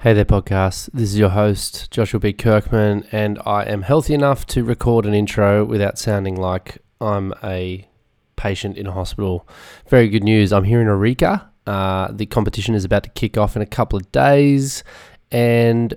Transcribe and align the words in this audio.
Hey 0.00 0.12
there, 0.12 0.26
podcast. 0.26 0.90
This 0.92 1.10
is 1.10 1.18
your 1.18 1.30
host, 1.30 1.90
Joshua 1.90 2.20
B. 2.20 2.34
Kirkman, 2.34 3.06
and 3.10 3.38
I 3.46 3.62
am 3.64 3.80
healthy 3.82 4.12
enough 4.12 4.46
to 4.48 4.62
record 4.62 5.06
an 5.06 5.14
intro 5.14 5.64
without 5.64 5.98
sounding 5.98 6.36
like 6.36 6.76
I'm 7.00 7.32
a 7.42 7.88
patient 8.36 8.76
in 8.76 8.86
a 8.86 8.92
hospital. 8.92 9.48
Very 9.88 10.10
good 10.10 10.22
news. 10.22 10.52
I'm 10.52 10.64
here 10.64 10.82
in 10.82 10.88
Arica. 10.88 11.50
Uh, 11.66 12.08
the 12.12 12.26
competition 12.26 12.74
is 12.74 12.84
about 12.84 13.04
to 13.04 13.10
kick 13.10 13.38
off 13.38 13.56
in 13.56 13.62
a 13.62 13.66
couple 13.66 13.96
of 13.96 14.12
days, 14.12 14.84
and 15.30 15.94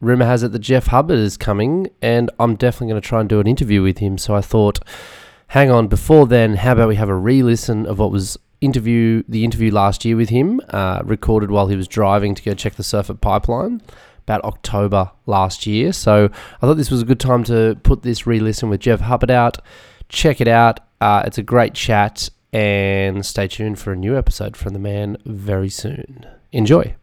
rumor 0.00 0.24
has 0.24 0.42
it 0.42 0.52
that 0.52 0.60
Jeff 0.60 0.86
Hubbard 0.86 1.18
is 1.18 1.36
coming, 1.36 1.88
and 2.00 2.30
I'm 2.38 2.56
definitely 2.56 2.88
going 2.88 3.02
to 3.02 3.06
try 3.06 3.20
and 3.20 3.28
do 3.28 3.40
an 3.40 3.46
interview 3.46 3.82
with 3.82 3.98
him. 3.98 4.16
So 4.16 4.34
I 4.34 4.40
thought, 4.40 4.78
hang 5.48 5.70
on, 5.70 5.88
before 5.88 6.26
then, 6.26 6.54
how 6.54 6.72
about 6.72 6.88
we 6.88 6.96
have 6.96 7.10
a 7.10 7.14
re-listen 7.14 7.84
of 7.84 7.98
what 7.98 8.10
was 8.10 8.38
interview 8.62 9.22
the 9.28 9.44
interview 9.44 9.70
last 9.70 10.04
year 10.04 10.16
with 10.16 10.30
him, 10.30 10.60
uh, 10.70 11.02
recorded 11.04 11.50
while 11.50 11.66
he 11.66 11.76
was 11.76 11.86
driving 11.88 12.34
to 12.34 12.42
go 12.42 12.54
check 12.54 12.76
the 12.76 12.82
surf 12.82 13.10
at 13.10 13.20
Pipeline 13.20 13.82
about 14.20 14.42
October 14.44 15.10
last 15.26 15.66
year. 15.66 15.92
So 15.92 16.30
I 16.32 16.66
thought 16.66 16.76
this 16.76 16.90
was 16.90 17.02
a 17.02 17.04
good 17.04 17.20
time 17.20 17.44
to 17.44 17.76
put 17.82 18.02
this 18.02 18.26
re-listen 18.26 18.70
with 18.70 18.80
Jeff 18.80 19.00
Hubbard 19.00 19.30
out. 19.30 19.58
Check 20.08 20.40
it 20.40 20.48
out. 20.48 20.80
Uh, 21.00 21.24
it's 21.26 21.38
a 21.38 21.42
great 21.42 21.74
chat, 21.74 22.30
and 22.52 23.26
stay 23.26 23.48
tuned 23.48 23.78
for 23.78 23.92
a 23.92 23.96
new 23.96 24.16
episode 24.16 24.56
from 24.56 24.72
the 24.72 24.78
man 24.78 25.16
very 25.26 25.68
soon. 25.68 26.24
Enjoy. 26.52 26.94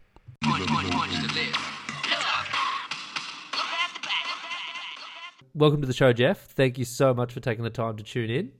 Welcome 5.52 5.80
to 5.80 5.86
the 5.86 5.92
show, 5.92 6.12
Jeff. 6.12 6.38
Thank 6.52 6.78
you 6.78 6.84
so 6.84 7.12
much 7.12 7.32
for 7.32 7.40
taking 7.40 7.64
the 7.64 7.70
time 7.70 7.96
to 7.96 8.04
tune 8.04 8.30
in. 8.30 8.52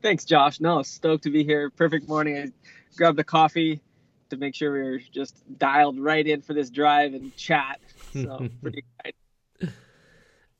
Thanks, 0.00 0.24
Josh. 0.24 0.60
No, 0.60 0.82
stoked 0.82 1.24
to 1.24 1.30
be 1.30 1.42
here. 1.42 1.70
Perfect 1.70 2.08
morning. 2.08 2.36
I 2.36 2.52
grabbed 2.96 3.18
a 3.18 3.24
coffee 3.24 3.80
to 4.30 4.36
make 4.36 4.54
sure 4.54 4.72
we 4.72 4.82
were 4.82 4.98
just 4.98 5.42
dialed 5.58 5.98
right 5.98 6.26
in 6.26 6.40
for 6.40 6.54
this 6.54 6.70
drive 6.70 7.14
and 7.14 7.34
chat. 7.36 7.80
So 8.12 8.48
pretty 8.62 8.78
excited. 8.78 9.14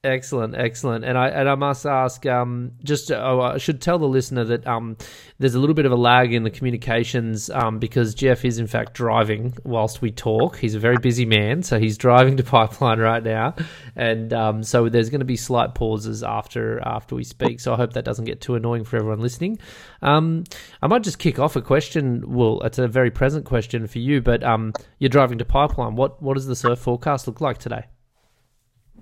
Excellent, 0.05 0.55
excellent, 0.55 1.05
and 1.05 1.19
I 1.19 1.27
and 1.27 1.49
I 1.49 1.57
must 1.57 1.85
ask, 1.85 2.25
um, 2.25 2.71
just 2.85 3.11
oh, 3.11 3.41
I 3.41 3.59
should 3.59 3.81
tell 3.81 3.99
the 3.99 4.07
listener 4.07 4.45
that 4.45 4.65
um, 4.65 4.97
there's 5.41 5.57
a 5.57 5.59
little 5.59 5.75
bit 5.75 5.87
of 5.87 5.91
a 5.91 5.97
lag 5.97 6.33
in 6.33 6.45
the 6.45 6.51
communications 6.51 7.51
um, 7.51 7.81
because 7.81 8.15
Jeff 8.15 8.45
is 8.45 8.61
in 8.61 8.69
fact 8.69 8.95
driving 8.95 9.55
whilst 9.65 10.01
we 10.01 10.13
talk. 10.13 10.57
He's 10.57 10.77
a 10.77 10.79
very 10.79 10.99
busy 10.99 11.27
man, 11.27 11.65
so 11.65 11.81
he's 11.81 11.99
driving 11.99 12.37
to 12.37 12.43
Pipeline 12.45 13.01
right 13.01 13.25
now, 13.25 13.57
and 13.97 14.33
um, 14.33 14.63
so 14.63 14.89
there's 14.89 15.11
going 15.11 15.19
to 15.19 15.25
be 15.25 15.37
slight 15.37 15.75
pauses 15.75 16.23
after 16.23 16.81
after 16.87 17.17
we 17.17 17.25
speak. 17.25 17.59
So 17.59 17.73
I 17.73 17.77
hope 17.77 17.95
that 17.95 18.05
doesn't 18.05 18.25
get 18.25 18.41
too 18.41 18.55
annoying 18.55 18.85
for 18.85 18.99
everyone 18.99 19.19
listening. 19.19 19.59
Um, 20.01 20.45
I 20.81 20.87
might 20.87 21.03
just 21.03 21.19
kick 21.19 21.41
off 21.41 21.57
a 21.57 21.61
question. 21.61 22.23
Well, 22.25 22.61
it's 22.63 22.79
a 22.79 22.87
very 22.87 23.11
present 23.11 23.47
question 23.47 23.89
for 23.89 23.99
you, 23.99 24.23
but 24.23 24.45
um, 24.45 24.75
you're 25.01 25.09
driving 25.09 25.39
to 25.39 25.45
Pipeline. 25.45 25.97
What 25.97 26.23
what 26.23 26.35
does 26.35 26.47
the 26.47 26.55
surf 26.55 26.79
forecast 26.79 27.27
look 27.27 27.41
like 27.41 27.59
today? 27.59 27.87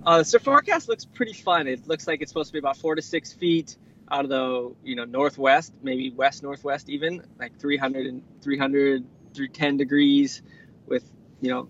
Uh, 0.04 0.22
the 0.22 0.38
forecast 0.38 0.88
looks 0.88 1.04
pretty 1.04 1.32
fun. 1.32 1.66
It 1.66 1.86
looks 1.88 2.06
like 2.06 2.22
it's 2.22 2.30
supposed 2.30 2.48
to 2.48 2.52
be 2.52 2.58
about 2.58 2.76
four 2.76 2.94
to 2.94 3.02
six 3.02 3.32
feet 3.32 3.76
out 4.10 4.24
of 4.24 4.30
the 4.30 4.74
you 4.84 4.94
know 4.94 5.04
northwest, 5.04 5.72
maybe 5.82 6.10
west 6.10 6.42
northwest 6.42 6.88
even, 6.88 7.22
like 7.38 7.58
300 7.58 8.06
and 8.06 8.22
300, 8.40 9.04
through 9.34 9.48
10 9.48 9.76
degrees, 9.76 10.42
with 10.86 11.04
you 11.40 11.50
know 11.50 11.68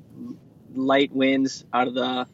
light 0.75 1.13
winds 1.13 1.65
out 1.73 1.89
of 1.89 1.95
the 1.95 2.27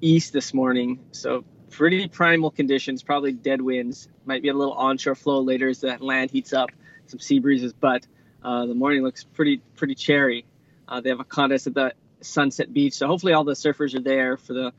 east 0.00 0.32
this 0.32 0.52
morning. 0.52 1.00
So 1.12 1.44
pretty 1.70 2.08
primal 2.08 2.50
conditions, 2.50 3.02
probably 3.02 3.32
dead 3.32 3.60
winds. 3.60 4.08
Might 4.24 4.42
be 4.42 4.48
a 4.48 4.54
little 4.54 4.74
onshore 4.74 5.14
flow 5.14 5.40
later 5.40 5.68
as 5.68 5.80
the 5.80 5.96
land 6.00 6.30
heats 6.30 6.52
up, 6.52 6.70
some 7.06 7.18
sea 7.18 7.38
breezes, 7.38 7.72
but 7.72 8.06
uh, 8.42 8.66
the 8.66 8.74
morning 8.74 9.02
looks 9.02 9.24
pretty 9.24 9.62
pretty 9.74 9.94
cherry. 9.94 10.44
Uh, 10.86 11.00
they 11.00 11.08
have 11.08 11.20
a 11.20 11.24
contest 11.24 11.66
at 11.66 11.74
the 11.74 11.94
Sunset 12.20 12.72
Beach, 12.72 12.94
so 12.94 13.06
hopefully 13.06 13.32
all 13.32 13.44
the 13.44 13.52
surfers 13.52 13.94
are 13.94 14.02
there 14.02 14.36
for 14.36 14.52
the 14.52 14.72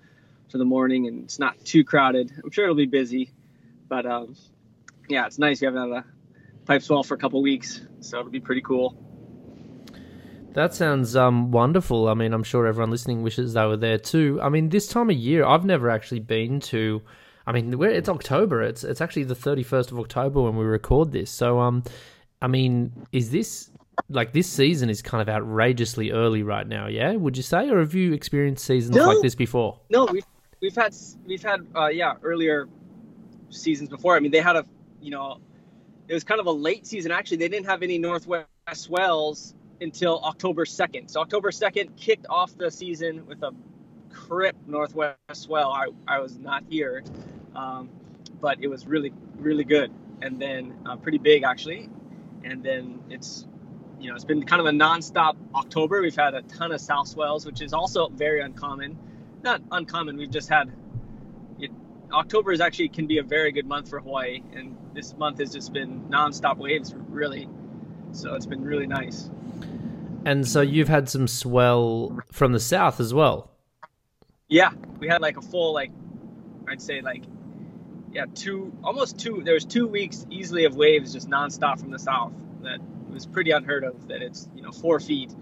for 0.50 0.58
the 0.58 0.66
morning 0.66 1.08
and 1.08 1.24
it's 1.24 1.40
not 1.40 1.64
too 1.66 1.84
crowded. 1.84 2.32
I'm 2.44 2.52
sure 2.52 2.66
it'll 2.66 2.76
be 2.76 2.86
busy, 2.86 3.32
but 3.88 4.06
um, 4.06 4.36
yeah, 5.10 5.26
it's 5.26 5.40
nice. 5.40 5.62
You 5.62 5.68
haven't 5.68 5.90
had 5.90 5.98
a 6.00 6.06
pipe 6.66 6.82
swell 6.82 7.04
for 7.04 7.14
a 7.14 7.18
couple 7.18 7.42
weeks, 7.42 7.82
so 8.00 8.20
it'll 8.20 8.32
be 8.32 8.40
pretty 8.40 8.62
cool. 8.62 8.98
That 10.54 10.74
sounds 10.74 11.18
um, 11.18 11.52
wonderful. 11.52 12.08
I 12.08 12.14
mean, 12.14 12.34
I'm 12.34 12.44
sure 12.44 12.66
everyone 12.66 12.90
listening 12.90 13.24
wishes 13.24 13.54
they 13.54 13.66
were 13.66 13.76
there 13.76 13.98
too. 13.98 14.40
I 14.42 14.48
mean, 14.48 14.70
this 14.70 14.88
time 14.88 15.10
of 15.10 15.18
year, 15.18 15.46
I've 15.46 15.66
never 15.66 15.90
actually 15.90 16.22
been 16.22 16.62
to. 16.62 17.02
I 17.46 17.52
mean, 17.52 17.80
it's 17.84 18.10
October. 18.10 18.64
It's 18.64 18.84
it's 18.84 19.02
actually 19.02 19.26
the 19.26 19.36
31st 19.36 19.92
of 19.92 20.00
October 20.00 20.42
when 20.42 20.56
we 20.56 20.64
record 20.64 21.12
this. 21.12 21.30
So, 21.30 21.60
um, 21.60 21.84
I 22.42 22.48
mean, 22.48 23.06
is 23.12 23.32
this 23.32 23.70
like 24.10 24.32
this 24.32 24.48
season 24.48 24.90
is 24.90 25.02
kind 25.02 25.22
of 25.22 25.28
outrageously 25.28 26.12
early 26.12 26.42
right 26.42 26.68
now? 26.68 26.88
Yeah, 26.88 27.16
would 27.16 27.36
you 27.36 27.44
say, 27.44 27.70
or 27.70 27.80
have 27.80 27.94
you 27.94 28.14
experienced 28.14 28.66
seasons 28.66 28.96
no, 28.96 29.08
like 29.08 29.22
this 29.22 29.36
before? 29.36 29.82
No, 29.90 30.06
we've 30.06 30.26
we've 30.62 30.76
had 30.76 30.96
we've 31.26 31.44
had 31.44 31.66
uh, 31.76 31.88
yeah 31.88 32.16
earlier 32.24 32.68
seasons 33.50 33.90
before. 33.90 34.16
I 34.16 34.20
mean, 34.20 34.32
they 34.32 34.42
had 34.42 34.56
a 34.56 34.66
you 35.02 35.12
know 35.12 35.40
it 36.08 36.14
was 36.14 36.24
kind 36.24 36.40
of 36.40 36.48
a 36.48 36.52
late 36.52 36.86
season 36.86 37.12
actually. 37.12 37.38
They 37.38 37.50
didn't 37.50 37.68
have 37.68 37.84
any 37.84 37.98
northwest 37.98 38.48
swells 38.74 39.54
until 39.82 40.20
October 40.24 40.66
second. 40.66 41.10
So 41.10 41.22
October 41.22 41.52
second 41.52 41.98
kicked 41.98 42.26
off 42.30 42.58
the 42.58 42.72
season 42.72 43.26
with 43.28 43.44
a 43.44 43.52
crip 44.12 44.56
northwest 44.68 45.18
swell. 45.34 45.72
I 45.72 45.88
I 46.08 46.20
was 46.20 46.38
not 46.38 46.64
here, 46.70 47.04
um, 47.56 47.90
but 48.42 48.62
it 48.62 48.68
was 48.68 48.86
really 48.86 49.14
really 49.38 49.64
good 49.64 49.92
and 50.22 50.42
then 50.42 50.74
uh, 50.86 50.96
pretty 50.96 51.18
big 51.18 51.44
actually. 51.44 51.90
And 52.44 52.64
then 52.64 53.00
it's 53.10 53.48
you 54.00 54.10
know 54.10 54.16
it's 54.16 54.26
been 54.26 54.44
kind 54.46 54.60
of 54.60 54.68
a 54.68 54.72
nonstop 54.72 55.36
October. 55.54 56.02
We've 56.02 56.16
had 56.16 56.34
a 56.34 56.42
ton 56.44 56.72
of 56.72 56.82
south 56.82 57.08
swells, 57.08 57.46
which 57.46 57.62
is 57.62 57.74
also 57.74 58.10
very 58.10 58.42
uncommon 58.42 58.98
not 59.46 59.62
uncommon. 59.72 60.18
We've 60.18 60.30
just 60.30 60.50
had 60.50 60.74
it, 61.60 61.72
October 62.12 62.52
is 62.52 62.60
actually 62.60 62.90
can 62.90 63.08
be 63.08 63.20
a 63.20 63.24
very 63.24 63.54
good 63.54 63.66
month 63.66 63.90
for 63.90 64.02
Hawaii, 64.02 64.42
and 64.54 64.76
this 64.94 65.16
month 65.16 65.40
has 65.40 65.54
just 65.54 65.72
been 65.72 66.02
nonstop 66.10 66.58
waves, 66.58 66.94
really. 67.08 67.48
So 68.12 68.34
it's 68.36 68.46
been 68.46 68.64
really 68.64 68.88
nice. 68.88 69.30
And 70.26 70.46
so 70.48 70.62
you've 70.62 70.90
had 70.90 71.08
some 71.08 71.28
swell 71.28 72.20
from 72.32 72.52
the 72.52 72.60
south 72.60 73.00
as 73.00 73.14
well. 73.14 73.52
Yeah, 74.48 74.72
we 75.00 75.08
had 75.08 75.22
like 75.22 75.38
a 75.38 75.42
full 75.42 75.74
like 75.74 75.92
I'd 76.68 76.82
say 76.82 77.02
like 77.02 77.24
yeah 78.12 78.26
two 78.34 78.74
almost 78.84 79.20
two 79.20 79.42
there 79.44 79.54
was 79.54 79.66
two 79.66 79.88
weeks 79.88 80.26
easily 80.30 80.64
of 80.64 80.76
waves 80.76 81.12
just 81.12 81.30
nonstop 81.30 81.80
from 81.80 81.92
the 81.92 82.00
south 82.00 82.32
that 82.62 82.80
was 83.12 83.26
pretty 83.26 83.52
unheard 83.52 83.84
of 83.84 84.08
that 84.08 84.22
it's 84.22 84.48
you 84.56 84.62
know 84.62 84.72
four 84.72 85.02
feet 85.02 85.36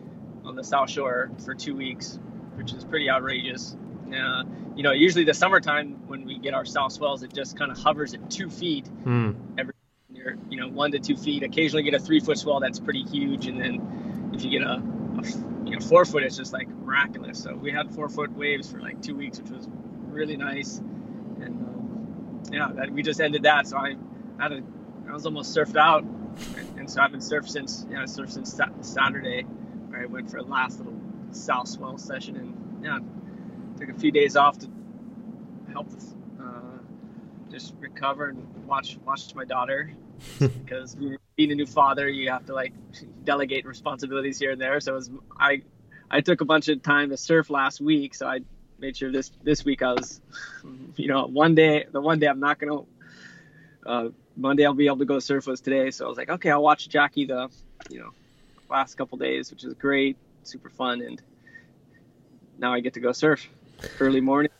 on 0.43 0.55
the 0.55 0.63
south 0.63 0.89
shore 0.89 1.29
for 1.45 1.53
two 1.53 1.75
weeks 1.75 2.19
which 2.55 2.73
is 2.73 2.83
pretty 2.83 3.11
outrageous 3.11 3.77
uh, 4.15 4.43
you 4.75 4.83
know, 4.83 4.91
usually 4.91 5.23
the 5.23 5.33
summertime 5.33 6.07
when 6.07 6.25
we 6.25 6.37
get 6.37 6.53
our 6.53 6.65
south 6.65 6.93
swells, 6.93 7.23
it 7.23 7.33
just 7.33 7.57
kind 7.57 7.71
of 7.71 7.77
hovers 7.77 8.13
at 8.13 8.29
two 8.29 8.49
feet 8.49 8.85
mm. 9.05 9.35
every 9.57 9.73
year, 10.09 10.37
you 10.49 10.59
know, 10.59 10.67
one 10.67 10.91
to 10.91 10.99
two 10.99 11.15
feet. 11.15 11.43
Occasionally 11.43 11.83
get 11.83 11.93
a 11.93 11.99
three 11.99 12.19
foot 12.19 12.37
swell 12.37 12.59
that's 12.59 12.79
pretty 12.79 13.03
huge, 13.03 13.47
and 13.47 13.59
then 13.59 14.31
if 14.33 14.43
you 14.43 14.51
get 14.51 14.61
a, 14.61 14.73
a 14.73 15.65
you 15.65 15.71
know 15.71 15.79
four 15.79 16.05
foot, 16.05 16.23
it's 16.23 16.37
just 16.37 16.53
like 16.53 16.67
miraculous. 16.67 17.41
So 17.41 17.55
we 17.55 17.71
had 17.71 17.93
four 17.93 18.09
foot 18.09 18.35
waves 18.35 18.71
for 18.71 18.79
like 18.79 19.01
two 19.01 19.15
weeks, 19.15 19.39
which 19.39 19.51
was 19.51 19.67
really 20.07 20.37
nice, 20.37 20.77
and 20.77 21.67
um, 21.67 22.43
yeah, 22.51 22.71
that, 22.73 22.91
we 22.91 23.03
just 23.03 23.21
ended 23.21 23.43
that. 23.43 23.67
So 23.67 23.77
I 23.77 23.95
had 24.39 24.51
a, 24.51 24.63
I 25.07 25.13
was 25.13 25.25
almost 25.25 25.55
surfed 25.55 25.77
out, 25.77 26.03
and 26.77 26.89
so 26.89 27.01
I've 27.01 27.11
been 27.11 27.19
surfed 27.19 27.49
since 27.49 27.85
you 27.89 27.95
know 27.95 28.03
surfed 28.03 28.31
since 28.31 28.59
Saturday. 28.81 29.43
Where 29.43 30.01
I 30.01 30.05
went 30.05 30.31
for 30.31 30.37
a 30.37 30.43
last 30.43 30.79
little 30.79 30.99
south 31.31 31.67
swell 31.67 31.97
session, 31.97 32.37
and 32.37 32.83
yeah 32.83 32.99
took 33.85 33.95
a 33.95 33.99
few 33.99 34.11
days 34.11 34.35
off 34.35 34.57
to 34.59 34.67
help 35.71 35.87
uh, 36.39 36.79
just 37.51 37.73
recover 37.79 38.29
and 38.29 38.65
watch 38.65 38.97
watch 39.05 39.33
my 39.35 39.45
daughter. 39.45 39.91
Because 40.39 40.95
being 41.35 41.51
a 41.51 41.55
new 41.55 41.65
father 41.65 42.07
you 42.07 42.29
have 42.29 42.45
to 42.45 42.53
like 42.53 42.73
delegate 43.25 43.65
responsibilities 43.65 44.39
here 44.39 44.51
and 44.51 44.61
there. 44.61 44.79
So 44.79 44.93
was, 44.93 45.11
i 45.37 45.61
i 46.09 46.21
took 46.21 46.41
a 46.41 46.45
bunch 46.45 46.69
of 46.69 46.81
time 46.81 47.09
to 47.09 47.17
surf 47.17 47.49
last 47.49 47.81
week. 47.81 48.15
So 48.15 48.27
i 48.27 48.39
made 48.79 48.95
sure 48.95 49.11
this 49.11 49.31
this 49.43 49.65
week 49.65 49.81
i 49.81 49.93
was 49.93 50.21
you 50.95 51.07
know 51.07 51.25
one 51.25 51.55
day 51.55 51.85
the 51.91 52.01
one 52.01 52.19
day 52.19 52.27
i'm 52.27 52.39
not 52.39 52.59
gonna 52.59 52.81
uh, 53.85 54.09
monday 54.35 54.65
i'll 54.65 54.73
be 54.73 54.87
able 54.87 54.97
to 54.97 55.05
go 55.05 55.19
surf 55.19 55.47
was 55.47 55.59
today. 55.61 55.91
So 55.91 56.05
i 56.05 56.07
was 56.07 56.17
like 56.17 56.29
okay 56.29 56.49
i'll 56.49 56.63
watch 56.63 56.87
jackie 56.87 57.25
the 57.25 57.49
you 57.89 57.99
know 57.99 58.11
last 58.69 58.95
couple 58.95 59.17
days 59.17 59.51
which 59.51 59.63
is 59.65 59.73
great 59.73 60.17
super 60.43 60.69
fun. 60.69 61.01
And 61.01 61.21
now 62.57 62.73
i 62.73 62.79
get 62.79 62.93
to 62.93 63.01
go 63.01 63.11
surf 63.11 63.49
early 63.99 64.21
morning. 64.21 64.51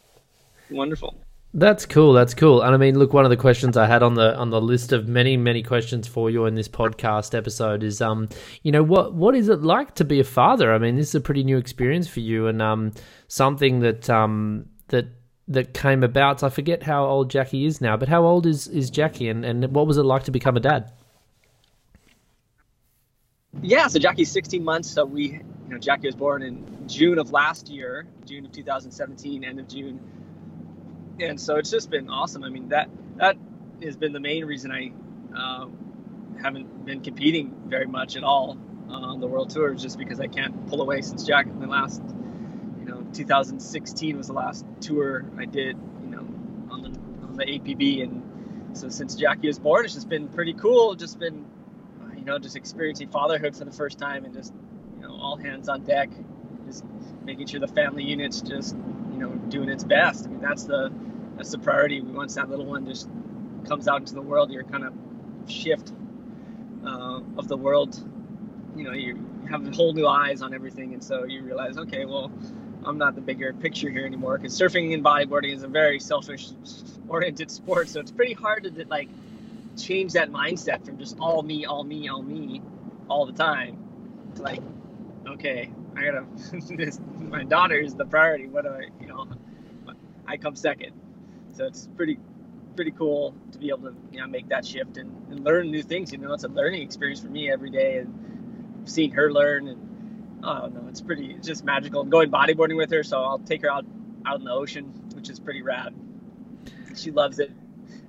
Wonderful. 0.69 1.15
That's 1.55 1.85
cool. 1.85 2.13
That's 2.13 2.33
cool. 2.33 2.63
And 2.63 2.73
I 2.73 2.77
mean, 2.77 2.97
look, 2.97 3.13
one 3.13 3.25
of 3.25 3.29
the 3.29 3.37
questions 3.37 3.77
I 3.77 3.85
had 3.85 4.01
on 4.01 4.15
the 4.15 4.35
on 4.35 4.49
the 4.49 4.59
list 4.59 4.91
of 4.91 5.07
many 5.07 5.37
many 5.37 5.61
questions 5.61 6.07
for 6.07 6.31
you 6.31 6.45
in 6.45 6.55
this 6.55 6.67
podcast 6.67 7.37
episode 7.37 7.83
is, 7.83 8.01
um, 8.01 8.27
you 8.63 8.71
know, 8.71 8.81
what 8.81 9.13
what 9.13 9.35
is 9.35 9.49
it 9.49 9.61
like 9.61 9.93
to 9.95 10.03
be 10.03 10.19
a 10.19 10.23
father? 10.23 10.73
I 10.73 10.79
mean, 10.79 10.95
this 10.95 11.09
is 11.09 11.15
a 11.15 11.21
pretty 11.21 11.43
new 11.43 11.57
experience 11.57 12.07
for 12.07 12.21
you, 12.21 12.47
and 12.47 12.59
um, 12.59 12.91
something 13.27 13.81
that 13.81 14.09
um 14.09 14.65
that 14.87 15.05
that 15.47 15.75
came 15.75 16.03
about. 16.03 16.41
I 16.41 16.49
forget 16.49 16.81
how 16.81 17.05
old 17.05 17.29
Jackie 17.29 17.65
is 17.65 17.81
now, 17.81 17.97
but 17.97 18.09
how 18.09 18.25
old 18.25 18.47
is 18.47 18.67
is 18.67 18.89
Jackie, 18.89 19.29
and 19.29 19.45
and 19.45 19.75
what 19.75 19.85
was 19.85 19.97
it 19.97 20.03
like 20.03 20.23
to 20.23 20.31
become 20.31 20.57
a 20.57 20.59
dad? 20.59 20.91
Yeah, 23.61 23.87
so 23.87 23.99
Jackie's 23.99 24.31
16 24.31 24.63
months. 24.63 24.89
So 24.89 25.05
we, 25.05 25.23
you 25.33 25.43
know, 25.67 25.77
Jackie 25.77 26.07
was 26.07 26.15
born 26.15 26.41
in 26.41 26.87
June 26.87 27.19
of 27.19 27.31
last 27.31 27.69
year, 27.69 28.05
June 28.25 28.45
of 28.45 28.51
2017, 28.51 29.43
end 29.43 29.59
of 29.59 29.67
June. 29.67 29.99
And 31.19 31.39
so 31.39 31.57
it's 31.57 31.69
just 31.69 31.89
been 31.89 32.09
awesome. 32.09 32.43
I 32.43 32.49
mean, 32.49 32.69
that 32.69 32.89
that 33.17 33.37
has 33.83 33.95
been 33.95 34.13
the 34.13 34.19
main 34.19 34.45
reason 34.45 34.71
I 34.71 34.91
uh, 35.37 35.67
haven't 36.41 36.85
been 36.85 37.01
competing 37.01 37.53
very 37.67 37.85
much 37.85 38.17
at 38.17 38.23
all 38.23 38.57
uh, 38.89 38.93
on 38.93 39.19
the 39.19 39.27
world 39.27 39.51
tour, 39.51 39.73
just 39.75 39.97
because 39.97 40.19
I 40.19 40.27
can't 40.27 40.67
pull 40.67 40.81
away 40.81 41.01
since 41.01 41.23
Jack. 41.23 41.47
The 41.59 41.67
last, 41.67 42.01
you 42.79 42.85
know, 42.85 43.05
2016 43.13 44.17
was 44.17 44.27
the 44.27 44.33
last 44.33 44.65
tour 44.81 45.25
I 45.37 45.45
did, 45.45 45.77
you 46.03 46.09
know, 46.09 46.27
on 46.71 46.81
the 46.81 46.89
on 47.27 47.35
the 47.37 47.45
APB, 47.45 48.01
and 48.03 48.77
so 48.77 48.89
since 48.89 49.15
Jackie 49.15 49.47
was 49.47 49.59
born, 49.59 49.85
it's 49.85 49.93
just 49.93 50.09
been 50.09 50.27
pretty 50.27 50.53
cool. 50.53 50.95
Just 50.95 51.19
been 51.19 51.45
you 52.23 52.31
know, 52.31 52.39
just 52.39 52.55
experiencing 52.55 53.09
fatherhood 53.09 53.53
for 53.53 53.65
the 53.65 53.71
first 53.71 53.99
time 53.99 54.23
and 54.23 54.33
just, 54.33 54.53
you 54.95 55.01
know, 55.01 55.13
all 55.13 55.35
hands 55.35 55.67
on 55.67 55.83
deck, 55.83 56.09
just 56.65 56.85
making 57.25 57.45
sure 57.47 57.59
the 57.59 57.67
family 57.67 58.05
unit's 58.05 58.39
just, 58.39 58.77
you 59.11 59.17
know, 59.17 59.27
doing 59.49 59.67
its 59.67 59.83
best. 59.83 60.25
I 60.25 60.29
mean, 60.29 60.39
that's 60.39 60.63
the 60.63 60.89
that's 61.35 61.51
the 61.51 61.57
priority. 61.57 61.99
Once 61.99 62.35
that 62.35 62.49
little 62.49 62.65
one 62.65 62.85
just 62.85 63.09
comes 63.67 63.89
out 63.89 63.99
into 63.99 64.13
the 64.13 64.21
world, 64.21 64.51
you're 64.51 64.63
kind 64.63 64.85
of 64.85 64.93
shift 65.51 65.91
uh, 66.85 67.19
of 67.37 67.49
the 67.49 67.57
world, 67.57 68.01
you 68.77 68.85
know, 68.85 68.93
you 68.93 69.19
have 69.49 69.75
whole 69.75 69.91
new 69.91 70.07
eyes 70.07 70.41
on 70.41 70.53
everything, 70.53 70.93
and 70.93 71.03
so 71.03 71.25
you 71.25 71.43
realize, 71.43 71.77
okay, 71.77 72.05
well, 72.05 72.31
I'm 72.85 72.97
not 72.97 73.15
the 73.15 73.21
bigger 73.21 73.51
picture 73.51 73.89
here 73.89 74.05
anymore 74.05 74.37
because 74.37 74.57
surfing 74.57 74.93
and 74.93 75.03
bodyboarding 75.03 75.53
is 75.53 75.63
a 75.63 75.67
very 75.67 75.99
selfish 75.99 76.51
oriented 77.09 77.51
sport, 77.59 77.89
so 77.89 77.99
it's 77.99 78.11
pretty 78.11 78.33
hard 78.33 78.63
to 78.63 78.85
like 78.87 79.09
change 79.77 80.13
that 80.13 80.29
mindset 80.31 80.85
from 80.85 80.97
just 80.97 81.17
all 81.19 81.41
me, 81.41 81.65
all 81.65 81.83
me, 81.83 82.07
all 82.09 82.21
me, 82.21 82.61
all 83.09 83.25
the 83.25 83.33
time 83.33 83.77
to 84.35 84.41
like, 84.41 84.61
okay, 85.27 85.71
I 85.95 86.05
gotta. 86.05 86.25
this, 86.75 86.99
my 87.19 87.43
daughter 87.43 87.75
is 87.75 87.95
the 87.95 88.05
priority. 88.05 88.47
What 88.47 88.63
do 88.63 88.69
I, 88.69 88.87
you 88.99 89.07
know, 89.07 89.27
I 90.27 90.37
come 90.37 90.55
second. 90.55 90.93
So 91.53 91.65
it's 91.65 91.87
pretty, 91.95 92.17
pretty 92.75 92.91
cool 92.91 93.35
to 93.51 93.57
be 93.57 93.69
able 93.69 93.91
to 93.91 93.95
you 94.11 94.19
know 94.19 94.27
make 94.27 94.49
that 94.49 94.65
shift 94.65 94.97
and, 94.97 95.31
and 95.31 95.43
learn 95.43 95.71
new 95.71 95.83
things. 95.83 96.11
You 96.11 96.17
know, 96.17 96.33
it's 96.33 96.43
a 96.43 96.49
learning 96.49 96.81
experience 96.81 97.21
for 97.21 97.29
me 97.29 97.51
every 97.51 97.69
day, 97.69 97.97
and 97.97 98.89
seeing 98.89 99.11
her 99.11 99.31
learn 99.31 99.67
and 99.67 100.41
oh 100.43 100.67
no, 100.67 100.87
it's 100.89 101.01
pretty, 101.01 101.31
it's 101.31 101.47
just 101.47 101.63
magical. 101.63 102.01
I'm 102.01 102.09
going 102.09 102.31
bodyboarding 102.31 102.77
with 102.77 102.91
her, 102.91 103.03
so 103.03 103.21
I'll 103.21 103.39
take 103.39 103.61
her 103.61 103.71
out 103.71 103.85
out 104.25 104.39
in 104.39 104.45
the 104.45 104.51
ocean, 104.51 104.85
which 105.15 105.29
is 105.29 105.39
pretty 105.39 105.61
rad. 105.61 105.93
She 106.95 107.11
loves 107.11 107.39
it. 107.39 107.51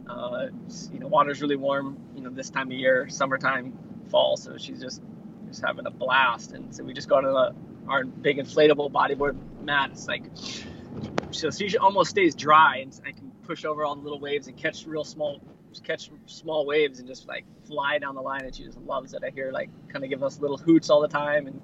Uh, 0.08 0.46
you 0.92 0.98
know, 0.98 1.06
water's 1.06 1.40
really 1.40 1.56
warm. 1.56 1.98
You 2.14 2.22
know, 2.22 2.30
this 2.30 2.50
time 2.50 2.68
of 2.68 2.78
year, 2.78 3.08
summertime, 3.08 3.76
fall. 4.10 4.36
So 4.36 4.56
she's 4.58 4.80
just 4.80 5.02
just 5.48 5.62
having 5.64 5.86
a 5.86 5.90
blast. 5.90 6.52
And 6.52 6.74
so 6.74 6.84
we 6.84 6.92
just 6.92 7.08
got 7.08 7.24
on 7.24 7.34
a, 7.34 7.90
our 7.90 8.04
big 8.04 8.38
inflatable 8.38 8.92
bodyboard 8.92 9.36
mat. 9.62 9.90
It's 9.92 10.06
like 10.06 10.24
so 11.30 11.50
she 11.50 11.76
almost 11.78 12.10
stays 12.10 12.34
dry, 12.34 12.78
and 12.78 13.00
I 13.06 13.12
can 13.12 13.30
push 13.44 13.64
over 13.64 13.84
all 13.84 13.96
the 13.96 14.02
little 14.02 14.20
waves 14.20 14.46
and 14.46 14.56
catch 14.56 14.86
real 14.86 15.04
small 15.04 15.40
catch 15.82 16.08
small 16.26 16.66
waves 16.66 17.00
and 17.00 17.08
just 17.08 17.26
like 17.26 17.44
fly 17.66 17.98
down 17.98 18.14
the 18.14 18.22
line 18.22 18.42
and 18.44 18.54
she 18.54 18.64
just 18.64 18.78
loves 18.82 19.12
it. 19.12 19.22
I 19.24 19.30
hear 19.30 19.50
like 19.50 19.70
kind 19.88 20.04
of 20.04 20.10
give 20.10 20.22
us 20.22 20.38
little 20.38 20.56
hoots 20.56 20.88
all 20.88 21.00
the 21.00 21.08
time 21.08 21.48
and 21.48 21.62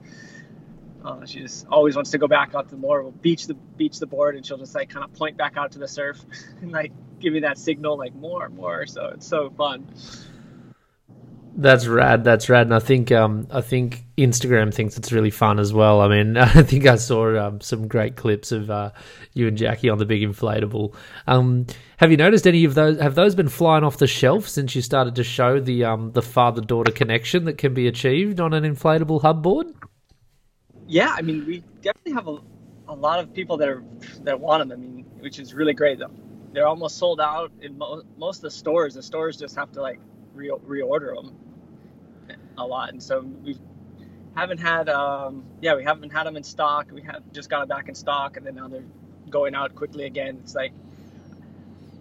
uh, 1.04 1.26
she 1.26 1.40
just 1.40 1.66
always 1.68 1.94
wants 1.94 2.10
to 2.10 2.18
go 2.18 2.26
back 2.26 2.54
out 2.54 2.68
to 2.68 2.74
the 2.74 2.80
more. 2.80 3.02
We'll 3.02 3.12
beach 3.12 3.46
the 3.46 3.54
beach 3.54 3.98
the 3.98 4.06
board 4.06 4.36
and 4.36 4.44
she'll 4.44 4.58
just 4.58 4.74
like 4.74 4.90
kind 4.90 5.04
of 5.04 5.12
point 5.14 5.36
back 5.36 5.56
out 5.56 5.72
to 5.72 5.78
the 5.78 5.88
surf 5.88 6.20
and 6.60 6.72
like 6.72 6.92
give 7.20 7.32
me 7.32 7.40
that 7.40 7.58
signal 7.58 7.96
like 7.96 8.14
more, 8.14 8.46
and 8.46 8.56
more. 8.56 8.86
So 8.86 9.06
it's 9.14 9.26
so 9.26 9.50
fun. 9.50 9.86
That's 11.56 11.86
rad. 11.86 12.24
That's 12.24 12.48
rad. 12.48 12.68
And 12.68 12.74
I 12.74 12.78
think 12.78 13.10
um, 13.12 13.46
I 13.50 13.60
think 13.60 14.04
Instagram 14.16 14.72
thinks 14.72 14.96
it's 14.96 15.12
really 15.12 15.30
fun 15.30 15.58
as 15.58 15.72
well. 15.72 16.00
I 16.00 16.08
mean, 16.08 16.36
I 16.36 16.62
think 16.62 16.86
I 16.86 16.96
saw 16.96 17.48
um, 17.48 17.60
some 17.60 17.88
great 17.88 18.16
clips 18.16 18.52
of 18.52 18.70
uh, 18.70 18.92
you 19.34 19.48
and 19.48 19.56
Jackie 19.56 19.88
on 19.88 19.98
the 19.98 20.06
big 20.06 20.22
inflatable. 20.22 20.94
Um, 21.26 21.66
have 21.98 22.10
you 22.10 22.16
noticed 22.16 22.46
any 22.46 22.64
of 22.64 22.74
those? 22.74 22.98
Have 23.00 23.14
those 23.14 23.34
been 23.34 23.48
flying 23.48 23.84
off 23.84 23.98
the 23.98 24.06
shelf 24.06 24.48
since 24.48 24.74
you 24.74 24.82
started 24.82 25.16
to 25.16 25.24
show 25.24 25.60
the 25.60 25.84
um, 25.84 26.12
the 26.12 26.22
father 26.22 26.62
daughter 26.62 26.92
connection 26.92 27.44
that 27.44 27.58
can 27.58 27.74
be 27.74 27.88
achieved 27.88 28.40
on 28.40 28.54
an 28.54 28.64
inflatable 28.64 29.22
hub 29.22 29.42
board? 29.42 29.66
Yeah, 30.86 31.14
I 31.16 31.22
mean, 31.22 31.44
we 31.46 31.62
definitely 31.82 32.12
have 32.12 32.26
a, 32.26 32.38
a 32.88 32.94
lot 32.94 33.20
of 33.20 33.34
people 33.34 33.56
that 33.58 33.68
are 33.68 33.82
that 34.22 34.38
want 34.38 34.66
them. 34.66 34.72
I 34.72 34.76
mean, 34.80 35.04
which 35.18 35.38
is 35.38 35.52
really 35.52 35.74
great 35.74 35.98
though 35.98 36.10
they're 36.52 36.66
almost 36.66 36.98
sold 36.98 37.20
out 37.20 37.52
in 37.60 37.78
mo- 37.78 38.02
most 38.18 38.38
of 38.38 38.42
the 38.42 38.50
stores. 38.50 38.94
The 38.94 39.02
stores 39.02 39.36
just 39.36 39.56
have 39.56 39.72
to 39.72 39.82
like 39.82 40.00
re- 40.34 40.50
reorder 40.66 41.14
them 41.14 41.36
a 42.58 42.66
lot, 42.66 42.90
and 42.90 43.02
so 43.02 43.20
we 43.20 43.56
haven't 44.34 44.58
had 44.58 44.88
um, 44.88 45.44
yeah 45.60 45.74
we 45.74 45.84
haven't 45.84 46.10
had 46.10 46.24
them 46.24 46.36
in 46.36 46.42
stock. 46.42 46.90
We 46.92 47.02
have 47.02 47.22
just 47.32 47.50
got 47.50 47.60
them 47.60 47.68
back 47.68 47.88
in 47.88 47.94
stock, 47.94 48.36
and 48.36 48.46
then 48.46 48.56
now 48.56 48.68
they're 48.68 48.84
going 49.28 49.54
out 49.54 49.74
quickly 49.74 50.04
again. 50.04 50.38
It's 50.42 50.54
like 50.54 50.72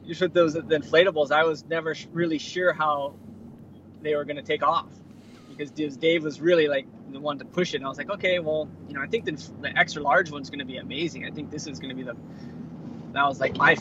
just 0.07 0.21
with 0.21 0.33
those 0.33 0.53
the 0.53 0.61
inflatables, 0.61 1.31
I 1.31 1.43
was 1.43 1.65
never 1.65 1.95
really 2.11 2.39
sure 2.39 2.73
how 2.73 3.13
they 4.01 4.15
were 4.15 4.25
going 4.25 4.37
to 4.37 4.43
take 4.43 4.63
off 4.63 4.87
because 5.49 5.71
Dave 5.97 6.23
was 6.23 6.39
really 6.39 6.67
like 6.67 6.87
the 7.11 7.19
one 7.19 7.37
to 7.39 7.45
push 7.45 7.73
it. 7.73 7.77
And 7.77 7.85
I 7.85 7.89
was 7.89 7.97
like, 7.97 8.09
okay, 8.09 8.39
well, 8.39 8.69
you 8.87 8.93
know, 8.93 9.01
I 9.01 9.07
think 9.07 9.25
the, 9.25 9.31
the 9.61 9.77
extra 9.77 10.01
large 10.01 10.31
one's 10.31 10.49
going 10.49 10.59
to 10.59 10.65
be 10.65 10.77
amazing. 10.77 11.25
I 11.25 11.31
think 11.31 11.51
this 11.51 11.67
is 11.67 11.79
going 11.79 11.89
to 11.89 11.95
be 11.95 12.03
the 12.03 12.15
that 13.13 13.27
was 13.27 13.39
like 13.39 13.57
my 13.57 13.75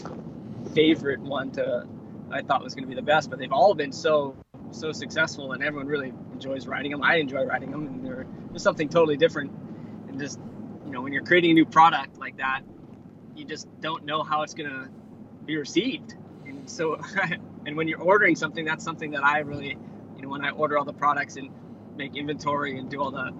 favorite 0.74 1.20
one 1.20 1.50
to 1.52 1.86
I 2.30 2.42
thought 2.42 2.62
was 2.62 2.74
going 2.74 2.84
to 2.84 2.88
be 2.88 2.94
the 2.94 3.02
best, 3.02 3.30
but 3.30 3.38
they've 3.38 3.52
all 3.52 3.74
been 3.74 3.92
so 3.92 4.36
so 4.70 4.92
successful, 4.92 5.52
and 5.52 5.62
everyone 5.62 5.86
really 5.86 6.12
enjoys 6.32 6.66
riding 6.66 6.90
them. 6.90 7.02
I 7.02 7.16
enjoy 7.16 7.44
riding 7.44 7.70
them, 7.70 7.86
and 7.86 8.04
they're 8.04 8.26
just 8.52 8.64
something 8.64 8.88
totally 8.88 9.16
different. 9.16 9.52
And 10.08 10.18
just 10.18 10.38
you 10.86 10.92
know, 10.92 11.02
when 11.02 11.12
you're 11.12 11.24
creating 11.24 11.52
a 11.52 11.54
new 11.54 11.66
product 11.66 12.18
like 12.18 12.38
that, 12.38 12.62
you 13.34 13.44
just 13.44 13.68
don't 13.80 14.04
know 14.04 14.22
how 14.22 14.42
it's 14.42 14.54
going 14.54 14.70
to 14.70 14.88
be 15.44 15.56
received. 15.56 16.14
And 16.46 16.68
so, 16.68 17.00
and 17.66 17.76
when 17.76 17.88
you're 17.88 18.00
ordering 18.00 18.36
something, 18.36 18.64
that's 18.64 18.84
something 18.84 19.12
that 19.12 19.24
I 19.24 19.40
really, 19.40 19.76
you 20.16 20.22
know, 20.22 20.28
when 20.28 20.44
I 20.44 20.50
order 20.50 20.78
all 20.78 20.84
the 20.84 20.92
products 20.92 21.36
and 21.36 21.50
make 21.96 22.16
inventory 22.16 22.78
and 22.78 22.90
do 22.90 23.00
all 23.00 23.10
the 23.10 23.32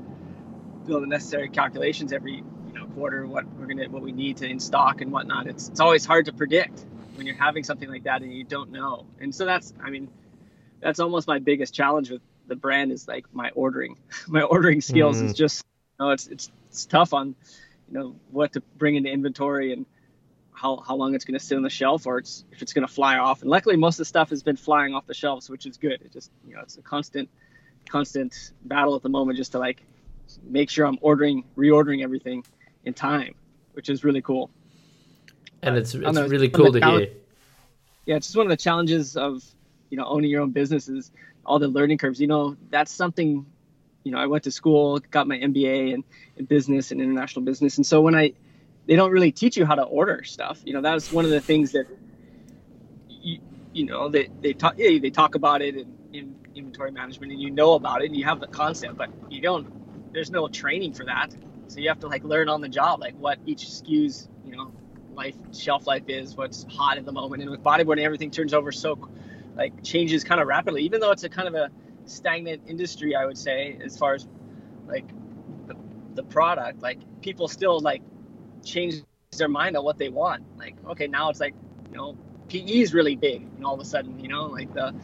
do 0.86 0.94
all 0.94 1.00
the 1.00 1.06
necessary 1.06 1.48
calculations 1.48 2.12
every 2.12 2.36
you 2.36 2.72
know 2.72 2.86
quarter, 2.94 3.26
what 3.26 3.44
we're 3.58 3.66
gonna 3.66 3.88
what 3.88 4.02
we 4.02 4.12
need 4.12 4.38
to 4.38 4.46
in 4.46 4.60
stock 4.60 5.00
and 5.00 5.12
whatnot. 5.12 5.46
It's 5.46 5.68
it's 5.68 5.80
always 5.80 6.06
hard 6.06 6.26
to 6.26 6.32
predict 6.32 6.86
when 7.18 7.26
you're 7.26 7.36
having 7.36 7.64
something 7.64 7.90
like 7.90 8.04
that 8.04 8.22
and 8.22 8.32
you 8.32 8.44
don't 8.44 8.70
know. 8.70 9.04
And 9.20 9.34
so 9.34 9.44
that's, 9.44 9.74
I 9.82 9.90
mean, 9.90 10.08
that's 10.80 11.00
almost 11.00 11.26
my 11.26 11.40
biggest 11.40 11.74
challenge 11.74 12.10
with 12.10 12.22
the 12.46 12.56
brand 12.56 12.92
is 12.92 13.06
like 13.08 13.26
my 13.34 13.50
ordering. 13.50 13.98
my 14.28 14.42
ordering 14.42 14.80
skills 14.80 15.20
mm. 15.20 15.26
is 15.26 15.34
just, 15.34 15.64
you 15.98 16.06
know, 16.06 16.12
it's, 16.12 16.28
it's, 16.28 16.50
it's 16.68 16.86
tough 16.86 17.12
on, 17.12 17.34
you 17.90 17.98
know, 17.98 18.16
what 18.30 18.52
to 18.52 18.62
bring 18.78 18.94
into 18.94 19.10
inventory 19.10 19.72
and 19.72 19.84
how, 20.52 20.76
how 20.76 20.94
long 20.94 21.14
it's 21.14 21.24
going 21.24 21.38
to 21.38 21.44
sit 21.44 21.56
on 21.56 21.62
the 21.62 21.70
shelf 21.70 22.06
or 22.06 22.18
it's, 22.18 22.44
if 22.52 22.62
it's 22.62 22.72
going 22.72 22.86
to 22.86 22.92
fly 22.92 23.18
off. 23.18 23.42
And 23.42 23.50
luckily, 23.50 23.76
most 23.76 23.96
of 23.96 23.98
the 23.98 24.04
stuff 24.04 24.30
has 24.30 24.44
been 24.44 24.56
flying 24.56 24.94
off 24.94 25.06
the 25.06 25.14
shelves, 25.14 25.50
which 25.50 25.66
is 25.66 25.76
good. 25.76 26.00
It 26.02 26.12
just, 26.12 26.30
you 26.46 26.54
know, 26.54 26.62
it's 26.62 26.78
a 26.78 26.82
constant, 26.82 27.28
constant 27.88 28.52
battle 28.64 28.94
at 28.94 29.02
the 29.02 29.08
moment 29.08 29.38
just 29.38 29.52
to 29.52 29.58
like 29.58 29.82
make 30.44 30.70
sure 30.70 30.86
I'm 30.86 30.98
ordering, 31.00 31.44
reordering 31.56 32.04
everything 32.04 32.44
in 32.84 32.94
time, 32.94 33.34
which 33.72 33.88
is 33.88 34.04
really 34.04 34.22
cool 34.22 34.50
and 35.62 35.76
it's 35.76 35.94
it's 35.94 36.14
know, 36.14 36.26
really 36.26 36.48
cool 36.48 36.72
to 36.72 36.84
hear. 36.84 37.08
Yeah, 38.06 38.16
it's 38.16 38.26
just 38.26 38.36
one 38.36 38.46
of 38.46 38.50
the 38.50 38.56
challenges 38.56 39.16
of 39.16 39.44
you 39.90 39.96
know 39.96 40.06
owning 40.06 40.30
your 40.30 40.42
own 40.42 40.50
business 40.50 40.88
is 40.88 41.10
all 41.44 41.58
the 41.58 41.68
learning 41.68 41.98
curves. 41.98 42.20
You 42.20 42.26
know, 42.26 42.56
that's 42.70 42.92
something. 42.92 43.46
You 44.04 44.12
know, 44.12 44.18
I 44.18 44.26
went 44.26 44.44
to 44.44 44.50
school, 44.50 45.00
got 45.10 45.26
my 45.26 45.36
MBA 45.36 45.92
in, 45.92 46.04
in 46.36 46.44
business 46.46 46.92
and 46.92 47.00
international 47.00 47.44
business, 47.44 47.76
and 47.76 47.86
so 47.86 48.00
when 48.00 48.14
I, 48.14 48.32
they 48.86 48.96
don't 48.96 49.10
really 49.10 49.32
teach 49.32 49.56
you 49.56 49.66
how 49.66 49.74
to 49.74 49.82
order 49.82 50.24
stuff. 50.24 50.62
You 50.64 50.72
know, 50.72 50.80
that 50.80 50.94
was 50.94 51.12
one 51.12 51.26
of 51.26 51.30
the 51.30 51.40
things 51.40 51.72
that, 51.72 51.86
you, 53.08 53.40
you 53.74 53.84
know, 53.84 54.08
they 54.08 54.30
they 54.40 54.54
talk 54.54 54.76
yeah, 54.78 54.98
they 54.98 55.10
talk 55.10 55.34
about 55.34 55.60
it 55.60 55.76
in, 55.76 55.94
in 56.12 56.36
inventory 56.54 56.92
management, 56.92 57.32
and 57.32 57.40
you 57.40 57.50
know 57.50 57.74
about 57.74 58.02
it, 58.02 58.06
and 58.06 58.16
you 58.16 58.24
have 58.24 58.40
the 58.40 58.46
concept, 58.46 58.96
but 58.96 59.10
you 59.28 59.42
don't. 59.42 60.12
There's 60.14 60.30
no 60.30 60.48
training 60.48 60.94
for 60.94 61.04
that, 61.04 61.34
so 61.66 61.80
you 61.80 61.88
have 61.88 62.00
to 62.00 62.08
like 62.08 62.24
learn 62.24 62.48
on 62.48 62.62
the 62.62 62.68
job, 62.68 63.00
like 63.00 63.14
what 63.18 63.38
each 63.44 63.66
SKU's 63.66 64.28
you 64.46 64.56
know 64.56 64.72
life 65.18 65.34
shelf 65.52 65.86
life 65.86 66.04
is, 66.08 66.36
what's 66.36 66.64
hot 66.70 66.96
at 66.96 67.04
the 67.04 67.12
moment, 67.12 67.42
and 67.42 67.50
with 67.50 67.62
bodyboarding, 67.62 68.04
everything 68.04 68.30
turns 68.30 68.54
over 68.54 68.72
so 68.72 69.08
like 69.56 69.82
changes 69.82 70.24
kind 70.24 70.40
of 70.40 70.46
rapidly. 70.46 70.82
Even 70.84 71.00
though 71.00 71.10
it's 71.10 71.24
a 71.24 71.28
kind 71.28 71.48
of 71.48 71.54
a 71.54 71.70
stagnant 72.06 72.62
industry, 72.66 73.14
I 73.14 73.26
would 73.26 73.36
say, 73.36 73.76
as 73.84 73.98
far 73.98 74.14
as 74.14 74.26
like 74.86 75.06
the, 75.66 75.76
the 76.14 76.22
product, 76.22 76.80
like 76.80 76.98
people 77.20 77.48
still 77.48 77.80
like 77.80 78.00
change 78.64 79.02
their 79.36 79.48
mind 79.48 79.76
on 79.76 79.84
what 79.84 79.98
they 79.98 80.08
want. 80.08 80.44
Like, 80.56 80.76
okay, 80.90 81.08
now 81.08 81.28
it's 81.28 81.40
like 81.40 81.54
you 81.90 81.96
know 81.96 82.16
PE 82.48 82.60
is 82.60 82.94
really 82.94 83.16
big, 83.16 83.42
and 83.42 83.64
all 83.64 83.74
of 83.74 83.80
a 83.80 83.84
sudden, 83.84 84.20
you 84.20 84.28
know, 84.28 84.46
like 84.46 84.72
the, 84.72 84.94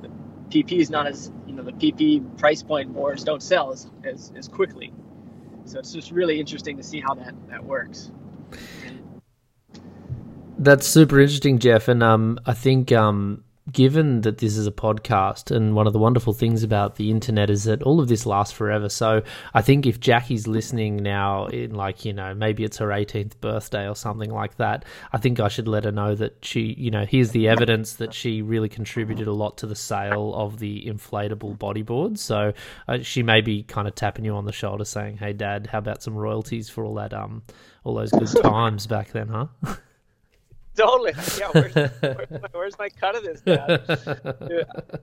the 0.00 0.08
PP 0.48 0.78
is 0.78 0.90
not 0.90 1.06
as 1.06 1.30
you 1.46 1.54
know 1.54 1.64
the 1.64 1.72
PP 1.72 2.38
price 2.38 2.62
point 2.62 2.94
boards 2.94 3.24
don't 3.24 3.42
sell 3.42 3.72
as, 3.72 3.90
as, 4.04 4.32
as 4.36 4.48
quickly. 4.48 4.92
So 5.64 5.80
it's 5.80 5.92
just 5.92 6.12
really 6.12 6.38
interesting 6.38 6.76
to 6.76 6.84
see 6.84 7.00
how 7.00 7.14
that 7.14 7.34
that 7.48 7.64
works. 7.64 8.12
That's 10.58 10.86
super 10.86 11.20
interesting, 11.20 11.58
Jeff. 11.58 11.88
And 11.88 12.02
um, 12.02 12.38
I 12.46 12.54
think 12.54 12.90
um, 12.90 13.44
given 13.72 14.20
that 14.20 14.38
this 14.38 14.56
is 14.56 14.66
a 14.66 14.72
podcast, 14.72 15.54
and 15.54 15.74
one 15.74 15.86
of 15.86 15.92
the 15.92 15.98
wonderful 15.98 16.32
things 16.32 16.62
about 16.62 16.96
the 16.96 17.10
internet 17.10 17.50
is 17.50 17.64
that 17.64 17.82
all 17.82 18.00
of 18.00 18.08
this 18.08 18.24
lasts 18.24 18.54
forever. 18.54 18.88
So 18.88 19.22
I 19.54 19.62
think 19.62 19.86
if 19.86 19.98
Jackie's 19.98 20.46
listening 20.46 20.96
now, 20.96 21.46
in 21.46 21.74
like, 21.74 22.04
you 22.04 22.12
know, 22.12 22.32
maybe 22.32 22.62
it's 22.64 22.78
her 22.78 22.88
18th 22.88 23.40
birthday 23.40 23.88
or 23.88 23.96
something 23.96 24.30
like 24.30 24.56
that, 24.56 24.84
I 25.12 25.18
think 25.18 25.40
I 25.40 25.48
should 25.48 25.66
let 25.66 25.84
her 25.84 25.92
know 25.92 26.14
that 26.14 26.44
she, 26.44 26.74
you 26.78 26.90
know, 26.90 27.04
here's 27.04 27.32
the 27.32 27.48
evidence 27.48 27.94
that 27.94 28.14
she 28.14 28.40
really 28.40 28.68
contributed 28.68 29.26
a 29.26 29.32
lot 29.32 29.58
to 29.58 29.66
the 29.66 29.76
sale 29.76 30.32
of 30.34 30.58
the 30.58 30.84
inflatable 30.86 31.58
bodyboard. 31.58 32.18
So 32.18 32.52
uh, 32.86 32.98
she 33.02 33.22
may 33.22 33.40
be 33.40 33.64
kind 33.64 33.88
of 33.88 33.94
tapping 33.94 34.24
you 34.24 34.34
on 34.36 34.44
the 34.44 34.52
shoulder 34.52 34.84
saying, 34.84 35.16
hey, 35.16 35.32
dad, 35.32 35.68
how 35.72 35.78
about 35.78 36.02
some 36.02 36.14
royalties 36.14 36.68
for 36.68 36.84
all 36.84 36.94
that, 36.94 37.12
um, 37.12 37.42
all 37.82 37.94
those 37.94 38.12
good 38.12 38.28
times 38.42 38.86
back 38.86 39.10
then, 39.10 39.28
huh? 39.28 39.46
totally. 40.84 41.12
Yeah, 41.38 41.48
where's, 41.52 41.74
where, 41.74 42.26
where's, 42.52 42.78
my 42.78 42.88
cut 42.88 43.16
of 43.16 43.24
this, 43.24 43.40
Dad? 43.40 43.84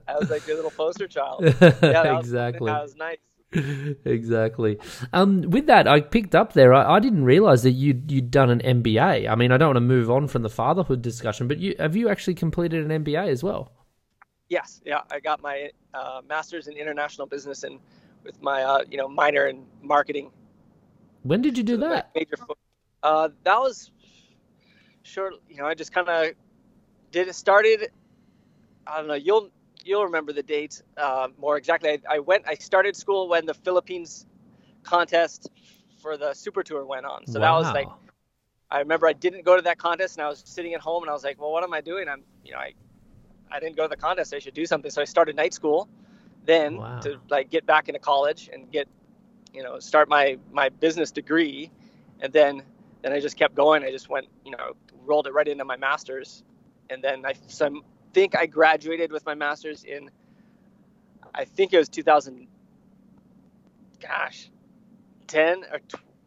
I 0.06 0.18
was 0.18 0.30
like 0.30 0.46
your 0.46 0.56
little 0.56 0.70
poster 0.70 1.08
child. 1.08 1.44
Yeah, 1.60 1.78
that 1.80 2.18
exactly. 2.20 2.70
Was, 2.70 2.94
that 2.94 3.02
was 3.02 3.18
nice. 3.54 3.98
exactly. 4.04 4.78
Um, 5.12 5.42
with 5.42 5.66
that, 5.66 5.86
I 5.86 6.00
picked 6.00 6.34
up 6.34 6.52
there. 6.52 6.74
I, 6.74 6.96
I 6.96 7.00
didn't 7.00 7.24
realize 7.24 7.62
that 7.62 7.72
you'd 7.72 8.10
you'd 8.10 8.30
done 8.30 8.50
an 8.50 8.60
MBA. 8.60 9.28
I 9.28 9.34
mean, 9.34 9.52
I 9.52 9.56
don't 9.56 9.68
want 9.68 9.76
to 9.76 9.80
move 9.80 10.10
on 10.10 10.28
from 10.28 10.42
the 10.42 10.48
fatherhood 10.48 11.02
discussion, 11.02 11.48
but 11.48 11.58
you 11.58 11.74
have 11.78 11.96
you 11.96 12.08
actually 12.08 12.34
completed 12.34 12.88
an 12.88 13.04
MBA 13.04 13.28
as 13.28 13.42
well? 13.42 13.72
Yes. 14.48 14.80
Yeah, 14.84 15.00
I 15.10 15.20
got 15.20 15.42
my 15.42 15.70
uh, 15.92 16.20
master's 16.28 16.68
in 16.68 16.76
international 16.76 17.26
business 17.26 17.64
and 17.64 17.78
with 18.24 18.40
my 18.42 18.62
uh, 18.62 18.84
you 18.90 18.96
know 18.96 19.08
minor 19.08 19.46
in 19.46 19.64
marketing. 19.82 20.30
When 21.22 21.42
did 21.42 21.56
you 21.56 21.64
do 21.64 21.76
so 21.76 21.88
that? 21.88 22.10
Major. 22.14 22.36
Uh, 23.02 23.28
that 23.44 23.58
was 23.58 23.90
short, 25.04 25.34
you 25.48 25.56
know, 25.56 25.66
I 25.66 25.74
just 25.74 25.92
kind 25.92 26.08
of 26.08 26.32
did 27.12 27.28
it. 27.28 27.34
Started, 27.34 27.90
I 28.86 28.98
don't 28.98 29.06
know. 29.06 29.14
You'll 29.14 29.50
you'll 29.84 30.04
remember 30.04 30.32
the 30.32 30.42
date 30.42 30.82
uh, 30.96 31.28
more 31.38 31.56
exactly. 31.56 31.90
I, 31.90 31.98
I, 32.16 32.18
went. 32.18 32.44
I 32.48 32.54
started 32.54 32.96
school 32.96 33.28
when 33.28 33.46
the 33.46 33.54
Philippines 33.54 34.26
contest 34.82 35.50
for 36.02 36.16
the 36.16 36.34
Super 36.34 36.62
Tour 36.62 36.84
went 36.84 37.06
on. 37.06 37.26
So 37.26 37.38
wow. 37.38 37.60
that 37.60 37.66
was 37.66 37.74
like. 37.74 37.88
I 38.70 38.78
remember 38.80 39.06
I 39.06 39.12
didn't 39.12 39.44
go 39.44 39.54
to 39.54 39.62
that 39.62 39.78
contest, 39.78 40.16
and 40.16 40.26
I 40.26 40.28
was 40.28 40.42
sitting 40.44 40.74
at 40.74 40.80
home, 40.80 41.04
and 41.04 41.10
I 41.10 41.12
was 41.12 41.22
like, 41.22 41.40
"Well, 41.40 41.52
what 41.52 41.62
am 41.62 41.72
I 41.72 41.80
doing? 41.80 42.08
I'm, 42.08 42.22
you 42.44 42.52
know, 42.52 42.58
I, 42.58 42.72
I 43.52 43.60
didn't 43.60 43.76
go 43.76 43.84
to 43.84 43.88
the 43.88 43.96
contest. 43.96 44.34
I 44.34 44.40
should 44.40 44.54
do 44.54 44.66
something." 44.66 44.90
So 44.90 45.00
I 45.00 45.04
started 45.04 45.36
night 45.36 45.54
school, 45.54 45.88
then 46.44 46.78
wow. 46.78 46.98
to 47.00 47.20
like 47.30 47.50
get 47.50 47.66
back 47.66 47.88
into 47.88 48.00
college 48.00 48.50
and 48.52 48.72
get, 48.72 48.88
you 49.52 49.62
know, 49.62 49.78
start 49.78 50.08
my 50.08 50.38
my 50.50 50.70
business 50.70 51.12
degree, 51.12 51.70
and 52.20 52.32
then 52.32 52.62
then 53.02 53.12
I 53.12 53.20
just 53.20 53.36
kept 53.36 53.54
going. 53.54 53.84
I 53.84 53.92
just 53.92 54.08
went, 54.08 54.26
you 54.44 54.50
know, 54.50 54.72
rolled 55.04 55.26
it 55.26 55.32
right 55.32 55.46
into 55.46 55.64
my 55.64 55.76
master's, 55.76 56.42
and 56.90 57.02
then 57.02 57.24
I 57.24 57.34
so 57.46 57.82
think 58.12 58.36
I 58.36 58.46
graduated 58.46 59.12
with 59.12 59.26
my 59.26 59.34
master's 59.34 59.84
in, 59.84 60.10
I 61.34 61.44
think 61.44 61.72
it 61.72 61.78
was 61.78 61.88
2000. 61.88 62.46
Gosh, 64.00 64.50
10 65.26 65.64
or, 65.72 65.80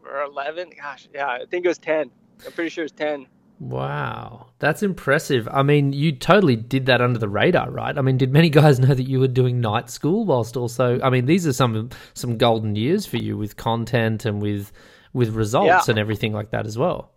or 0.06 0.24
11. 0.24 0.72
Gosh, 0.80 1.08
yeah, 1.14 1.28
I 1.28 1.46
think 1.50 1.66
it 1.66 1.70
was 1.70 1.78
10. 1.78 2.12
I'm 2.46 2.52
pretty 2.52 2.70
sure 2.70 2.84
it's 2.84 2.94
10. 2.94 3.28
Wow, 3.60 4.48
that's 4.60 4.84
impressive. 4.84 5.48
I 5.52 5.64
mean, 5.64 5.92
you 5.92 6.12
totally 6.12 6.56
did 6.56 6.86
that 6.86 7.02
under 7.02 7.18
the 7.18 7.30
radar, 7.30 7.72
right? 7.72 7.98
I 7.98 8.02
mean, 8.02 8.18
did 8.18 8.32
many 8.32 8.50
guys 8.52 8.80
know 8.80 8.94
that 8.94 9.10
you 9.10 9.20
were 9.20 9.28
doing 9.28 9.60
night 9.60 9.90
school 9.90 10.26
whilst 10.26 10.56
also? 10.56 11.00
I 11.02 11.10
mean, 11.10 11.26
these 11.26 11.48
are 11.48 11.54
some 11.54 11.90
some 12.14 12.38
golden 12.38 12.76
years 12.76 13.06
for 13.06 13.18
you 13.18 13.36
with 13.38 13.58
content 13.58 14.26
and 14.26 14.42
with 14.42 14.72
with 15.14 15.30
results 15.30 15.88
yeah. 15.88 15.92
and 15.92 15.98
everything 15.98 16.34
like 16.34 16.52
that 16.52 16.68
as 16.68 16.78
well. 16.78 17.12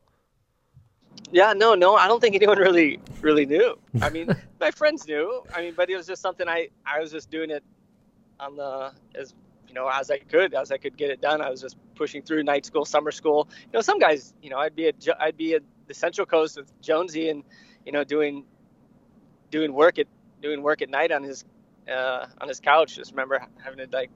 Yeah, 1.32 1.52
no, 1.52 1.74
no, 1.74 1.94
I 1.94 2.08
don't 2.08 2.20
think 2.20 2.34
anyone 2.34 2.58
really 2.58 3.00
really 3.20 3.46
knew. 3.46 3.78
I 4.02 4.10
mean, 4.10 4.34
my 4.60 4.70
friends 4.70 5.06
knew. 5.06 5.42
I 5.54 5.62
mean, 5.62 5.74
but 5.76 5.90
it 5.90 5.96
was 5.96 6.06
just 6.06 6.22
something 6.22 6.48
I 6.48 6.68
I 6.84 7.00
was 7.00 7.10
just 7.10 7.30
doing 7.30 7.50
it 7.50 7.62
on 8.38 8.56
the 8.56 8.92
as 9.14 9.34
you 9.68 9.74
know 9.74 9.88
as 9.88 10.10
I 10.10 10.18
could 10.18 10.54
as 10.54 10.72
I 10.72 10.78
could 10.78 10.96
get 10.96 11.10
it 11.10 11.20
done. 11.20 11.40
I 11.40 11.50
was 11.50 11.60
just 11.60 11.76
pushing 11.94 12.22
through 12.22 12.42
night 12.42 12.66
school, 12.66 12.84
summer 12.84 13.10
school. 13.10 13.48
You 13.64 13.70
know, 13.74 13.80
some 13.80 13.98
guys, 13.98 14.34
you 14.42 14.50
know, 14.50 14.58
I'd 14.58 14.74
be 14.74 14.88
at 14.88 15.06
I'd 15.20 15.36
be 15.36 15.54
at 15.54 15.62
the 15.86 15.94
Central 15.94 16.26
Coast 16.26 16.56
with 16.56 16.80
Jonesy 16.80 17.28
and 17.30 17.44
you 17.86 17.92
know 17.92 18.04
doing 18.04 18.44
doing 19.50 19.72
work 19.72 19.98
at 19.98 20.06
doing 20.42 20.62
work 20.62 20.82
at 20.82 20.88
night 20.88 21.12
on 21.12 21.22
his 21.22 21.44
uh, 21.90 22.26
on 22.40 22.48
his 22.48 22.60
couch. 22.60 22.96
Just 22.96 23.12
remember 23.12 23.44
having 23.62 23.78
to 23.78 23.88
like 23.96 24.10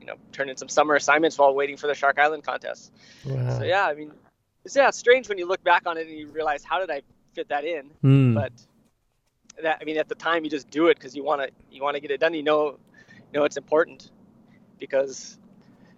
you 0.00 0.06
know 0.06 0.14
turn 0.32 0.48
in 0.48 0.56
some 0.56 0.68
summer 0.68 0.94
assignments 0.94 1.38
while 1.38 1.54
waiting 1.54 1.76
for 1.76 1.86
the 1.86 1.94
Shark 1.94 2.18
Island 2.18 2.44
contest. 2.44 2.92
Wow. 3.24 3.58
So 3.58 3.64
yeah, 3.64 3.86
I 3.86 3.94
mean 3.94 4.12
it's 4.64 4.76
yeah, 4.76 4.90
strange 4.90 5.28
when 5.28 5.38
you 5.38 5.46
look 5.46 5.62
back 5.62 5.86
on 5.86 5.98
it 5.98 6.06
and 6.06 6.16
you 6.16 6.28
realize 6.28 6.64
how 6.64 6.78
did 6.78 6.90
I 6.90 7.02
fit 7.34 7.48
that 7.48 7.64
in? 7.64 7.90
Mm. 8.02 8.34
But 8.34 8.52
that 9.62 9.78
I 9.80 9.84
mean, 9.84 9.98
at 9.98 10.08
the 10.08 10.14
time 10.14 10.44
you 10.44 10.50
just 10.50 10.70
do 10.70 10.86
it 10.86 10.96
because 10.96 11.14
you 11.14 11.22
want 11.22 11.42
to 11.42 11.50
you 11.70 11.82
want 11.82 11.94
to 11.94 12.00
get 12.00 12.10
it 12.10 12.20
done. 12.20 12.34
You 12.34 12.42
know, 12.42 12.78
you 13.10 13.32
know 13.32 13.44
it's 13.44 13.56
important 13.56 14.10
because 14.78 15.38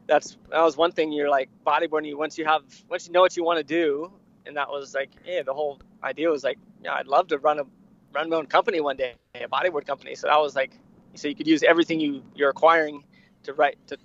that's 0.07 0.37
that 0.51 0.63
was 0.63 0.77
one 0.77 0.93
thing. 0.93 1.13
You're 1.13 1.31
like 1.31 1.49
bodyboarding. 1.67 2.07
You 2.07 2.19
once 2.19 2.39
you 2.39 2.45
have 2.45 2.63
once 2.89 3.07
you 3.07 3.13
know 3.13 3.21
what 3.21 3.37
you 3.37 3.45
want 3.45 3.59
to 3.59 3.65
do, 3.65 4.11
and 4.47 4.57
that 4.57 4.69
was 4.69 4.95
like, 4.95 5.11
yeah, 5.25 5.43
the 5.43 5.55
whole 5.55 5.81
idea 6.03 6.29
was 6.29 6.45
like, 6.45 6.59
yeah, 6.83 6.95
I'd 6.95 7.07
love 7.07 7.29
to 7.29 7.39
run 7.39 7.61
a 7.61 7.65
run 8.13 8.31
my 8.31 8.37
own 8.37 8.47
company 8.47 8.81
one 8.81 8.97
day, 8.97 9.15
a 9.35 9.49
bodyboard 9.49 9.87
company. 9.87 10.15
So 10.15 10.27
that 10.27 10.39
was 10.39 10.57
like, 10.57 10.73
so 11.15 11.29
you 11.29 11.35
could 11.35 11.47
use 11.47 11.63
everything 11.63 12.01
you 12.01 12.23
you're 12.35 12.51
acquiring 12.51 13.05
to 13.45 13.53
write 13.53 13.79
to 13.89 13.97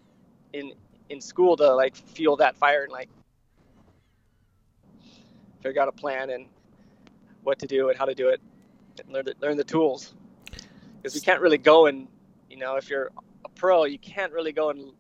in 0.53 0.73
in 1.09 1.19
school 1.19 1.57
to 1.57 1.73
like 1.73 1.95
fuel 1.95 2.37
that 2.37 2.55
fire 2.55 2.83
and 2.83 2.91
like 2.91 3.09
figure 5.61 5.81
out 5.81 5.87
a 5.87 5.91
plan 5.91 6.29
and 6.29 6.45
what 7.43 7.59
to 7.59 7.67
do 7.67 7.89
and 7.89 7.97
how 7.97 8.05
to 8.05 8.13
do 8.13 8.29
it, 8.29 8.41
and 8.99 9.13
learn 9.13 9.25
the, 9.25 9.35
learn 9.41 9.57
the 9.57 9.63
tools. 9.63 10.13
Because 10.97 11.15
you 11.15 11.21
can't 11.21 11.41
really 11.41 11.57
go 11.57 11.87
and 11.87 12.07
you 12.49 12.57
know 12.57 12.75
if 12.75 12.89
you're 12.89 13.11
a 13.43 13.49
pro, 13.49 13.85
you 13.85 13.97
can't 13.97 14.31
really 14.31 14.51
go 14.51 14.69
and 14.69 14.93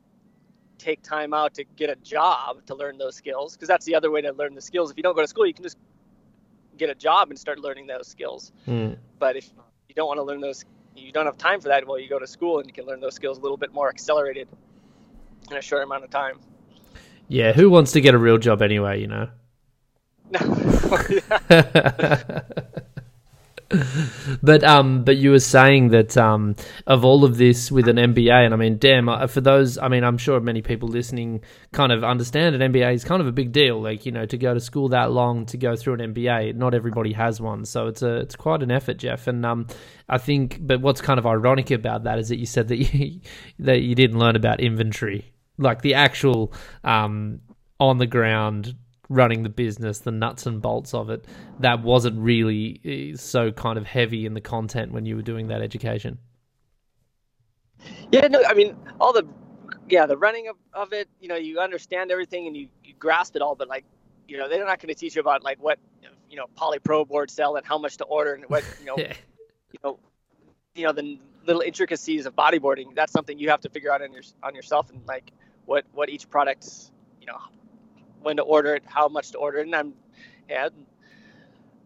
take 0.77 1.03
time 1.03 1.33
out 1.33 1.53
to 1.53 1.63
get 1.75 1.89
a 1.89 1.95
job 1.97 2.65
to 2.65 2.75
learn 2.75 2.97
those 2.97 3.15
skills. 3.15 3.55
Because 3.55 3.67
that's 3.67 3.85
the 3.85 3.95
other 3.95 4.09
way 4.09 4.21
to 4.21 4.31
learn 4.31 4.55
the 4.55 4.61
skills. 4.61 4.89
If 4.89 4.97
you 4.97 5.03
don't 5.03 5.15
go 5.15 5.21
to 5.21 5.27
school, 5.27 5.45
you 5.45 5.53
can 5.53 5.63
just 5.63 5.77
get 6.77 6.89
a 6.89 6.95
job 6.95 7.29
and 7.29 7.37
start 7.37 7.59
learning 7.59 7.87
those 7.87 8.07
skills. 8.07 8.51
Mm. 8.67 8.97
But 9.19 9.35
if 9.35 9.49
you 9.87 9.95
don't 9.95 10.07
want 10.07 10.17
to 10.17 10.23
learn 10.23 10.41
those, 10.41 10.65
you 10.95 11.11
don't 11.11 11.25
have 11.25 11.37
time 11.37 11.61
for 11.61 11.67
that. 11.67 11.87
Well, 11.87 11.99
you 11.99 12.09
go 12.09 12.17
to 12.17 12.27
school 12.27 12.57
and 12.59 12.67
you 12.67 12.73
can 12.73 12.85
learn 12.85 12.99
those 12.99 13.13
skills 13.13 13.37
a 13.37 13.41
little 13.41 13.57
bit 13.57 13.71
more 13.71 13.89
accelerated 13.89 14.47
in 15.49 15.57
a 15.57 15.61
short 15.61 15.83
amount 15.83 16.03
of 16.03 16.09
time. 16.09 16.39
Yeah, 17.27 17.53
who 17.53 17.69
wants 17.69 17.91
to 17.93 18.01
get 18.01 18.13
a 18.13 18.17
real 18.17 18.37
job 18.37 18.61
anyway? 18.61 18.99
You 18.99 19.07
know. 19.07 19.29
but 24.41 24.63
um, 24.63 25.03
but 25.03 25.17
you 25.17 25.31
were 25.31 25.39
saying 25.39 25.89
that 25.89 26.17
um, 26.17 26.55
of 26.87 27.05
all 27.05 27.23
of 27.23 27.37
this 27.37 27.71
with 27.71 27.87
an 27.87 27.97
MBA, 27.97 28.45
and 28.45 28.53
I 28.53 28.57
mean, 28.57 28.77
damn, 28.77 29.09
uh, 29.09 29.27
for 29.27 29.41
those, 29.41 29.77
I 29.77 29.87
mean, 29.87 30.03
I'm 30.03 30.17
sure 30.17 30.39
many 30.39 30.61
people 30.61 30.89
listening 30.89 31.41
kind 31.71 31.91
of 31.91 32.03
understand 32.03 32.55
an 32.55 32.71
MBA 32.71 32.93
is 32.93 33.03
kind 33.03 33.21
of 33.21 33.27
a 33.27 33.31
big 33.31 33.51
deal. 33.51 33.81
Like 33.81 34.05
you 34.05 34.11
know, 34.11 34.25
to 34.25 34.37
go 34.37 34.53
to 34.53 34.59
school 34.59 34.89
that 34.89 35.11
long 35.11 35.45
to 35.47 35.57
go 35.57 35.75
through 35.75 35.95
an 35.95 36.13
MBA, 36.13 36.55
not 36.55 36.73
everybody 36.73 37.13
has 37.13 37.39
one, 37.39 37.65
so 37.65 37.87
it's 37.87 38.01
a 38.01 38.17
it's 38.17 38.35
quite 38.35 38.63
an 38.63 38.71
effort, 38.71 38.97
Jeff. 38.97 39.27
And 39.27 39.45
um, 39.45 39.67
I 40.09 40.17
think, 40.17 40.59
but 40.61 40.81
what's 40.81 41.01
kind 41.01 41.19
of 41.19 41.25
ironic 41.25 41.71
about 41.71 42.03
that 42.03 42.19
is 42.19 42.29
that 42.29 42.37
you 42.37 42.45
said 42.45 42.67
that 42.69 42.77
you 42.93 43.21
that 43.59 43.81
you 43.81 43.95
didn't 43.95 44.19
learn 44.19 44.35
about 44.35 44.59
inventory, 44.59 45.31
like 45.57 45.81
the 45.81 45.93
actual 45.93 46.53
um 46.83 47.41
on 47.79 47.97
the 47.97 48.07
ground 48.07 48.75
running 49.11 49.43
the 49.43 49.49
business, 49.49 49.99
the 49.99 50.11
nuts 50.11 50.45
and 50.45 50.61
bolts 50.61 50.93
of 50.93 51.09
it, 51.09 51.25
that 51.59 51.83
wasn't 51.83 52.17
really 52.17 52.79
eh, 52.85 53.15
so 53.17 53.51
kind 53.51 53.77
of 53.77 53.85
heavy 53.85 54.25
in 54.25 54.33
the 54.33 54.41
content 54.41 54.91
when 54.93 55.05
you 55.05 55.17
were 55.17 55.21
doing 55.21 55.47
that 55.47 55.61
education. 55.61 56.17
Yeah, 58.11 58.27
no, 58.27 58.41
I 58.47 58.53
mean 58.53 58.75
all 58.99 59.13
the 59.13 59.27
yeah 59.89 60.05
the 60.05 60.17
running 60.17 60.47
of, 60.47 60.55
of 60.73 60.93
it. 60.93 61.09
You 61.19 61.27
know, 61.27 61.35
you 61.35 61.59
understand 61.59 62.11
everything 62.11 62.47
and 62.47 62.55
you, 62.55 62.69
you 62.83 62.93
grasp 62.97 63.35
it 63.35 63.41
all, 63.41 63.55
but 63.55 63.67
like 63.67 63.85
you 64.27 64.37
know 64.37 64.47
they're 64.47 64.65
not 64.65 64.79
going 64.79 64.93
to 64.93 64.99
teach 64.99 65.15
you 65.15 65.21
about 65.21 65.43
like 65.43 65.61
what 65.61 65.77
you 66.29 66.37
know 66.37 66.45
poly 66.55 66.79
pro 66.79 67.03
boards 67.03 67.33
sell 67.33 67.57
and 67.57 67.65
how 67.65 67.77
much 67.77 67.97
to 67.97 68.05
order 68.05 68.33
and 68.33 68.45
what 68.45 68.63
you 68.79 68.85
know 68.85 68.95
you 68.97 69.79
know 69.83 69.99
you 70.75 70.85
know 70.85 70.93
the 70.93 71.19
little 71.45 71.61
intricacies 71.61 72.25
of 72.25 72.35
bodyboarding. 72.35 72.95
That's 72.95 73.11
something 73.11 73.37
you 73.37 73.49
have 73.49 73.61
to 73.61 73.69
figure 73.69 73.91
out 73.91 74.01
on 74.01 74.13
your 74.13 74.23
on 74.41 74.55
yourself 74.55 74.89
and 74.89 75.01
like 75.07 75.31
what 75.65 75.85
what 75.91 76.09
each 76.09 76.29
product's, 76.29 76.91
you 77.19 77.27
know 77.27 77.37
when 78.21 78.37
to 78.37 78.43
order 78.43 78.75
it, 78.75 78.83
how 78.85 79.07
much 79.07 79.31
to 79.31 79.37
order 79.37 79.59
it, 79.59 79.65
and 79.65 79.75
I'm 79.75 79.93
yeah, 80.49 80.69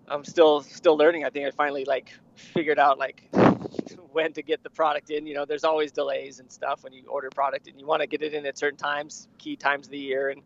I'm 0.08 0.24
still 0.24 0.62
still 0.62 0.98
learning. 0.98 1.26
I 1.26 1.30
think 1.30 1.48
I 1.48 1.52
finally 1.52 1.86
like 1.86 2.14
figured 2.36 2.80
out 2.80 2.98
like 3.00 3.30
when 4.12 4.34
to 4.34 4.42
get 4.42 4.64
the 4.64 4.70
product 4.70 5.10
in. 5.10 5.26
You 5.26 5.36
know, 5.36 5.46
there's 5.46 5.64
always 5.64 5.92
delays 5.92 6.40
and 6.40 6.52
stuff 6.52 6.84
when 6.84 6.94
you 6.94 7.04
order 7.08 7.30
product, 7.30 7.68
and 7.68 7.80
you 7.80 7.86
want 7.86 8.02
to 8.02 8.08
get 8.08 8.22
it 8.22 8.34
in 8.34 8.46
at 8.46 8.58
certain 8.58 8.78
times, 8.78 9.28
key 9.38 9.56
times 9.56 9.88
of 9.88 9.92
the 9.92 9.98
year 9.98 10.30
and 10.30 10.42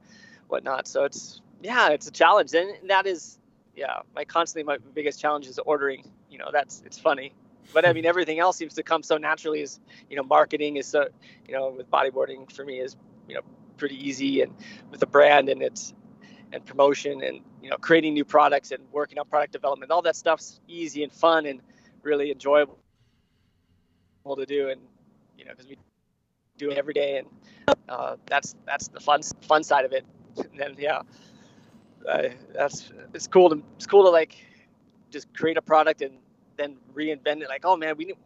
whatnot. 0.48 0.88
So 0.88 1.04
it's 1.04 1.42
yeah, 1.62 1.90
it's 1.90 2.08
a 2.08 2.12
challenge, 2.12 2.54
and 2.54 2.90
that 2.90 3.06
is 3.06 3.40
yeah, 3.76 4.00
my 4.16 4.26
constantly 4.26 4.64
my 4.64 4.78
biggest 4.94 5.20
challenge 5.20 5.48
is 5.48 5.60
ordering. 5.60 6.10
You 6.30 6.38
know, 6.40 6.50
that's 6.52 6.82
it's 6.86 7.00
funny. 7.00 7.34
But 7.74 7.86
I 7.86 7.94
mean, 7.94 8.06
everything 8.14 8.40
else 8.40 8.58
seems 8.58 8.76
to 8.76 8.84
come 8.84 9.04
so 9.04 9.18
naturally. 9.18 9.62
Is 9.62 9.80
you 10.10 10.16
know, 10.16 10.24
marketing 10.24 10.78
is 10.78 10.88
so 10.88 11.08
you 11.48 11.54
know, 11.54 11.70
with 11.70 11.90
bodyboarding 11.90 12.52
for 12.52 12.64
me 12.64 12.80
is 12.80 12.96
you 13.28 13.36
know 13.36 13.42
pretty 13.80 14.08
easy 14.08 14.42
and 14.42 14.54
with 14.92 15.00
the 15.00 15.08
brand 15.08 15.50
and 15.50 15.62
it's 15.64 15.94
and 16.52 16.66
promotion 16.66 17.24
and 17.24 17.42
you 17.62 17.70
know 17.70 17.78
creating 17.78 18.14
new 18.14 18.26
products 18.26 18.72
and 18.72 18.84
working 18.92 19.20
on 19.20 19.28
product 19.28 19.54
development 19.54 19.92
all 19.92 20.02
that 20.02 20.16
stuff's 20.16 20.60
easy 20.68 21.04
and 21.04 21.12
fun 21.12 21.46
and 21.46 21.62
really 22.04 22.32
enjoyable 22.32 22.78
to 24.38 24.46
do, 24.46 24.70
and 24.70 24.82
you 25.38 25.46
know, 25.46 25.52
because 25.52 25.68
we 25.68 25.78
do 26.58 26.70
it 26.70 26.78
every 26.78 26.94
day, 26.94 27.18
and 27.18 27.78
uh, 27.88 28.16
that's 28.26 28.56
that's 28.66 28.88
the 28.90 29.00
fun 29.00 29.22
fun 29.42 29.64
side 29.64 29.86
of 29.86 29.94
it. 29.94 30.06
And 30.38 30.50
then 30.58 30.76
yeah, 30.78 31.02
that's 32.54 32.92
it's 33.14 33.28
cool 33.28 33.50
to 33.50 33.64
it's 33.76 33.88
cool 33.88 34.04
to 34.04 34.10
like 34.10 34.36
just 35.10 35.34
create 35.34 35.58
a 35.58 35.62
product 35.62 36.02
and 36.02 36.18
then 36.58 36.78
reinvent 36.94 37.42
it. 37.42 37.50
Like, 37.50 37.66
oh 37.66 37.76
man, 37.76 37.96
we 37.98 38.06
need, 38.06 38.18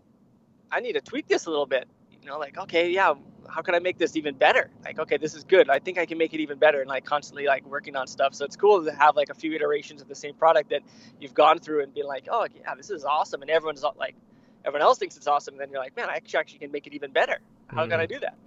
I 0.71 0.79
need 0.79 0.93
to 0.93 1.01
tweak 1.01 1.27
this 1.27 1.45
a 1.45 1.49
little 1.49 1.65
bit. 1.65 1.87
You 2.23 2.29
know, 2.29 2.39
like 2.39 2.57
okay, 2.57 2.89
yeah, 2.89 3.15
how 3.49 3.61
can 3.61 3.75
I 3.75 3.79
make 3.79 3.97
this 3.97 4.15
even 4.15 4.35
better? 4.35 4.69
Like, 4.85 4.97
okay, 4.97 5.17
this 5.17 5.35
is 5.35 5.43
good. 5.43 5.69
I 5.69 5.79
think 5.79 5.97
I 5.97 6.05
can 6.05 6.17
make 6.17 6.33
it 6.33 6.39
even 6.39 6.57
better, 6.57 6.79
and 6.79 6.87
like 6.87 7.03
constantly 7.03 7.47
like 7.47 7.65
working 7.65 7.97
on 7.97 8.07
stuff. 8.07 8.33
So 8.33 8.45
it's 8.45 8.55
cool 8.55 8.83
to 8.85 8.91
have 8.93 9.17
like 9.17 9.29
a 9.29 9.33
few 9.33 9.53
iterations 9.53 10.01
of 10.01 10.07
the 10.07 10.15
same 10.15 10.33
product 10.33 10.69
that 10.69 10.83
you've 11.19 11.33
gone 11.33 11.59
through 11.59 11.83
and 11.83 11.93
be 11.93 12.03
like, 12.03 12.27
oh 12.31 12.47
yeah, 12.55 12.75
this 12.75 12.89
is 12.89 13.03
awesome, 13.03 13.41
and 13.41 13.51
everyone's 13.51 13.83
like, 13.97 14.15
everyone 14.63 14.83
else 14.83 14.99
thinks 14.99 15.17
it's 15.17 15.27
awesome. 15.27 15.55
And 15.55 15.61
then 15.61 15.69
you're 15.69 15.81
like, 15.81 15.97
man, 15.97 16.09
I 16.09 16.21
actually 16.33 16.59
can 16.59 16.71
make 16.71 16.87
it 16.87 16.93
even 16.93 17.11
better. 17.11 17.39
How 17.67 17.85
mm. 17.85 17.89
can 17.89 17.99
I 17.99 18.05
do 18.05 18.19
that? 18.19 18.37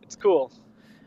It's 0.00 0.16
cool. 0.16 0.50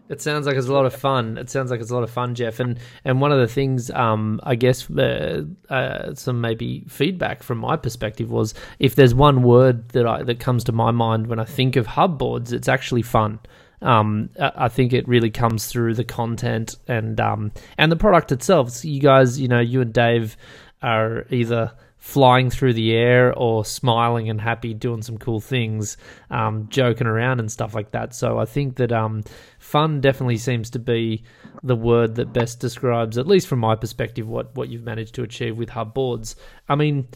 It 0.10 0.22
sounds 0.22 0.48
like 0.48 0.56
it's 0.56 0.68
a 0.68 0.74
lot 0.74 0.86
of 0.86 0.96
fun. 0.96 1.38
It 1.38 1.50
sounds 1.50 1.70
like 1.70 1.82
it's 1.82 1.92
a 1.92 1.94
lot 1.94 2.04
of 2.04 2.10
fun, 2.10 2.34
Jeff. 2.36 2.60
And 2.60 2.80
and 3.04 3.20
one 3.20 3.32
of 3.32 3.40
the 3.40 3.48
things, 3.48 3.92
um, 3.92 4.40
I 4.44 4.56
guess, 4.56 4.90
uh, 4.90 5.44
uh, 5.70 6.14
some 6.14 6.40
maybe 6.40 6.86
feedback 6.88 7.44
from 7.44 7.58
my 7.58 7.76
perspective 7.76 8.32
was 8.32 8.54
if 8.80 8.96
there's 8.96 9.14
one 9.14 9.44
word 9.44 9.90
that 9.90 10.08
I 10.08 10.24
that 10.24 10.40
comes 10.40 10.64
to 10.66 10.72
my 10.72 10.92
mind 10.92 11.28
when 11.28 11.40
I 11.40 11.46
think 11.46 11.76
of 11.76 11.88
hub 11.88 12.18
boards, 12.18 12.54
it's 12.54 12.70
actually 12.70 13.02
fun. 13.02 13.40
Um, 13.82 14.30
I 14.40 14.70
think 14.70 14.92
it 14.92 15.08
really 15.08 15.30
comes 15.30 15.68
through 15.68 15.94
the 15.96 16.04
content 16.04 16.78
and 16.88 17.20
um, 17.20 17.52
and 17.78 17.92
the 17.92 17.96
product 17.96 18.32
itself. 18.32 18.72
So 18.72 18.88
you 18.88 19.00
guys, 19.00 19.40
you 19.40 19.48
know, 19.48 19.60
you 19.60 19.82
and 19.82 19.94
Dave 19.94 20.38
are 20.82 21.26
either 21.30 21.74
flying 22.08 22.50
through 22.50 22.72
the 22.72 22.94
air 22.96 23.34
or 23.34 23.66
smiling 23.66 24.30
and 24.30 24.40
happy, 24.40 24.74
doing 24.74 25.02
some 25.02 25.18
cool 25.18 25.42
things, 25.42 25.98
um, 26.32 26.66
joking 26.70 27.06
around 27.06 27.42
and 27.42 27.52
stuff 27.52 27.76
like 27.76 27.92
that. 27.92 28.16
So 28.16 28.40
I 28.40 28.46
think 28.46 28.78
that 28.78 28.94
um, 28.94 29.26
fun 29.60 30.00
definitely 30.00 30.38
seems 30.38 30.70
to 30.70 30.80
be 30.80 31.26
the 31.64 31.76
word 31.76 32.16
that 32.16 32.32
best 32.32 32.62
describes, 32.62 33.18
at 33.18 33.28
least 33.28 33.50
from 33.50 33.60
my 33.60 33.76
perspective, 33.76 34.26
what 34.26 34.56
what 34.56 34.70
you've 34.70 34.86
managed 34.86 35.16
to 35.16 35.24
achieve 35.24 35.58
with 35.58 35.72
Hub 35.72 35.94
Boards. 35.94 36.38
I 36.70 36.76
mean, 36.76 37.10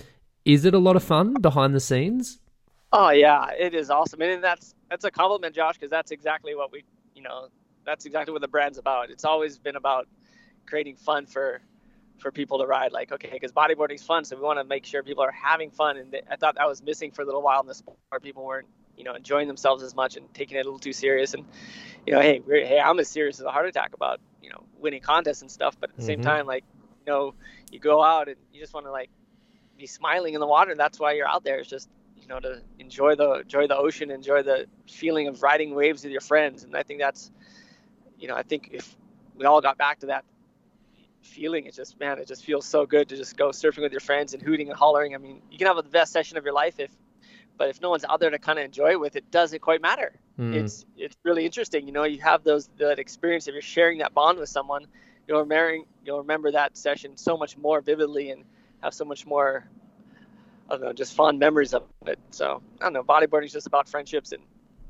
is 0.43 0.65
it 0.65 0.73
a 0.73 0.79
lot 0.79 0.97
of 0.97 1.03
fun 1.05 1.35
behind 1.35 1.73
the 1.73 1.79
scenes? 1.79 2.39
Oh 2.91 3.11
yeah, 3.11 3.45
it 3.57 3.73
is 3.73 3.89
awesome, 3.89 4.21
and 4.21 4.43
that's 4.43 4.75
that's 4.89 5.05
a 5.05 5.11
compliment, 5.11 5.55
Josh, 5.55 5.75
because 5.75 5.89
that's 5.89 6.11
exactly 6.11 6.53
what 6.53 6.69
we, 6.69 6.83
you 7.15 7.21
know, 7.21 7.47
that's 7.85 8.05
exactly 8.05 8.33
what 8.33 8.41
the 8.41 8.49
brand's 8.49 8.77
about. 8.77 9.09
It's 9.09 9.23
always 9.23 9.57
been 9.57 9.77
about 9.77 10.09
creating 10.65 10.97
fun 10.97 11.27
for 11.27 11.61
for 12.21 12.31
people 12.31 12.59
to 12.59 12.65
ride. 12.65 12.91
Like, 12.91 13.11
okay, 13.11 13.29
because 13.31 13.51
bodyboarding 13.51 13.95
is 13.95 14.03
fun, 14.03 14.23
so 14.23 14.35
we 14.35 14.43
want 14.43 14.59
to 14.59 14.63
make 14.63 14.85
sure 14.85 15.03
people 15.03 15.23
are 15.23 15.31
having 15.31 15.71
fun. 15.71 15.97
And 15.97 16.15
I 16.29 16.35
thought 16.35 16.55
that 16.55 16.67
was 16.67 16.81
missing 16.81 17.11
for 17.11 17.23
a 17.23 17.25
little 17.25 17.41
while 17.41 17.59
in 17.61 17.67
the 17.67 17.73
sport. 17.73 17.97
People 18.21 18.45
weren't, 18.45 18.67
you 18.95 19.03
know, 19.03 19.15
enjoying 19.15 19.47
themselves 19.47 19.83
as 19.83 19.95
much 19.95 20.15
and 20.15 20.31
taking 20.33 20.57
it 20.57 20.61
a 20.61 20.63
little 20.63 20.79
too 20.79 20.93
serious. 20.93 21.33
And 21.33 21.45
you 22.05 22.13
know, 22.13 22.21
hey, 22.21 22.41
hey, 22.47 22.79
I'm 22.79 22.99
as 22.99 23.07
serious 23.07 23.39
as 23.39 23.45
a 23.45 23.51
heart 23.51 23.67
attack 23.67 23.93
about 23.93 24.21
you 24.41 24.49
know 24.49 24.63
winning 24.79 25.01
contests 25.01 25.41
and 25.41 25.51
stuff. 25.51 25.75
But 25.79 25.89
at 25.89 25.95
the 25.95 26.01
mm-hmm. 26.01 26.07
same 26.07 26.21
time, 26.21 26.45
like, 26.45 26.63
you 27.05 27.11
know, 27.11 27.33
you 27.71 27.79
go 27.79 28.03
out 28.03 28.27
and 28.27 28.37
you 28.53 28.61
just 28.61 28.73
want 28.73 28.85
to 28.85 28.91
like 28.91 29.09
be 29.77 29.87
smiling 29.87 30.35
in 30.35 30.39
the 30.39 30.47
water, 30.47 30.75
that's 30.75 30.99
why 30.99 31.13
you're 31.13 31.27
out 31.27 31.43
there. 31.43 31.59
It's 31.59 31.69
just 31.69 31.89
you 32.17 32.27
know 32.27 32.39
to 32.39 32.61
enjoy 32.79 33.15
the 33.15 33.33
enjoy 33.41 33.67
the 33.67 33.77
ocean, 33.77 34.11
enjoy 34.11 34.43
the 34.43 34.67
feeling 34.87 35.27
of 35.27 35.41
riding 35.41 35.73
waves 35.73 36.03
with 36.03 36.11
your 36.11 36.21
friends. 36.21 36.63
And 36.63 36.75
I 36.77 36.83
think 36.83 36.99
that's, 36.99 37.31
you 38.19 38.27
know, 38.27 38.35
I 38.35 38.43
think 38.43 38.69
if 38.71 38.95
we 39.35 39.45
all 39.45 39.61
got 39.61 39.77
back 39.77 39.99
to 39.99 40.07
that 40.07 40.23
feeling. 41.21 41.65
It 41.65 41.73
just 41.73 41.99
man, 41.99 42.19
it 42.19 42.27
just 42.27 42.43
feels 42.43 42.65
so 42.65 42.85
good 42.85 43.09
to 43.09 43.17
just 43.17 43.37
go 43.37 43.49
surfing 43.49 43.81
with 43.81 43.91
your 43.91 44.01
friends 44.01 44.33
and 44.33 44.41
hooting 44.41 44.69
and 44.69 44.77
hollering. 44.77 45.15
I 45.15 45.17
mean, 45.17 45.41
you 45.51 45.57
can 45.57 45.67
have 45.67 45.77
the 45.77 45.83
best 45.83 46.11
session 46.11 46.37
of 46.37 46.43
your 46.43 46.53
life 46.53 46.79
if, 46.79 46.91
but 47.57 47.69
if 47.69 47.81
no 47.81 47.89
one's 47.89 48.05
out 48.05 48.19
there 48.19 48.29
to 48.29 48.39
kind 48.39 48.59
of 48.59 48.65
enjoy 48.65 48.91
it 48.91 48.99
with, 48.99 49.15
it 49.15 49.29
doesn't 49.31 49.61
quite 49.61 49.81
matter. 49.81 50.13
Mm. 50.39 50.55
It's 50.55 50.85
it's 50.97 51.15
really 51.23 51.45
interesting. 51.45 51.85
You 51.85 51.93
know, 51.93 52.03
you 52.03 52.21
have 52.21 52.43
those 52.43 52.69
that 52.77 52.99
experience 52.99 53.47
if 53.47 53.53
you're 53.53 53.61
sharing 53.61 53.99
that 53.99 54.13
bond 54.13 54.39
with 54.39 54.49
someone, 54.49 54.87
you'll 55.27 55.39
remember 55.39 55.85
you'll 56.03 56.19
remember 56.19 56.51
that 56.51 56.77
session 56.77 57.17
so 57.17 57.37
much 57.37 57.57
more 57.57 57.81
vividly 57.81 58.31
and 58.31 58.43
have 58.81 58.93
so 58.93 59.05
much 59.05 59.25
more. 59.25 59.65
I 60.69 60.75
don't 60.75 60.83
know, 60.83 60.93
just 60.93 61.15
fond 61.15 61.37
memories 61.37 61.73
of 61.73 61.83
it. 62.07 62.17
So 62.29 62.61
I 62.79 62.85
don't 62.85 62.93
know, 62.93 63.03
bodyboarding 63.03 63.45
is 63.45 63.51
just 63.51 63.67
about 63.67 63.89
friendships 63.89 64.31
and 64.31 64.41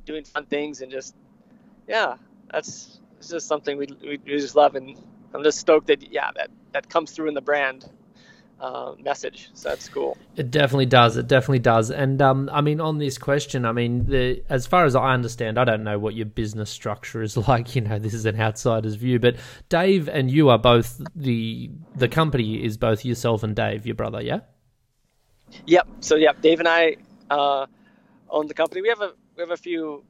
doing 0.05 0.23
fun 0.23 0.45
things 0.45 0.81
and 0.81 0.91
just 0.91 1.15
yeah, 1.87 2.15
that's 2.51 2.99
it's 3.17 3.29
just 3.29 3.47
something 3.47 3.77
we, 3.77 3.87
we, 4.01 4.19
we 4.25 4.37
just 4.37 4.55
love 4.55 4.75
and 4.75 4.95
I'm 5.33 5.43
just 5.43 5.59
stoked 5.59 5.87
that 5.87 6.11
yeah 6.11 6.31
that 6.35 6.49
that 6.73 6.89
comes 6.89 7.11
through 7.11 7.27
in 7.29 7.33
the 7.33 7.41
brand 7.41 7.89
uh, 8.61 8.93
message. 9.03 9.49
So 9.53 9.69
that's 9.69 9.89
cool. 9.89 10.17
It 10.35 10.51
definitely 10.51 10.85
does. 10.85 11.17
It 11.17 11.27
definitely 11.27 11.59
does. 11.59 11.89
And 11.89 12.21
um, 12.21 12.49
I 12.53 12.61
mean, 12.61 12.79
on 12.79 12.99
this 12.99 13.17
question, 13.17 13.65
I 13.65 13.71
mean, 13.71 14.05
the, 14.05 14.43
as 14.49 14.67
far 14.67 14.85
as 14.85 14.95
I 14.95 15.13
understand, 15.13 15.57
I 15.57 15.63
don't 15.63 15.83
know 15.83 15.97
what 15.97 16.13
your 16.13 16.27
business 16.27 16.69
structure 16.69 17.23
is 17.23 17.35
like. 17.47 17.75
You 17.75 17.81
know, 17.81 17.97
this 17.97 18.13
is 18.13 18.25
an 18.25 18.39
outsider's 18.39 18.95
view, 18.95 19.19
but 19.19 19.37
Dave 19.69 20.07
and 20.07 20.29
you 20.29 20.49
are 20.49 20.59
both 20.59 21.01
the 21.15 21.71
the 21.95 22.07
company 22.07 22.63
is 22.63 22.77
both 22.77 23.03
yourself 23.03 23.43
and 23.43 23.55
Dave, 23.55 23.85
your 23.85 23.95
brother, 23.95 24.21
yeah. 24.21 24.41
Yep. 25.65 25.87
So 26.01 26.15
yeah, 26.15 26.33
Dave 26.39 26.59
and 26.59 26.67
I 26.67 26.97
uh, 27.29 27.65
own 28.29 28.47
the 28.47 28.53
company. 28.53 28.81
We 28.81 28.89
have 28.89 29.01
a 29.01 29.13
we 29.35 29.41
have 29.41 29.51
a 29.51 29.57
few 29.57 30.03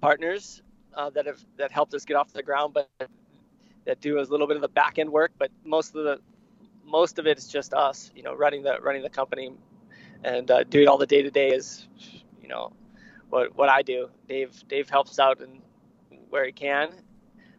partners 0.00 0.62
uh, 0.94 1.10
that 1.10 1.26
have 1.26 1.40
that 1.58 1.70
helped 1.70 1.94
us 1.94 2.04
get 2.04 2.16
off 2.16 2.32
the 2.32 2.42
ground, 2.42 2.74
but 2.74 2.88
that 3.88 4.02
do 4.02 4.20
a 4.20 4.22
little 4.22 4.46
bit 4.46 4.54
of 4.54 4.60
the 4.62 4.68
back 4.68 4.98
end 4.98 5.10
work, 5.10 5.32
but 5.38 5.50
most 5.64 5.96
of 5.96 6.04
the 6.04 6.20
most 6.84 7.18
of 7.18 7.26
it 7.26 7.38
is 7.38 7.48
just 7.48 7.72
us, 7.72 8.10
you 8.14 8.22
know, 8.22 8.34
running 8.34 8.62
the 8.62 8.78
running 8.80 9.02
the 9.02 9.08
company 9.10 9.50
and 10.22 10.50
uh, 10.50 10.62
doing 10.64 10.88
all 10.88 10.98
the 10.98 11.06
day 11.06 11.22
to 11.22 11.30
day 11.30 11.48
is, 11.48 11.88
you 12.42 12.48
know, 12.48 12.72
what 13.30 13.56
what 13.56 13.70
I 13.70 13.80
do. 13.80 14.10
Dave 14.28 14.62
Dave 14.68 14.90
helps 14.90 15.18
out 15.18 15.40
in 15.40 15.62
where 16.28 16.44
he 16.44 16.52
can. 16.52 16.90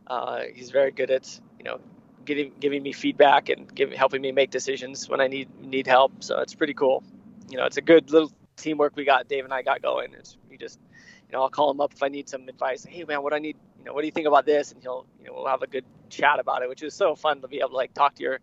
Uh, 0.05 0.43
he's 0.53 0.69
very 0.69 0.91
good 0.91 1.09
at 1.09 1.39
you 1.57 1.65
know 1.65 1.79
giving 2.25 2.51
giving 2.59 2.83
me 2.83 2.93
feedback 2.93 3.49
and 3.49 3.73
giving 3.73 3.97
helping 3.97 4.21
me 4.21 4.31
make 4.31 4.51
decisions 4.51 5.09
when 5.09 5.19
I 5.19 5.27
need 5.27 5.49
need 5.59 5.87
help. 5.87 6.23
So 6.23 6.39
it's 6.41 6.53
pretty 6.53 6.75
cool. 6.75 7.03
You 7.49 7.57
know, 7.57 7.65
it's 7.65 7.77
a 7.77 7.81
good 7.81 8.11
little 8.11 8.31
teamwork 8.55 8.95
we 8.95 9.03
got. 9.03 9.27
Dave 9.27 9.45
and 9.45 9.53
I 9.53 9.63
got 9.63 9.81
going. 9.81 10.13
It's 10.13 10.37
we 10.47 10.57
just 10.57 10.79
you 11.27 11.33
know 11.33 11.41
I'll 11.41 11.49
call 11.49 11.71
him 11.71 11.81
up 11.81 11.91
if 11.93 12.03
I 12.03 12.07
need 12.07 12.29
some 12.29 12.47
advice. 12.47 12.83
Hey 12.83 13.03
man, 13.03 13.23
what 13.23 13.31
do 13.31 13.37
I 13.37 13.39
need 13.39 13.57
you 13.79 13.85
know, 13.85 13.93
what 13.93 14.01
do 14.01 14.07
you 14.07 14.11
think 14.11 14.27
about 14.27 14.45
this? 14.45 14.71
And 14.71 14.81
he'll, 14.81 15.05
you 15.19 15.25
know, 15.25 15.33
we'll 15.33 15.47
have 15.47 15.61
a 15.61 15.67
good 15.67 15.85
chat 16.09 16.39
about 16.39 16.61
it, 16.61 16.69
which 16.69 16.83
is 16.83 16.93
so 16.93 17.15
fun 17.15 17.41
to 17.41 17.47
be 17.47 17.59
able 17.59 17.69
to 17.69 17.75
like 17.75 17.93
talk 17.93 18.15
to 18.15 18.23
your, 18.23 18.39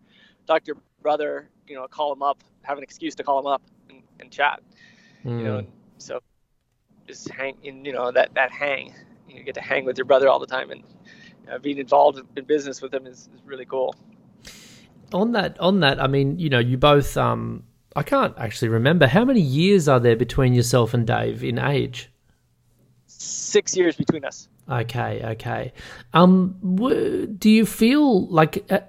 talk 0.47 0.63
to 0.63 0.67
your 0.67 0.77
brother, 1.01 1.49
you 1.67 1.75
know, 1.75 1.87
call 1.87 2.11
him 2.11 2.23
up, 2.23 2.43
have 2.63 2.77
an 2.77 2.83
excuse 2.83 3.15
to 3.15 3.23
call 3.23 3.39
him 3.39 3.47
up 3.47 3.61
and, 3.89 4.01
and 4.19 4.31
chat, 4.31 4.61
mm. 5.23 5.37
you 5.37 5.43
know, 5.43 5.59
hmm. 5.61 5.69
so 5.97 6.19
just 7.07 7.29
hang 7.29 7.55
in, 7.63 7.85
you 7.85 7.93
know, 7.93 8.11
that, 8.11 8.33
that 8.33 8.51
hang, 8.51 8.93
you 9.29 9.43
get 9.43 9.55
to 9.55 9.61
hang 9.61 9.85
with 9.85 9.97
your 9.97 10.05
brother 10.05 10.27
all 10.27 10.39
the 10.39 10.47
time 10.47 10.71
and 10.71 10.83
uh, 11.51 11.57
being 11.59 11.77
involved 11.77 12.19
in 12.35 12.45
business 12.45 12.81
with 12.81 12.93
him 12.93 13.05
is, 13.05 13.29
is 13.33 13.41
really 13.45 13.65
cool. 13.65 13.95
On 15.13 15.31
that, 15.33 15.57
on 15.59 15.79
that, 15.81 16.01
I 16.01 16.07
mean, 16.07 16.37
you 16.39 16.49
know, 16.49 16.59
you 16.59 16.77
both, 16.77 17.15
um, 17.15 17.63
I 17.95 18.03
can't 18.03 18.33
actually 18.37 18.69
remember 18.69 19.07
how 19.07 19.23
many 19.23 19.39
years 19.39 19.87
are 19.87 19.99
there 19.99 20.15
between 20.15 20.53
yourself 20.53 20.93
and 20.93 21.07
Dave 21.07 21.43
in 21.43 21.57
age? 21.57 22.11
Six 23.05 23.77
years 23.77 23.95
between 23.95 24.25
us. 24.25 24.49
Okay, 24.69 25.21
okay. 25.23 25.73
Um, 26.13 26.55
do 27.37 27.49
you 27.49 27.65
feel 27.65 28.27
like 28.27 28.69
uh, 28.69 28.79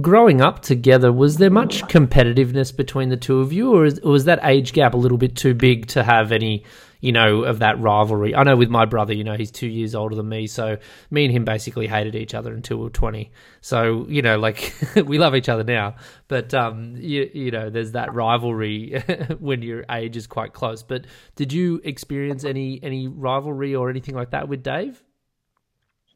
growing 0.00 0.40
up 0.40 0.60
together 0.60 1.12
was 1.12 1.36
there 1.36 1.50
much 1.50 1.82
competitiveness 1.84 2.74
between 2.74 3.08
the 3.08 3.16
two 3.16 3.40
of 3.40 3.52
you, 3.52 3.72
or, 3.74 3.86
is, 3.86 3.98
or 4.00 4.12
was 4.12 4.24
that 4.24 4.40
age 4.42 4.72
gap 4.72 4.94
a 4.94 4.96
little 4.96 5.18
bit 5.18 5.36
too 5.36 5.54
big 5.54 5.86
to 5.86 6.02
have 6.02 6.32
any, 6.32 6.64
you 7.00 7.12
know, 7.12 7.44
of 7.44 7.60
that 7.60 7.80
rivalry? 7.80 8.34
I 8.34 8.42
know 8.42 8.56
with 8.56 8.68
my 8.68 8.84
brother, 8.84 9.14
you 9.14 9.24
know, 9.24 9.36
he's 9.36 9.50
two 9.50 9.68
years 9.68 9.94
older 9.94 10.14
than 10.14 10.28
me, 10.28 10.46
so 10.46 10.76
me 11.10 11.24
and 11.24 11.32
him 11.32 11.44
basically 11.44 11.86
hated 11.86 12.14
each 12.14 12.34
other 12.34 12.52
until 12.52 12.78
we 12.78 12.84
were 12.84 12.90
twenty. 12.90 13.30
So 13.60 14.06
you 14.08 14.22
know, 14.22 14.38
like 14.38 14.74
we 15.04 15.18
love 15.18 15.34
each 15.34 15.48
other 15.48 15.64
now, 15.64 15.96
but 16.28 16.52
um, 16.52 16.96
you, 16.96 17.30
you 17.32 17.50
know, 17.50 17.70
there's 17.70 17.92
that 17.92 18.14
rivalry 18.14 19.02
when 19.38 19.62
your 19.62 19.84
age 19.90 20.16
is 20.16 20.26
quite 20.26 20.52
close. 20.52 20.82
But 20.82 21.06
did 21.36 21.52
you 21.52 21.80
experience 21.84 22.44
any 22.44 22.80
any 22.82 23.08
rivalry 23.08 23.74
or 23.74 23.88
anything 23.88 24.14
like 24.14 24.30
that 24.30 24.48
with 24.48 24.62
Dave? 24.62 25.02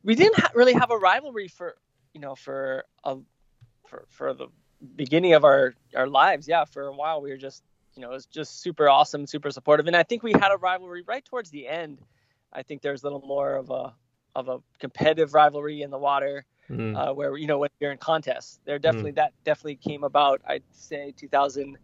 We 0.02 0.14
didn't 0.14 0.38
ha- 0.38 0.50
really 0.54 0.72
have 0.72 0.90
a 0.90 0.96
rivalry 0.96 1.48
for 1.48 1.76
you 2.12 2.20
know 2.20 2.34
for 2.34 2.84
a 3.04 3.18
for 3.90 4.06
for 4.08 4.32
the 4.32 4.46
beginning 4.96 5.34
of 5.34 5.44
our 5.44 5.74
our 5.94 6.06
lives. 6.06 6.48
Yeah, 6.48 6.64
for 6.64 6.86
a 6.86 6.92
while 6.92 7.20
we 7.20 7.30
were 7.30 7.36
just 7.36 7.62
you 7.94 8.02
know 8.02 8.10
it 8.10 8.14
was 8.14 8.26
just 8.26 8.62
super 8.62 8.88
awesome, 8.88 9.26
super 9.26 9.50
supportive, 9.50 9.86
and 9.86 9.96
I 9.96 10.04
think 10.04 10.22
we 10.22 10.32
had 10.32 10.52
a 10.52 10.56
rivalry 10.56 11.02
right 11.06 11.24
towards 11.24 11.50
the 11.50 11.68
end. 11.68 11.98
I 12.52 12.62
think 12.62 12.82
there's 12.82 13.02
a 13.02 13.06
little 13.06 13.26
more 13.26 13.56
of 13.56 13.70
a 13.70 13.94
of 14.34 14.48
a 14.48 14.58
competitive 14.78 15.34
rivalry 15.34 15.82
in 15.82 15.90
the 15.90 15.98
water 15.98 16.46
mm. 16.70 16.96
uh, 16.96 17.12
where 17.12 17.36
you 17.36 17.46
know 17.46 17.58
when 17.58 17.70
you're 17.80 17.92
in 17.92 17.98
contests, 17.98 18.60
there 18.64 18.78
definitely 18.78 19.12
mm. 19.12 19.16
that 19.16 19.32
definitely 19.44 19.76
came 19.76 20.04
about. 20.04 20.40
I'd 20.46 20.62
say 20.70 21.12
2000, 21.16 21.76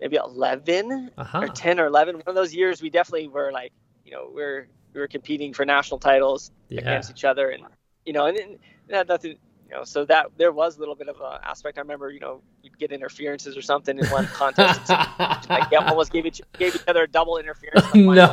maybe 0.00 0.16
11 0.16 1.10
uh-huh. 1.16 1.40
or 1.42 1.48
10 1.48 1.80
or 1.80 1.86
11. 1.86 2.16
One 2.16 2.22
of 2.26 2.34
those 2.34 2.54
years, 2.54 2.80
we 2.80 2.90
definitely 2.90 3.28
were 3.28 3.50
like, 3.52 3.72
you 4.04 4.12
know, 4.12 4.30
we're 4.32 4.68
we 4.94 5.00
were 5.00 5.08
competing 5.08 5.52
for 5.52 5.64
national 5.64 5.98
titles 5.98 6.50
yeah. 6.68 6.80
against 6.80 7.10
each 7.10 7.24
other, 7.24 7.50
and 7.50 7.64
you 8.04 8.12
know, 8.12 8.26
and, 8.26 8.38
and 8.38 8.58
it 8.88 8.94
had 8.94 9.08
nothing. 9.08 9.36
You 9.68 9.74
know, 9.76 9.84
so 9.84 10.04
that 10.04 10.26
there 10.36 10.52
was 10.52 10.76
a 10.76 10.80
little 10.80 10.94
bit 10.94 11.08
of 11.08 11.16
an 11.20 11.38
aspect. 11.42 11.76
I 11.78 11.80
remember, 11.80 12.10
you 12.10 12.20
know, 12.20 12.40
you'd 12.62 12.78
get 12.78 12.92
interferences 12.92 13.56
or 13.56 13.62
something 13.62 13.98
in 13.98 14.06
one 14.06 14.26
contest. 14.32 14.88
like, 14.88 15.70
yeah, 15.72 15.88
almost 15.88 16.12
gave 16.12 16.24
each 16.26 16.40
gave 16.58 16.74
each 16.76 16.84
other 16.86 17.02
a 17.04 17.08
double 17.08 17.38
interference. 17.38 17.92
no. 17.94 18.24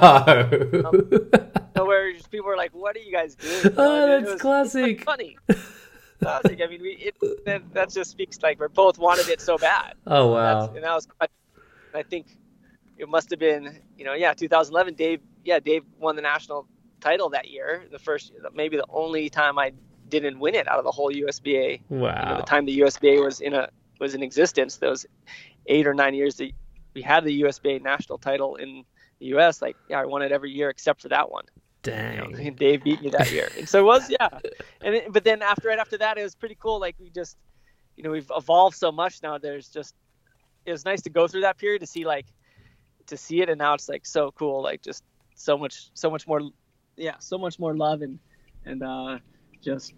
Um, 0.86 1.30
so 1.76 1.86
where 1.86 2.13
just 2.13 2.30
people 2.30 2.48
were 2.48 2.58
like, 2.58 2.72
"What 2.74 2.96
are 2.96 3.00
you 3.00 3.12
guys 3.12 3.36
doing?" 3.36 3.74
oh, 3.78 4.04
And 4.13 4.26
that's 4.26 4.34
was- 4.34 4.41
classic. 4.41 5.04
funny. 5.06 5.38
Classic. 6.22 6.60
I 6.63 6.67
mean, 6.67 6.82
we 6.82 6.89
it, 6.91 7.15
that, 7.46 7.62
that 7.74 7.89
just 7.91 8.12
speaks 8.12 8.41
like 8.41 8.60
we 8.60 8.67
both 8.67 8.98
wanted 8.98 9.28
it 9.30 9.41
so 9.41 9.58
bad. 9.58 9.96
Oh 10.08 10.32
wow. 10.34 10.67
and 10.74 10.84
that 10.84 10.93
was 10.93 11.06
quite, 11.08 11.30
I 11.93 12.04
think 12.04 12.28
it 12.98 13.10
must 13.10 13.30
have 13.32 13.39
been, 13.39 13.80
you 13.98 14.06
know, 14.06 14.13
yeah, 14.13 14.34
2011. 14.34 14.93
Dave, 14.93 15.19
yeah, 15.43 15.60
Dave 15.60 15.84
won 16.00 16.15
the 16.15 16.22
national 16.22 16.67
title 17.02 17.30
that 17.30 17.50
year. 17.50 17.84
The 17.91 18.00
first, 18.00 18.32
maybe 18.54 18.78
the 18.78 18.86
only 18.89 19.30
time 19.30 19.58
I 19.60 19.74
didn't 20.19 20.39
win 20.39 20.56
it 20.56 20.67
out 20.67 20.78
of 20.78 20.86
the 20.86 20.91
whole 20.91 21.12
USBA. 21.12 21.82
You 21.89 21.97
know, 21.97 22.04
Wow. 22.04 22.38
the 22.38 22.43
time 22.43 22.65
the 22.65 22.80
USBA 22.80 23.23
was 23.23 23.41
in 23.41 23.54
a 23.54 23.69
was 23.99 24.13
in 24.15 24.23
existence, 24.23 24.78
those 24.78 25.06
eight 25.67 25.88
or 25.88 25.93
nine 25.93 26.13
years 26.13 26.36
that 26.36 26.52
we 26.93 27.02
had 27.02 27.23
the 27.23 27.41
USBA 27.43 27.82
national 27.82 28.17
title 28.17 28.56
in 28.56 28.84
the 29.19 29.28
US. 29.38 29.62
Like, 29.62 29.76
yeah, 29.89 30.02
I 30.02 30.06
won 30.06 30.21
it 30.21 30.32
every 30.32 30.52
year 30.52 30.69
except 30.69 31.02
for 31.02 31.10
that 31.10 31.30
one. 31.32 31.45
You 31.86 31.91
know, 31.93 32.32
Dang. 32.32 32.54
Dave 32.63 32.84
beat 32.84 33.02
me 33.02 33.10
that 33.10 33.32
year, 33.32 33.49
and 33.58 33.67
so 33.67 33.80
it 33.80 33.84
was 33.84 34.10
yeah. 34.10 34.30
And 34.82 34.95
it, 34.95 35.12
but 35.12 35.23
then 35.23 35.41
after 35.41 35.67
right 35.69 35.80
after 35.80 35.97
that, 35.97 36.17
it 36.17 36.23
was 36.23 36.36
pretty 36.36 36.58
cool. 36.60 36.80
Like 36.80 36.95
we 36.99 37.10
just, 37.10 37.38
you 37.95 38.04
know, 38.04 38.12
we've 38.12 38.32
evolved 38.36 38.78
so 38.78 38.91
much 38.91 39.21
now. 39.23 39.38
There's 39.38 39.67
just 39.69 39.93
it 40.65 40.71
was 40.71 40.86
nice 40.86 41.02
to 41.04 41.10
go 41.10 41.28
through 41.28 41.41
that 41.41 41.58
period 41.58 41.80
to 41.82 41.88
see 41.88 42.06
like 42.06 42.26
to 43.08 43.17
see 43.17 43.41
it, 43.41 43.49
and 43.49 43.58
now 43.60 43.73
it's 43.73 43.89
like 43.89 44.06
so 44.06 44.32
cool. 44.32 44.62
Like 44.62 44.82
just 44.82 45.04
so 45.36 45.58
much 45.58 45.89
so 45.93 46.10
much 46.10 46.28
more, 46.28 46.41
yeah, 46.95 47.17
so 47.19 47.38
much 47.38 47.60
more 47.60 47.76
love 47.76 48.02
and 48.02 48.19
and 48.65 48.82
uh, 48.84 49.17
just 49.62 49.93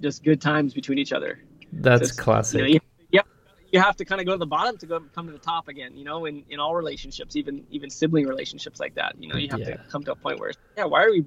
just 0.00 0.24
good 0.24 0.40
times 0.40 0.74
between 0.74 0.98
each 0.98 1.12
other. 1.12 1.40
That's 1.72 2.08
Just, 2.08 2.18
classic. 2.18 2.58
You 2.58 2.64
know, 2.64 2.68
you, 2.68 2.80
you, 3.10 3.18
have, 3.18 3.26
you 3.72 3.80
have 3.80 3.96
to 3.96 4.04
kind 4.04 4.20
of 4.20 4.26
go 4.26 4.32
to 4.32 4.38
the 4.38 4.46
bottom 4.46 4.76
to 4.78 4.86
go 4.86 5.00
come 5.14 5.26
to 5.26 5.32
the 5.32 5.38
top 5.38 5.68
again. 5.68 5.96
You 5.96 6.04
know, 6.04 6.26
in, 6.26 6.44
in 6.50 6.60
all 6.60 6.74
relationships, 6.74 7.36
even 7.36 7.64
even 7.70 7.90
sibling 7.90 8.26
relationships 8.26 8.80
like 8.80 8.94
that. 8.94 9.16
You 9.18 9.28
know, 9.28 9.36
you 9.36 9.48
have 9.50 9.60
Yeah. 9.60 9.76
to 9.76 9.78
come 9.90 10.04
to 10.04 10.12
a 10.12 10.16
point 10.16 10.38
where, 10.38 10.52
yeah, 10.76 10.84
why 10.84 11.04
are 11.04 11.10
we? 11.10 11.24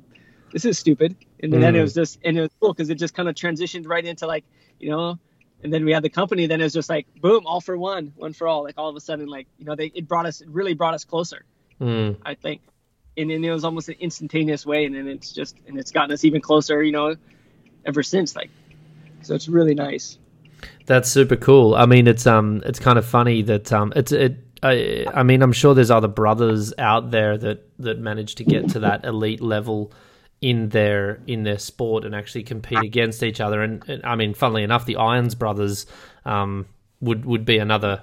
This 0.51 0.63
is 0.63 0.79
stupid. 0.79 1.15
And 1.43 1.51
then 1.51 1.75
it 1.75 1.79
Mm. 1.79 1.81
was 1.81 1.93
just, 1.93 2.19
and 2.23 2.37
it 2.37 2.41
was 2.41 2.51
cool 2.59 2.73
because 2.73 2.89
it 2.89 2.95
just 2.95 3.13
kind 3.13 3.27
of 3.27 3.35
transitioned 3.35 3.85
right 3.87 4.05
into 4.05 4.25
like, 4.25 4.45
you 4.79 4.89
know, 4.89 5.19
and 5.63 5.73
then 5.73 5.83
we 5.83 5.91
had 5.91 6.03
the 6.03 6.09
company. 6.09 6.45
Then 6.47 6.61
it 6.61 6.63
was 6.63 6.73
just 6.73 6.89
like, 6.89 7.05
boom, 7.21 7.45
all 7.45 7.59
for 7.59 7.77
one, 7.77 8.13
one 8.15 8.31
for 8.33 8.47
all. 8.47 8.63
Like 8.63 8.75
all 8.77 8.89
of 8.89 8.95
a 8.95 9.01
sudden, 9.01 9.27
like 9.27 9.47
you 9.57 9.65
know, 9.65 9.75
they 9.75 9.87
it 9.87 10.07
brought 10.07 10.25
us, 10.25 10.41
it 10.41 10.47
really 10.49 10.73
brought 10.73 10.93
us 10.93 11.03
closer. 11.03 11.43
Mm. 11.81 12.17
I 12.25 12.35
think, 12.35 12.61
and, 13.17 13.29
then 13.29 13.43
it 13.43 13.51
was 13.51 13.63
almost 13.63 13.89
an 13.89 13.95
instantaneous 13.99 14.65
way, 14.65 14.85
and 14.85 14.95
then 14.95 15.07
it's 15.07 15.31
just, 15.31 15.55
and 15.67 15.77
it's 15.77 15.91
gotten 15.91 16.11
us 16.11 16.23
even 16.23 16.41
closer. 16.41 16.81
You 16.81 16.91
know, 16.91 17.15
ever 17.87 18.03
since. 18.03 18.35
Like, 18.35 18.51
so 19.23 19.33
it's 19.33 19.47
really 19.47 19.73
nice. 19.73 20.17
That's 20.85 21.09
super 21.09 21.35
cool. 21.35 21.75
I 21.75 21.85
mean, 21.85 22.07
it's 22.07 22.27
um, 22.27 22.61
it's 22.65 22.79
kind 22.79 22.97
of 22.97 23.05
funny 23.05 23.41
that 23.43 23.73
um, 23.73 23.93
it's 23.95 24.11
it. 24.11 24.37
I, 24.63 25.05
I 25.13 25.21
mean, 25.23 25.43
I'm 25.43 25.53
sure 25.53 25.75
there's 25.75 25.91
other 25.91 26.07
brothers 26.07 26.73
out 26.77 27.11
there 27.11 27.37
that 27.37 27.69
that 27.79 27.99
manage 27.99 28.35
to 28.35 28.43
get 28.43 28.69
to 28.69 28.79
that 28.79 29.05
elite 29.05 29.41
level 29.41 29.91
in 30.41 30.69
their 30.69 31.21
in 31.27 31.43
their 31.43 31.59
sport 31.59 32.05
and 32.05 32.15
actually 32.15 32.43
compete 32.43 32.79
against 32.79 33.23
each 33.23 33.39
other. 33.41 33.61
And, 33.61 33.87
and 33.87 34.03
I 34.05 34.15
mean, 34.15 34.33
funnily 34.33 34.63
enough, 34.63 34.85
the 34.85 34.95
Irons 34.95 35.35
brothers 35.35 35.85
um, 36.25 36.65
would 37.01 37.25
would 37.25 37.45
be 37.45 37.57
another 37.59 38.01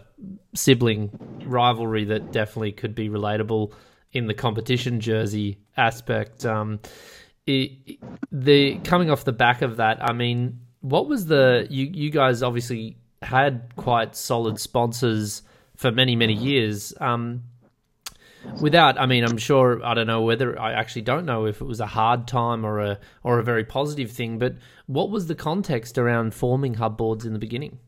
sibling 0.55 1.11
rivalry 1.45 2.05
that 2.05 2.33
definitely 2.33 2.73
could 2.73 2.95
be 2.95 3.09
relatable 3.09 3.73
in 4.13 4.27
the 4.27 4.35
competition 4.35 5.01
jersey 5.01 5.59
aspect. 5.77 6.45
Um, 6.47 6.79
it, 7.47 7.99
the 8.33 8.79
coming 8.81 9.11
off 9.11 9.25
the 9.25 9.33
back 9.33 9.63
of 9.63 9.77
that, 9.77 10.03
I 10.03 10.13
mean, 10.13 10.61
what 10.81 11.09
was 11.09 11.27
the 11.27 11.67
you 11.71 11.91
you 11.93 12.11
guys 12.11 12.43
obviously 12.43 12.97
had 13.23 13.73
quite 13.77 14.15
solid 14.15 14.61
sponsors 14.61 15.43
for 15.77 15.91
many 15.91 16.17
many 16.17 16.35
years. 16.35 16.95
Um, 17.01 17.45
without, 18.61 19.01
I 19.01 19.07
mean, 19.07 19.25
I'm 19.25 19.39
sure 19.39 19.85
I 19.85 19.95
don't 19.95 20.07
know 20.07 20.23
whether 20.23 20.59
I 20.59 20.73
actually 20.73 21.03
don't 21.03 21.25
know 21.25 21.47
if 21.47 21.61
it 21.61 21.65
was 21.65 21.81
a 21.81 21.87
hard 21.87 22.27
time 22.27 22.65
or 22.65 22.81
a 22.81 22.99
or 23.23 23.39
a 23.39 23.43
very 23.43 23.65
positive 23.65 24.11
thing. 24.11 24.39
But 24.39 24.57
what 24.87 25.11
was 25.11 25.27
the 25.27 25.35
context 25.35 25.99
around 25.99 26.35
forming 26.35 26.75
hub 26.75 26.97
boards 26.97 27.25
in 27.25 27.33
the 27.33 27.39
beginning? 27.39 27.79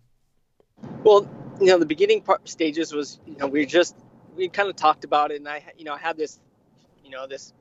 Well, 1.04 1.28
you 1.60 1.66
know, 1.66 1.78
the 1.78 1.86
beginning 1.86 2.22
part 2.22 2.48
stages 2.48 2.92
was, 2.92 3.18
you 3.26 3.36
know, 3.36 3.46
we 3.46 3.64
just 3.66 3.96
we 4.36 4.48
kind 4.48 4.68
of 4.68 4.76
talked 4.76 5.04
about 5.04 5.30
it, 5.30 5.36
and 5.36 5.48
I, 5.48 5.62
you 5.78 5.84
know, 5.84 5.94
I 5.94 5.98
had 5.98 6.16
this, 6.16 6.38
you 7.04 7.10
know, 7.10 7.26
this 7.26 7.52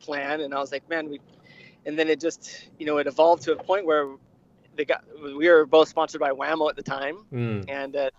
plan, 0.00 0.40
and 0.40 0.52
I 0.52 0.58
was 0.58 0.72
like, 0.72 0.88
man, 0.88 1.08
we, 1.08 1.20
and 1.86 1.98
then 1.98 2.08
it 2.08 2.20
just, 2.20 2.70
you 2.78 2.86
know, 2.86 2.98
it 2.98 3.06
evolved 3.06 3.44
to 3.44 3.52
a 3.52 3.56
point 3.56 3.86
where 3.86 4.16
they 4.76 4.84
got 4.84 5.04
we 5.22 5.48
were 5.48 5.66
both 5.66 5.88
sponsored 5.88 6.20
by 6.20 6.32
Wham-O 6.32 6.68
at 6.68 6.76
the 6.76 6.82
time, 6.82 7.26
Mm. 7.32 7.68
and 7.68 7.96
uh, 7.96 8.10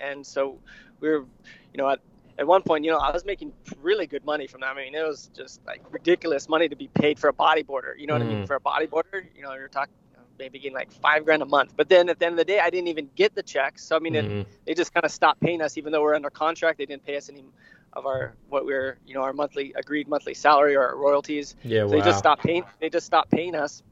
and 0.00 0.26
so 0.26 0.60
we 1.00 1.08
were, 1.08 1.26
you 1.72 1.78
know, 1.78 1.90
at 1.90 2.00
at 2.38 2.46
one 2.46 2.62
point, 2.62 2.84
you 2.84 2.90
know, 2.90 2.98
I 2.98 3.12
was 3.12 3.24
making 3.24 3.52
really 3.80 4.06
good 4.06 4.24
money 4.24 4.46
from 4.46 4.60
that. 4.62 4.68
I 4.68 4.74
mean, 4.76 4.94
it 4.94 5.02
was 5.06 5.30
just 5.34 5.60
like 5.66 5.82
ridiculous 5.90 6.48
money 6.48 6.68
to 6.68 6.76
be 6.76 6.88
paid 6.88 7.18
for 7.18 7.28
a 7.28 7.32
bodyboarder. 7.34 7.94
You 7.98 8.06
know 8.06 8.14
what 8.14 8.22
I 8.22 8.24
Mm. 8.24 8.30
mean? 8.30 8.42
For 8.44 8.56
a 8.56 8.60
bodyboarder, 8.60 9.26
you 9.36 9.42
know, 9.42 9.54
you're 9.54 9.68
talking 9.68 9.94
maybe 10.38 10.58
getting 10.58 10.74
like 10.74 10.90
five 10.92 11.24
grand 11.24 11.42
a 11.42 11.46
month. 11.46 11.74
But 11.76 11.88
then 11.88 12.08
at 12.08 12.18
the 12.18 12.26
end 12.26 12.34
of 12.34 12.38
the 12.38 12.44
day, 12.44 12.60
I 12.60 12.70
didn't 12.70 12.88
even 12.88 13.08
get 13.14 13.34
the 13.34 13.42
checks. 13.42 13.84
So 13.84 13.96
I 13.96 14.00
mean, 14.00 14.14
it, 14.16 14.26
Mm. 14.26 14.44
they 14.66 14.74
just 14.74 14.92
kind 14.92 15.04
of 15.04 15.10
stopped 15.12 15.40
paying 15.40 15.62
us, 15.62 15.76
even 15.78 15.92
though 15.92 16.02
we're 16.02 16.14
under 16.14 16.30
contract. 16.30 16.78
They 16.78 16.86
didn't 16.86 17.04
pay 17.04 17.16
us 17.16 17.28
any 17.28 17.44
of 17.94 18.06
our 18.06 18.36
what 18.48 18.66
we're, 18.66 18.98
you 19.06 19.14
know, 19.14 19.22
our 19.22 19.32
monthly 19.32 19.72
agreed 19.76 20.08
monthly 20.08 20.34
salary 20.34 20.76
or 20.76 20.86
our 20.88 20.96
royalties. 20.96 21.56
Yeah, 21.64 21.84
So 21.84 21.94
wow. 21.94 21.96
they 21.96 22.02
just 22.02 22.18
stopped 22.18 22.44
paying. 22.44 22.64
They 22.80 22.90
just 22.90 23.06
stopped 23.06 23.30
paying 23.30 23.54
us, 23.54 23.82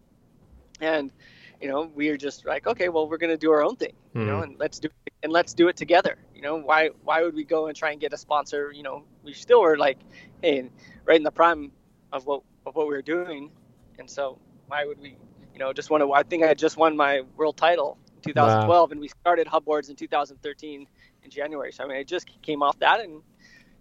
and 0.81 1.13
you 1.61 1.69
know, 1.69 1.91
we 1.95 2.09
are 2.11 2.17
just 2.17 2.47
like, 2.47 2.67
okay, 2.67 2.89
well, 2.89 3.09
we're 3.09 3.19
gonna 3.19 3.37
do 3.37 3.51
our 3.53 3.63
own 3.65 3.77
thing, 3.77 3.95
you 4.19 4.27
know, 4.27 4.41
Mhm. 4.41 4.43
and 4.43 4.59
let's 4.59 4.79
do 4.81 4.89
and 5.23 5.33
let's 5.33 5.55
do 5.55 5.69
it 5.69 5.77
together. 5.77 6.17
You 6.35 6.43
know, 6.43 6.57
why 6.57 6.91
why 7.05 7.23
would 7.23 7.35
we 7.35 7.45
go 7.45 7.67
and 7.67 7.77
try 7.77 7.91
and 7.93 8.01
get 8.01 8.13
a 8.13 8.17
sponsor? 8.19 8.73
You 8.73 8.83
know, 8.83 9.05
we 9.23 9.33
still 9.33 9.61
were 9.63 9.77
like, 9.77 9.99
hey, 10.43 10.71
right 11.05 11.17
in 11.17 11.23
the 11.25 11.33
prime 11.33 11.73
of 12.13 12.27
what 12.27 12.43
of 12.67 12.75
what 12.77 12.87
we 12.89 12.95
were 12.95 13.03
doing, 13.03 13.51
and 13.99 14.09
so 14.11 14.39
why 14.67 14.85
would 14.85 15.01
we, 15.01 15.17
you 15.53 15.59
know, 15.59 15.73
just 15.73 15.91
want 15.91 16.03
to? 16.03 16.13
I 16.13 16.23
think 16.23 16.45
I 16.45 16.55
just 16.55 16.77
won 16.77 16.97
my 16.97 17.23
world 17.37 17.57
title 17.57 17.99
in 18.17 18.23
2012, 18.23 18.93
and 18.93 19.01
we 19.01 19.09
started 19.09 19.47
Hub 19.47 19.65
Boards 19.65 19.89
in 19.89 19.97
2013 19.97 20.87
in 21.23 21.31
January. 21.31 21.73
So 21.73 21.85
I 21.85 21.87
mean, 21.89 21.97
it 21.99 22.09
just 22.09 22.27
came 22.43 22.63
off 22.63 22.79
that, 22.81 23.01
and 23.01 23.23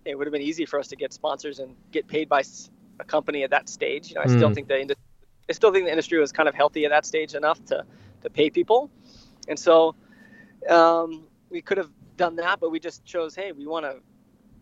it 0.06 0.18
would 0.18 0.28
have 0.28 0.32
been 0.34 0.42
easy 0.42 0.66
for 0.66 0.80
us 0.80 0.88
to 0.90 0.96
get 0.96 1.14
sponsors 1.14 1.60
and 1.60 1.76
get 1.92 2.08
paid 2.08 2.30
by 2.30 2.42
a 3.00 3.04
company 3.06 3.44
at 3.44 3.52
that 3.52 3.70
stage. 3.70 4.10
You 4.10 4.16
know, 4.16 4.22
I 4.22 4.28
still 4.28 4.50
Mm. 4.50 4.52
think 4.52 4.68
the 4.68 4.80
industry, 4.80 5.04
I 5.50 5.54
still 5.54 5.72
think 5.72 5.86
the 5.86 5.92
industry 5.92 6.20
was 6.20 6.32
kind 6.32 6.48
of 6.50 6.56
healthy 6.56 6.86
at 6.86 6.92
that 6.92 7.06
stage 7.06 7.36
enough 7.36 7.64
to 7.66 7.86
to 8.22 8.30
pay 8.30 8.50
people, 8.50 8.90
and 9.48 9.58
so 9.60 9.96
um, 10.70 11.28
we 11.50 11.62
could 11.62 11.78
have 11.78 11.90
done 12.18 12.36
that, 12.38 12.60
but 12.60 12.70
we 12.72 12.80
just 12.80 13.04
chose, 13.06 13.36
hey, 13.36 13.52
we 13.52 13.66
want 13.68 13.86
to. 13.86 13.98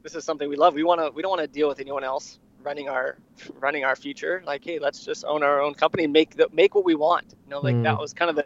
This 0.04 0.16
is 0.16 0.24
something 0.24 0.50
we 0.50 0.56
love. 0.56 0.74
We 0.76 0.84
want 0.84 1.02
to. 1.02 1.12
We 1.12 1.22
don't 1.22 1.30
want 1.30 1.42
to 1.42 1.48
deal 1.48 1.68
with 1.68 1.80
anyone 1.80 2.04
else 2.04 2.40
running 2.64 2.90
our 2.90 3.18
running 3.60 3.84
our 3.86 3.96
future. 3.96 4.42
Like, 4.46 4.64
hey, 4.64 4.80
let's 4.80 5.04
just 5.06 5.26
own 5.26 5.44
our 5.44 5.62
own 5.62 5.74
company 5.76 6.04
and 6.06 6.14
make 6.14 6.36
the, 6.36 6.48
make 6.52 6.76
what 6.76 6.86
we 6.86 6.96
want. 6.96 7.34
You 7.46 7.52
know, 7.52 7.62
like 7.62 7.82
Mm. 7.82 7.84
that 7.84 8.00
was 8.00 8.14
kind 8.14 8.30
of 8.30 8.36
the 8.36 8.46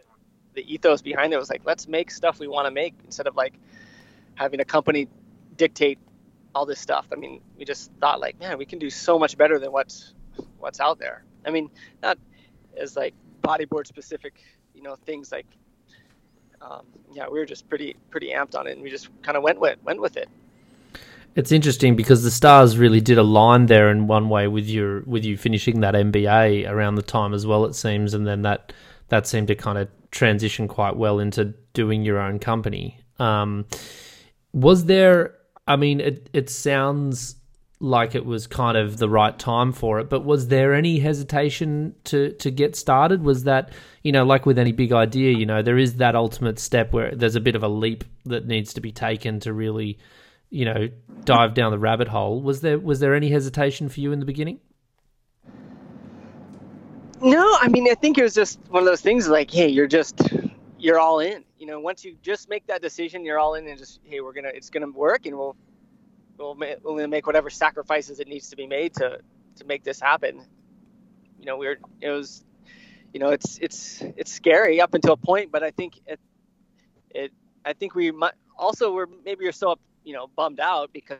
the 0.53 0.73
ethos 0.73 1.01
behind 1.01 1.33
it. 1.33 1.37
Was 1.37 1.49
like, 1.49 1.61
let's 1.65 1.87
make 1.87 2.11
stuff 2.11 2.39
we 2.39 2.47
want 2.47 2.67
to 2.67 2.71
make 2.71 2.95
instead 3.05 3.27
of 3.27 3.35
like 3.35 3.53
having 4.35 4.59
a 4.59 4.65
company 4.65 5.07
dictate 5.55 5.99
all 6.55 6.65
this 6.65 6.79
stuff. 6.79 7.07
I 7.11 7.15
mean, 7.15 7.41
we 7.57 7.65
just 7.65 7.91
thought 7.99 8.19
like, 8.19 8.39
man, 8.39 8.57
we 8.57 8.65
can 8.65 8.79
do 8.79 8.89
so 8.89 9.17
much 9.17 9.37
better 9.37 9.59
than 9.59 9.71
what's 9.71 10.13
what's 10.59 10.79
out 10.79 10.99
there. 10.99 11.23
I 11.45 11.51
mean, 11.51 11.69
not 12.01 12.17
as 12.77 12.95
like 12.95 13.13
bodyboard 13.41 13.87
specific, 13.87 14.35
you 14.73 14.81
know, 14.81 14.95
things 14.95 15.31
like. 15.31 15.47
Um, 16.61 16.85
yeah, 17.11 17.25
we 17.29 17.39
were 17.39 17.45
just 17.45 17.67
pretty 17.67 17.97
pretty 18.09 18.29
amped 18.29 18.55
on 18.55 18.67
it, 18.67 18.71
and 18.73 18.81
we 18.81 18.89
just 18.89 19.09
kind 19.21 19.35
of 19.35 19.43
went 19.43 19.59
with 19.59 19.77
went 19.83 19.99
with 19.99 20.15
it. 20.15 20.29
It's 21.35 21.51
interesting 21.51 21.95
because 21.95 22.23
the 22.23 22.29
stars 22.29 22.77
really 22.77 23.01
did 23.01 23.17
align 23.17 23.65
there 23.65 23.89
in 23.89 24.07
one 24.07 24.29
way 24.29 24.47
with 24.47 24.67
your 24.67 25.01
with 25.01 25.25
you 25.25 25.35
finishing 25.35 25.81
that 25.81 25.95
MBA 25.95 26.69
around 26.69 26.95
the 26.95 27.01
time 27.01 27.33
as 27.33 27.45
well. 27.45 27.65
It 27.65 27.73
seems, 27.73 28.13
and 28.13 28.25
then 28.25 28.43
that 28.43 28.71
that 29.09 29.27
seemed 29.27 29.47
to 29.47 29.55
kind 29.55 29.77
of 29.77 29.89
transition 30.11 30.67
quite 30.67 30.95
well 30.95 31.19
into 31.19 31.53
doing 31.73 32.03
your 32.03 32.19
own 32.19 32.39
company. 32.39 32.99
Um, 33.19 33.65
was 34.53 34.85
there? 34.85 35.35
I 35.67 35.75
mean, 35.75 35.99
it 35.99 36.29
it 36.33 36.49
sounds 36.49 37.35
like 37.79 38.15
it 38.15 38.25
was 38.25 38.47
kind 38.47 38.77
of 38.77 38.97
the 38.97 39.09
right 39.09 39.37
time 39.37 39.73
for 39.73 39.99
it, 39.99 40.09
but 40.09 40.23
was 40.23 40.47
there 40.47 40.73
any 40.73 40.99
hesitation 40.99 41.95
to 42.05 42.31
to 42.33 42.51
get 42.51 42.75
started? 42.75 43.23
Was 43.23 43.43
that 43.43 43.71
you 44.03 44.11
know, 44.11 44.25
like 44.25 44.45
with 44.45 44.59
any 44.59 44.71
big 44.71 44.91
idea, 44.91 45.31
you 45.31 45.45
know, 45.45 45.61
there 45.61 45.77
is 45.77 45.95
that 45.95 46.15
ultimate 46.15 46.59
step 46.59 46.93
where 46.93 47.15
there's 47.15 47.35
a 47.35 47.41
bit 47.41 47.55
of 47.55 47.63
a 47.63 47.67
leap 47.67 48.03
that 48.25 48.47
needs 48.47 48.73
to 48.73 48.81
be 48.81 48.91
taken 48.91 49.39
to 49.41 49.53
really 49.53 49.97
you 50.49 50.65
know 50.65 50.87
dive 51.23 51.55
down 51.55 51.71
the 51.71 51.79
rabbit 51.79 52.07
hole 52.07 52.39
was 52.39 52.61
there 52.61 52.77
was 52.77 52.99
there 52.99 53.15
any 53.15 53.29
hesitation 53.29 53.89
for 53.89 53.99
you 53.99 54.11
in 54.11 54.19
the 54.19 54.25
beginning 54.25 54.59
No, 57.23 57.57
I 57.61 57.69
mean, 57.69 57.89
I 57.89 57.95
think 57.95 58.17
it 58.17 58.23
was 58.23 58.33
just 58.33 58.59
one 58.67 58.83
of 58.83 58.85
those 58.85 58.99
things 58.99 59.29
like, 59.29 59.49
hey, 59.49 59.69
you're 59.69 59.87
just, 59.87 60.33
you're 60.77 60.99
all 60.99 61.21
in. 61.21 61.45
You 61.63 61.67
know, 61.67 61.79
once 61.79 62.03
you 62.03 62.17
just 62.21 62.49
make 62.49 62.67
that 62.67 62.81
decision, 62.81 63.23
you're 63.23 63.39
all 63.39 63.53
in, 63.53 63.65
and 63.69 63.77
just, 63.79 64.01
hey, 64.03 64.19
we're 64.19 64.33
gonna, 64.33 64.51
it's 64.53 64.69
gonna 64.69 64.91
work, 64.91 65.25
and 65.25 65.37
we'll, 65.37 65.55
we'll, 66.37 66.55
ma- 66.55 66.75
we'll 66.83 67.07
make 67.07 67.25
whatever 67.25 67.49
sacrifices 67.49 68.19
it 68.19 68.27
needs 68.27 68.49
to 68.49 68.57
be 68.57 68.67
made 68.67 68.93
to, 68.95 69.19
to 69.55 69.63
make 69.63 69.81
this 69.81 69.97
happen. 69.97 70.45
You 71.39 71.45
know, 71.45 71.55
we're, 71.55 71.77
it 72.01 72.09
was, 72.09 72.43
you 73.13 73.21
know, 73.21 73.29
it's 73.29 73.59
it's 73.59 74.01
it's 74.17 74.29
scary 74.29 74.81
up 74.81 74.93
until 74.93 75.13
a 75.13 75.15
point, 75.15 75.53
but 75.53 75.63
I 75.63 75.71
think 75.71 76.01
it 76.05 76.19
it 77.11 77.31
I 77.63 77.71
think 77.71 77.95
we 77.95 78.11
might 78.11 78.33
also 78.57 78.93
we're 78.93 79.07
maybe 79.23 79.45
you're 79.45 79.53
so 79.53 79.77
you 80.03 80.11
know 80.11 80.27
bummed 80.35 80.59
out 80.59 80.91
because 80.91 81.19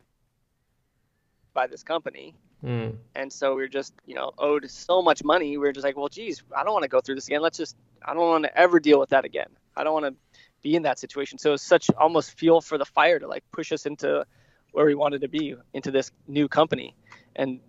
by 1.53 1.67
this 1.67 1.84
company. 1.84 2.36
Mm. 2.65 2.97
And 3.15 3.32
so 3.32 3.56
we 3.56 3.63
are 3.63 3.69
just, 3.69 3.93
you 4.06 4.15
know, 4.15 4.32
owed 4.38 4.69
so 4.69 5.01
much 5.01 5.23
money. 5.23 5.58
We 5.58 5.67
are 5.69 5.73
just 5.73 5.86
like, 5.86 5.97
well, 5.97 6.10
geez, 6.10 6.43
I 6.56 6.63
don't 6.63 6.73
want 6.73 6.84
to 6.84 6.89
go 6.89 7.01
through 7.01 7.15
this 7.15 7.27
again. 7.27 7.41
Let's 7.41 7.58
just, 7.58 7.75
I 8.01 8.13
don't 8.13 8.25
want 8.25 8.43
to 8.45 8.58
ever 8.58 8.79
deal 8.79 8.99
with 8.99 9.10
that 9.10 9.25
again. 9.25 9.49
I 9.75 9.84
don't 9.84 9.93
want 9.93 10.06
to 10.06 10.15
be 10.63 10.76
in 10.76 10.84
that 10.84 10.97
situation. 10.97 11.38
So 11.38 11.54
it's 11.54 11.63
such 11.63 11.91
almost 11.91 12.38
fuel 12.39 12.62
for 12.62 12.78
the 12.78 12.86
fire 12.86 13.19
to 13.19 13.28
like 13.28 13.43
push 13.52 13.71
us 13.71 13.86
into 13.86 14.26
where 14.71 14.86
we 14.86 14.95
wanted 14.95 15.21
to 15.21 15.28
be, 15.28 15.56
into 15.73 15.91
this 15.91 16.12
new 16.28 16.47
company, 16.47 16.95
and 17.36 17.60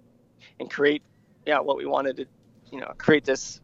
and 0.59 0.71
create, 0.71 1.03
yeah, 1.47 1.59
what 1.59 1.77
we 1.77 1.85
wanted 1.85 2.17
to, 2.17 2.27
you 2.73 2.81
know, 2.81 2.93
create 2.97 3.25
this 3.25 3.61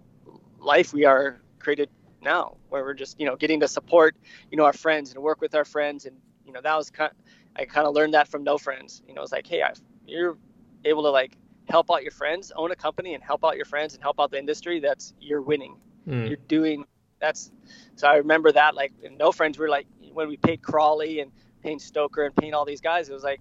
life 0.58 0.92
we 0.92 1.04
are 1.04 1.40
created 1.58 1.88
now, 2.20 2.56
where 2.68 2.82
we're 2.82 2.94
just, 2.94 3.18
you 3.18 3.24
know, 3.24 3.36
getting 3.36 3.60
to 3.60 3.68
support, 3.68 4.14
you 4.50 4.56
know, 4.58 4.64
our 4.64 4.72
friends 4.72 5.14
and 5.14 5.22
work 5.22 5.40
with 5.40 5.54
our 5.54 5.64
friends, 5.64 6.04
and 6.04 6.16
you 6.44 6.52
know, 6.52 6.60
that 6.60 6.76
was 6.76 6.90
kind. 6.90 7.12
I 7.56 7.64
kind 7.64 7.86
of 7.86 7.94
learned 7.94 8.14
that 8.14 8.28
from 8.28 8.44
no 8.44 8.58
friends. 8.58 9.02
You 9.08 9.14
know, 9.14 9.22
it's 9.22 9.32
like, 9.32 9.46
hey, 9.46 9.62
I, 9.62 9.72
you're 10.06 10.36
able 10.84 11.02
to 11.04 11.10
like 11.10 11.36
help 11.68 11.90
out 11.90 12.02
your 12.02 12.12
friends, 12.12 12.52
own 12.54 12.70
a 12.72 12.76
company, 12.76 13.14
and 13.14 13.22
help 13.22 13.44
out 13.44 13.56
your 13.56 13.64
friends 13.64 13.94
and 13.94 14.02
help 14.02 14.20
out 14.20 14.30
the 14.30 14.38
industry. 14.38 14.80
That's 14.80 15.14
you're 15.20 15.42
winning. 15.42 15.76
Mm. 16.06 16.28
You're 16.28 16.38
doing 16.48 16.84
that's 17.20 17.50
so 17.96 18.08
I 18.08 18.16
remember 18.16 18.52
that 18.52 18.74
like 18.74 18.92
no 19.18 19.32
friends 19.32 19.58
were 19.58 19.68
like 19.68 19.86
when 20.12 20.28
we 20.28 20.36
paid 20.36 20.62
Crawley 20.62 21.20
and 21.20 21.30
paying 21.62 21.78
Stoker 21.78 22.24
and 22.24 22.34
paying 22.34 22.54
all 22.54 22.64
these 22.64 22.80
guys, 22.80 23.08
it 23.08 23.12
was 23.12 23.22
like 23.22 23.40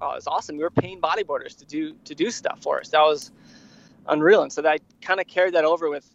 oh 0.00 0.12
it's 0.12 0.26
awesome. 0.26 0.56
We 0.56 0.62
were 0.62 0.70
paying 0.70 1.00
bodyboarders 1.00 1.56
to 1.58 1.66
do 1.66 1.94
to 2.04 2.14
do 2.14 2.30
stuff 2.30 2.62
for 2.62 2.80
us. 2.80 2.88
That 2.90 3.02
was 3.02 3.32
unreal. 4.08 4.42
And 4.42 4.52
so 4.52 4.62
that 4.62 4.72
I 4.72 4.78
kind 5.00 5.20
of 5.20 5.26
carried 5.26 5.54
that 5.54 5.64
over 5.64 5.88
with 5.90 6.08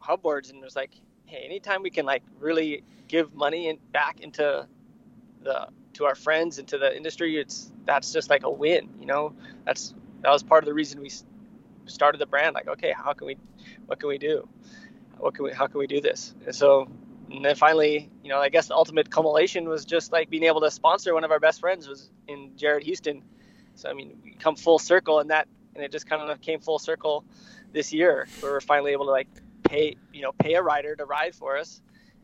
hubboards 0.00 0.50
and 0.50 0.58
it 0.58 0.64
was 0.64 0.76
like, 0.76 0.92
hey, 1.26 1.42
anytime 1.44 1.82
we 1.82 1.90
can 1.90 2.06
like 2.06 2.22
really 2.38 2.82
give 3.08 3.34
money 3.34 3.68
and 3.68 3.78
back 3.92 4.20
into 4.20 4.66
the 5.42 5.68
to 5.94 6.04
our 6.04 6.14
friends 6.14 6.58
and 6.58 6.68
to 6.68 6.78
the 6.78 6.94
industry, 6.94 7.38
it's 7.38 7.72
that's 7.84 8.12
just 8.12 8.30
like 8.30 8.44
a 8.44 8.50
win. 8.50 8.88
You 9.00 9.06
know, 9.06 9.34
that's 9.64 9.94
that 10.22 10.30
was 10.30 10.42
part 10.42 10.64
of 10.64 10.66
the 10.66 10.74
reason 10.74 11.00
we 11.00 11.10
started 11.86 12.18
the 12.18 12.26
brand. 12.26 12.54
Like, 12.54 12.68
okay, 12.68 12.92
how 12.96 13.12
can 13.12 13.26
we, 13.26 13.36
what 13.86 14.00
can 14.00 14.08
we 14.08 14.18
do? 14.18 14.48
What 15.18 15.34
can 15.34 15.44
we 15.44 15.52
how 15.52 15.66
can 15.66 15.78
we 15.78 15.86
do 15.86 16.00
this? 16.00 16.34
And 16.44 16.54
so 16.54 16.88
and 17.30 17.44
then 17.44 17.56
finally 17.56 18.08
you 18.22 18.28
know 18.28 18.38
i 18.38 18.48
guess 18.48 18.68
the 18.68 18.74
ultimate 18.74 19.10
culmination 19.10 19.68
was 19.68 19.84
just 19.84 20.12
like 20.12 20.30
being 20.30 20.44
able 20.44 20.60
to 20.60 20.70
sponsor 20.70 21.12
one 21.12 21.24
of 21.24 21.32
our 21.32 21.40
best 21.40 21.58
friends 21.58 21.88
was 21.88 22.10
in 22.28 22.52
jared 22.56 22.82
houston. 22.84 23.22
So 23.74 23.90
i 23.90 23.92
mean 23.92 24.20
we 24.22 24.32
come 24.34 24.56
full 24.56 24.78
circle 24.78 25.20
and 25.20 25.30
that 25.30 25.48
and 25.74 25.84
it 25.84 25.92
just 25.92 26.08
kind 26.08 26.22
of 26.30 26.40
came 26.40 26.60
full 26.60 26.78
circle 26.78 27.24
this 27.72 27.92
year. 27.92 28.28
Where 28.40 28.52
we're 28.52 28.60
finally 28.60 28.92
able 28.92 29.06
to 29.06 29.10
like 29.10 29.28
pay 29.64 29.96
you 30.12 30.22
know 30.22 30.32
pay 30.32 30.54
a 30.54 30.62
rider 30.62 30.94
to 30.96 31.04
ride 31.04 31.34
for 31.34 31.56
us 31.58 31.80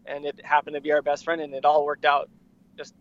and 0.06 0.24
it 0.24 0.44
happened 0.44 0.74
to 0.74 0.80
be 0.80 0.92
our 0.92 1.02
best 1.02 1.24
friend 1.24 1.40
and 1.40 1.54
it 1.54 1.64
all 1.64 1.84
worked 1.84 2.04
out 2.04 2.30
just 2.76 2.94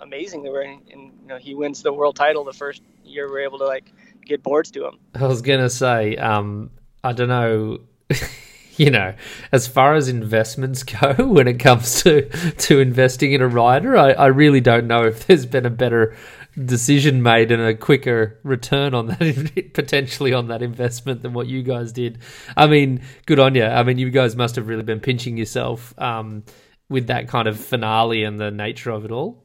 amazing 0.00 0.42
that 0.42 0.50
we're 0.50 0.62
in, 0.62 0.80
and 0.92 1.12
you 1.20 1.28
know 1.28 1.36
he 1.36 1.54
wins 1.54 1.82
the 1.82 1.92
world 1.92 2.16
title 2.16 2.44
the 2.44 2.52
first 2.52 2.82
year 3.04 3.28
we're 3.28 3.40
able 3.40 3.58
to 3.58 3.66
like 3.66 3.92
get 4.24 4.42
boards 4.42 4.70
to 4.72 4.86
him. 4.86 4.98
I 5.14 5.26
was 5.26 5.42
gonna 5.42 5.70
say 5.70 6.16
um 6.16 6.70
i 7.04 7.12
don't 7.12 7.28
know 7.28 7.78
you 8.86 8.90
know, 8.90 9.12
as 9.50 9.66
far 9.66 9.94
as 9.94 10.08
investments 10.08 10.82
go, 10.84 11.14
when 11.26 11.48
it 11.48 11.58
comes 11.58 12.02
to 12.02 12.28
to 12.28 12.78
investing 12.78 13.32
in 13.32 13.42
a 13.42 13.48
rider, 13.48 13.96
I, 13.96 14.12
I 14.12 14.26
really 14.26 14.60
don't 14.60 14.86
know 14.86 15.04
if 15.04 15.26
there's 15.26 15.46
been 15.46 15.66
a 15.66 15.70
better 15.70 16.16
decision 16.64 17.22
made 17.22 17.52
and 17.52 17.62
a 17.62 17.74
quicker 17.74 18.38
return 18.42 18.94
on 18.94 19.06
that 19.06 19.70
potentially 19.74 20.32
on 20.32 20.48
that 20.48 20.62
investment 20.62 21.22
than 21.22 21.32
what 21.32 21.46
you 21.46 21.62
guys 21.62 21.92
did. 21.92 22.18
I 22.56 22.66
mean, 22.66 23.02
good 23.26 23.38
on 23.38 23.54
you. 23.54 23.64
I 23.64 23.82
mean, 23.82 23.98
you 23.98 24.10
guys 24.10 24.36
must 24.36 24.56
have 24.56 24.68
really 24.68 24.82
been 24.82 25.00
pinching 25.00 25.36
yourself 25.36 25.92
um, 25.98 26.44
with 26.88 27.08
that 27.08 27.28
kind 27.28 27.48
of 27.48 27.58
finale 27.58 28.24
and 28.24 28.40
the 28.40 28.50
nature 28.50 28.90
of 28.90 29.04
it 29.04 29.10
all. 29.10 29.44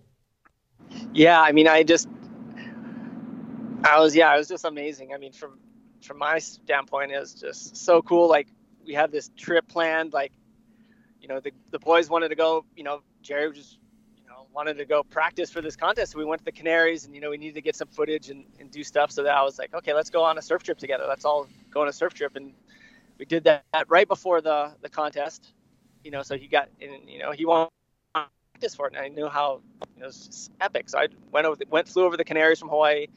Yeah, 1.11 1.41
I 1.41 1.51
mean, 1.51 1.67
I 1.67 1.83
just, 1.83 2.07
I 3.83 3.99
was, 3.99 4.15
yeah, 4.15 4.33
it 4.33 4.37
was 4.37 4.47
just 4.47 4.65
amazing. 4.65 5.11
I 5.13 5.17
mean, 5.17 5.33
from 5.33 5.59
from 6.01 6.17
my 6.17 6.37
standpoint, 6.37 7.11
it 7.11 7.19
was 7.19 7.33
just 7.33 7.77
so 7.77 8.01
cool. 8.01 8.27
Like 8.27 8.47
we 8.85 8.93
had 8.93 9.11
this 9.11 9.29
trip 9.37 9.67
planned. 9.67 10.13
Like, 10.13 10.31
you 11.21 11.27
know, 11.27 11.39
the 11.39 11.51
the 11.71 11.79
boys 11.79 12.09
wanted 12.09 12.29
to 12.29 12.35
go. 12.35 12.65
You 12.75 12.83
know, 12.83 13.01
Jerry 13.21 13.51
just 13.53 13.79
you 14.17 14.27
know 14.27 14.47
wanted 14.53 14.77
to 14.77 14.85
go 14.85 15.03
practice 15.03 15.49
for 15.51 15.61
this 15.61 15.75
contest. 15.75 16.13
So 16.13 16.19
we 16.19 16.25
went 16.25 16.39
to 16.39 16.45
the 16.45 16.51
Canaries, 16.51 17.05
and 17.05 17.15
you 17.15 17.21
know, 17.21 17.29
we 17.29 17.37
needed 17.37 17.55
to 17.55 17.61
get 17.61 17.75
some 17.75 17.87
footage 17.87 18.29
and, 18.29 18.45
and 18.59 18.69
do 18.71 18.83
stuff. 18.83 19.11
So 19.11 19.23
that 19.23 19.35
I 19.35 19.43
was 19.43 19.57
like, 19.59 19.73
okay, 19.73 19.93
let's 19.93 20.09
go 20.09 20.23
on 20.23 20.37
a 20.37 20.41
surf 20.41 20.63
trip 20.63 20.77
together. 20.77 21.05
Let's 21.07 21.25
all 21.25 21.47
go 21.71 21.81
on 21.81 21.87
a 21.87 21.93
surf 21.93 22.13
trip, 22.13 22.35
and 22.35 22.53
we 23.17 23.25
did 23.25 23.43
that 23.45 23.63
right 23.87 24.07
before 24.07 24.41
the 24.41 24.73
the 24.81 24.89
contest. 24.89 25.53
You 26.03 26.11
know, 26.11 26.21
so 26.21 26.37
he 26.37 26.47
got 26.47 26.69
and 26.81 27.09
you 27.09 27.19
know 27.19 27.31
he 27.31 27.45
wanted 27.45 27.69
practice 28.13 28.75
for 28.75 28.87
it, 28.87 28.93
and 28.95 29.03
I 29.03 29.07
knew 29.09 29.27
how 29.27 29.61
you 29.95 30.01
know, 30.01 30.05
it 30.05 30.07
was 30.07 30.49
epic. 30.61 30.89
So 30.89 30.99
I 30.99 31.07
went 31.31 31.45
over, 31.45 31.57
went 31.69 31.87
flew 31.87 32.05
over 32.05 32.17
the 32.17 32.23
Canaries 32.23 32.59
from 32.59 32.69
Hawaii. 32.69 33.07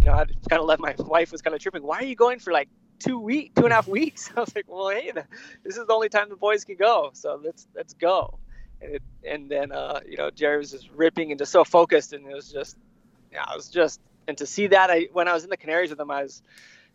You 0.00 0.06
know, 0.06 0.12
I 0.12 0.24
kind 0.48 0.60
of 0.60 0.66
let 0.66 0.80
my 0.80 0.94
wife 0.98 1.32
was 1.32 1.42
kind 1.42 1.54
of 1.54 1.60
tripping. 1.60 1.82
Why 1.82 1.98
are 1.98 2.04
you 2.04 2.16
going 2.16 2.38
for 2.38 2.52
like 2.52 2.68
two 2.98 3.18
week, 3.18 3.54
two 3.54 3.64
and 3.64 3.72
a 3.72 3.76
half 3.76 3.88
weeks. 4.00 4.30
I 4.36 4.40
was 4.40 4.54
like, 4.54 4.66
well, 4.68 4.88
hey, 4.88 5.12
this 5.64 5.76
is 5.76 5.86
the 5.86 5.92
only 5.92 6.08
time 6.08 6.28
the 6.28 6.36
boys 6.36 6.64
can 6.64 6.76
go, 6.76 7.10
so 7.12 7.40
let's 7.42 7.66
let's 7.74 7.94
go. 7.94 8.38
And 8.80 8.96
it, 8.96 9.02
and 9.26 9.50
then 9.50 9.72
uh, 9.72 10.00
you 10.06 10.16
know 10.16 10.30
Jerry 10.30 10.58
was 10.58 10.70
just 10.70 10.88
ripping 10.94 11.30
and 11.30 11.38
just 11.38 11.52
so 11.52 11.64
focused, 11.64 12.12
and 12.12 12.26
it 12.26 12.34
was 12.34 12.50
just 12.50 12.76
yeah, 13.32 13.44
I 13.46 13.56
was 13.56 13.68
just 13.68 14.00
and 14.28 14.36
to 14.38 14.46
see 14.46 14.68
that 14.68 14.90
I 14.90 15.08
when 15.12 15.28
I 15.28 15.32
was 15.32 15.44
in 15.44 15.50
the 15.50 15.56
Canaries 15.56 15.90
with 15.90 16.00
him, 16.00 16.10
I 16.10 16.22
was 16.22 16.42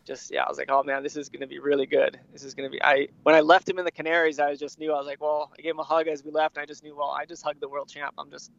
just 0.05 0.31
yeah, 0.31 0.43
I 0.43 0.49
was 0.49 0.57
like, 0.57 0.69
oh 0.71 0.83
man, 0.83 1.03
this 1.03 1.15
is 1.15 1.29
gonna 1.29 1.47
be 1.47 1.59
really 1.59 1.85
good. 1.85 2.19
This 2.33 2.43
is 2.43 2.53
gonna 2.53 2.69
be. 2.69 2.81
I 2.83 3.07
when 3.23 3.35
I 3.35 3.41
left 3.41 3.69
him 3.69 3.79
in 3.79 3.85
the 3.85 3.91
Canaries, 3.91 4.39
I 4.39 4.49
was 4.49 4.59
just 4.59 4.79
knew 4.79 4.91
I 4.93 4.97
was 4.97 5.07
like, 5.07 5.21
well, 5.21 5.51
I 5.57 5.61
gave 5.61 5.71
him 5.71 5.79
a 5.79 5.83
hug 5.83 6.07
as 6.07 6.23
we 6.23 6.31
left, 6.31 6.57
and 6.57 6.63
I 6.63 6.65
just 6.65 6.83
knew, 6.83 6.95
well, 6.95 7.09
I 7.09 7.25
just 7.25 7.43
hugged 7.43 7.61
the 7.61 7.69
world 7.69 7.87
champ. 7.87 8.13
I'm 8.17 8.29
just, 8.29 8.51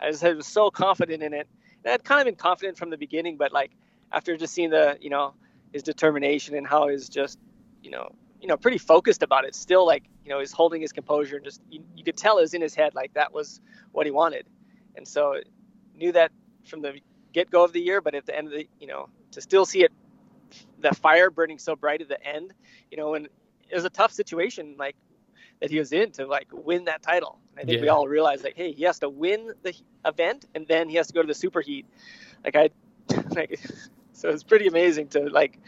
I 0.00 0.10
just 0.10 0.24
I 0.24 0.32
was 0.32 0.46
so 0.46 0.70
confident 0.70 1.22
in 1.22 1.32
it. 1.32 1.48
And 1.84 1.94
I'd 1.94 2.04
kind 2.04 2.20
of 2.20 2.26
been 2.26 2.36
confident 2.36 2.76
from 2.76 2.90
the 2.90 2.98
beginning, 2.98 3.36
but 3.36 3.52
like 3.52 3.70
after 4.12 4.36
just 4.36 4.52
seeing 4.54 4.70
the 4.70 4.98
you 5.00 5.10
know 5.10 5.34
his 5.72 5.82
determination 5.82 6.54
and 6.54 6.66
how 6.66 6.88
he's 6.88 7.08
just 7.08 7.38
you 7.82 7.90
know 7.90 8.08
you 8.40 8.48
know 8.48 8.56
pretty 8.56 8.78
focused 8.78 9.22
about 9.22 9.44
it. 9.44 9.54
Still 9.54 9.86
like 9.86 10.04
you 10.24 10.30
know 10.30 10.40
he's 10.40 10.52
holding 10.52 10.80
his 10.80 10.92
composure 10.92 11.36
and 11.36 11.44
just 11.44 11.60
you, 11.70 11.82
you 11.96 12.04
could 12.04 12.16
tell 12.16 12.38
it 12.38 12.42
was 12.42 12.54
in 12.54 12.62
his 12.62 12.74
head 12.74 12.94
like 12.94 13.14
that 13.14 13.32
was 13.32 13.60
what 13.92 14.06
he 14.06 14.12
wanted. 14.12 14.46
And 14.96 15.06
so 15.06 15.40
knew 15.94 16.12
that 16.12 16.32
from 16.64 16.82
the 16.82 17.00
get-go 17.32 17.64
of 17.64 17.72
the 17.72 17.80
year 17.80 18.00
but 18.00 18.14
at 18.14 18.26
the 18.26 18.36
end 18.36 18.46
of 18.48 18.52
the 18.52 18.68
you 18.80 18.86
know 18.86 19.08
to 19.32 19.40
still 19.40 19.66
see 19.66 19.82
it 19.82 19.92
the 20.80 20.94
fire 20.94 21.30
burning 21.30 21.58
so 21.58 21.76
bright 21.76 22.00
at 22.00 22.08
the 22.08 22.22
end 22.26 22.54
you 22.90 22.96
know 22.96 23.14
and 23.14 23.28
it 23.68 23.74
was 23.74 23.84
a 23.84 23.90
tough 23.90 24.12
situation 24.12 24.74
like 24.78 24.96
that 25.60 25.70
he 25.70 25.78
was 25.78 25.92
in 25.92 26.10
to 26.12 26.26
like 26.26 26.48
win 26.52 26.84
that 26.84 27.02
title. 27.02 27.38
I 27.56 27.64
think 27.64 27.78
yeah. 27.78 27.82
we 27.82 27.88
all 27.88 28.06
realized 28.06 28.44
like 28.44 28.56
hey 28.56 28.72
he 28.72 28.84
has 28.84 29.00
to 29.00 29.08
win 29.08 29.52
the 29.62 29.74
event 30.04 30.46
and 30.54 30.66
then 30.66 30.88
he 30.88 30.96
has 30.96 31.08
to 31.08 31.12
go 31.12 31.20
to 31.20 31.26
the 31.26 31.34
super 31.34 31.60
heat. 31.60 31.86
Like 32.44 32.56
i 32.56 32.70
like 33.30 33.60
so 34.18 34.28
it's 34.30 34.42
pretty 34.42 34.66
amazing 34.66 35.06
to 35.06 35.20
like 35.30 35.60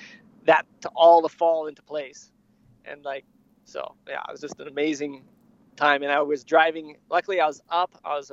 that 0.44 0.66
to 0.80 0.88
all 0.94 1.22
to 1.22 1.28
fall 1.28 1.68
into 1.68 1.82
place. 1.82 2.32
And 2.84 3.04
like 3.04 3.24
so 3.64 3.94
yeah 4.08 4.22
it 4.28 4.32
was 4.32 4.40
just 4.40 4.58
an 4.58 4.66
amazing 4.66 5.22
time. 5.76 6.02
And 6.02 6.10
i 6.10 6.20
was 6.20 6.42
driving 6.42 6.96
luckily 7.08 7.40
i 7.40 7.46
was 7.46 7.62
up. 7.70 7.96
I 8.04 8.16
was 8.16 8.32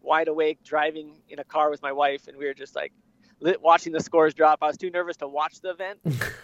wide 0.00 0.28
awake 0.28 0.64
driving 0.64 1.20
in 1.28 1.38
a 1.38 1.44
car 1.44 1.70
with 1.70 1.82
my 1.82 1.92
wife 1.92 2.26
and 2.26 2.38
we 2.38 2.46
were 2.46 2.54
just 2.54 2.74
like 2.74 2.92
lit, 3.40 3.60
watching 3.60 3.92
the 3.92 4.00
scores 4.00 4.32
drop. 4.32 4.60
I 4.62 4.68
was 4.68 4.78
too 4.78 4.88
nervous 4.88 5.18
to 5.18 5.28
watch 5.28 5.60
the 5.60 5.70
event. 5.70 5.98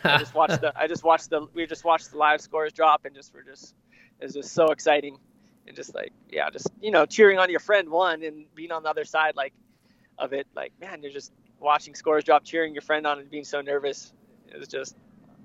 I 0.04 0.18
just 0.18 0.34
watched 0.40 0.60
the 0.60 0.78
i 0.78 0.86
just 0.86 1.02
watched 1.02 1.30
the 1.30 1.46
we 1.54 1.66
just 1.66 1.84
watched 1.84 2.10
the 2.10 2.18
live 2.18 2.42
scores 2.42 2.74
drop 2.74 3.06
and 3.06 3.14
just 3.14 3.32
were 3.32 3.42
just 3.42 3.74
it 4.20 4.24
was 4.26 4.34
just 4.34 4.52
so 4.52 4.66
exciting. 4.66 5.18
And 5.66 5.74
just 5.74 5.94
like 5.94 6.12
yeah 6.28 6.50
just 6.50 6.68
you 6.82 6.90
know 6.90 7.06
cheering 7.06 7.38
on 7.38 7.48
your 7.48 7.60
friend 7.60 7.88
one 7.88 8.22
and 8.22 8.44
being 8.54 8.72
on 8.72 8.82
the 8.82 8.90
other 8.90 9.04
side 9.04 9.36
like 9.36 9.54
of 10.18 10.32
it 10.32 10.46
like 10.54 10.72
man 10.80 11.02
you're 11.02 11.12
just 11.12 11.32
watching 11.60 11.94
scores 11.94 12.24
drop, 12.24 12.44
cheering 12.44 12.74
your 12.74 12.82
friend 12.82 13.06
on, 13.06 13.18
and 13.18 13.30
being 13.30 13.44
so 13.44 13.60
nervous. 13.60 14.12
It 14.48 14.58
was 14.58 14.68
just, 14.68 14.96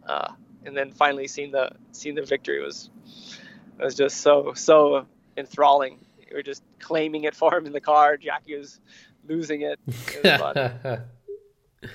uh, 0.08 0.34
and 0.66 0.76
then 0.76 0.92
finally 0.92 1.28
seeing 1.28 1.52
the 1.52 1.72
seeing 1.92 2.16
the 2.16 2.24
victory 2.24 2.64
was 2.64 2.90
was 3.80 3.96
just 3.96 4.18
so 4.18 4.54
so 4.54 5.06
enthralling. 5.38 6.00
We 6.30 6.36
were 6.36 6.44
just 6.44 6.64
claiming 6.80 7.26
it 7.26 7.36
for 7.36 7.56
him 7.56 7.66
in 7.66 7.74
the 7.74 7.82
car. 7.82 8.18
Jackie 8.18 8.58
was 8.58 8.80
losing 9.28 9.62
it. 9.62 9.80
it 10.24 11.02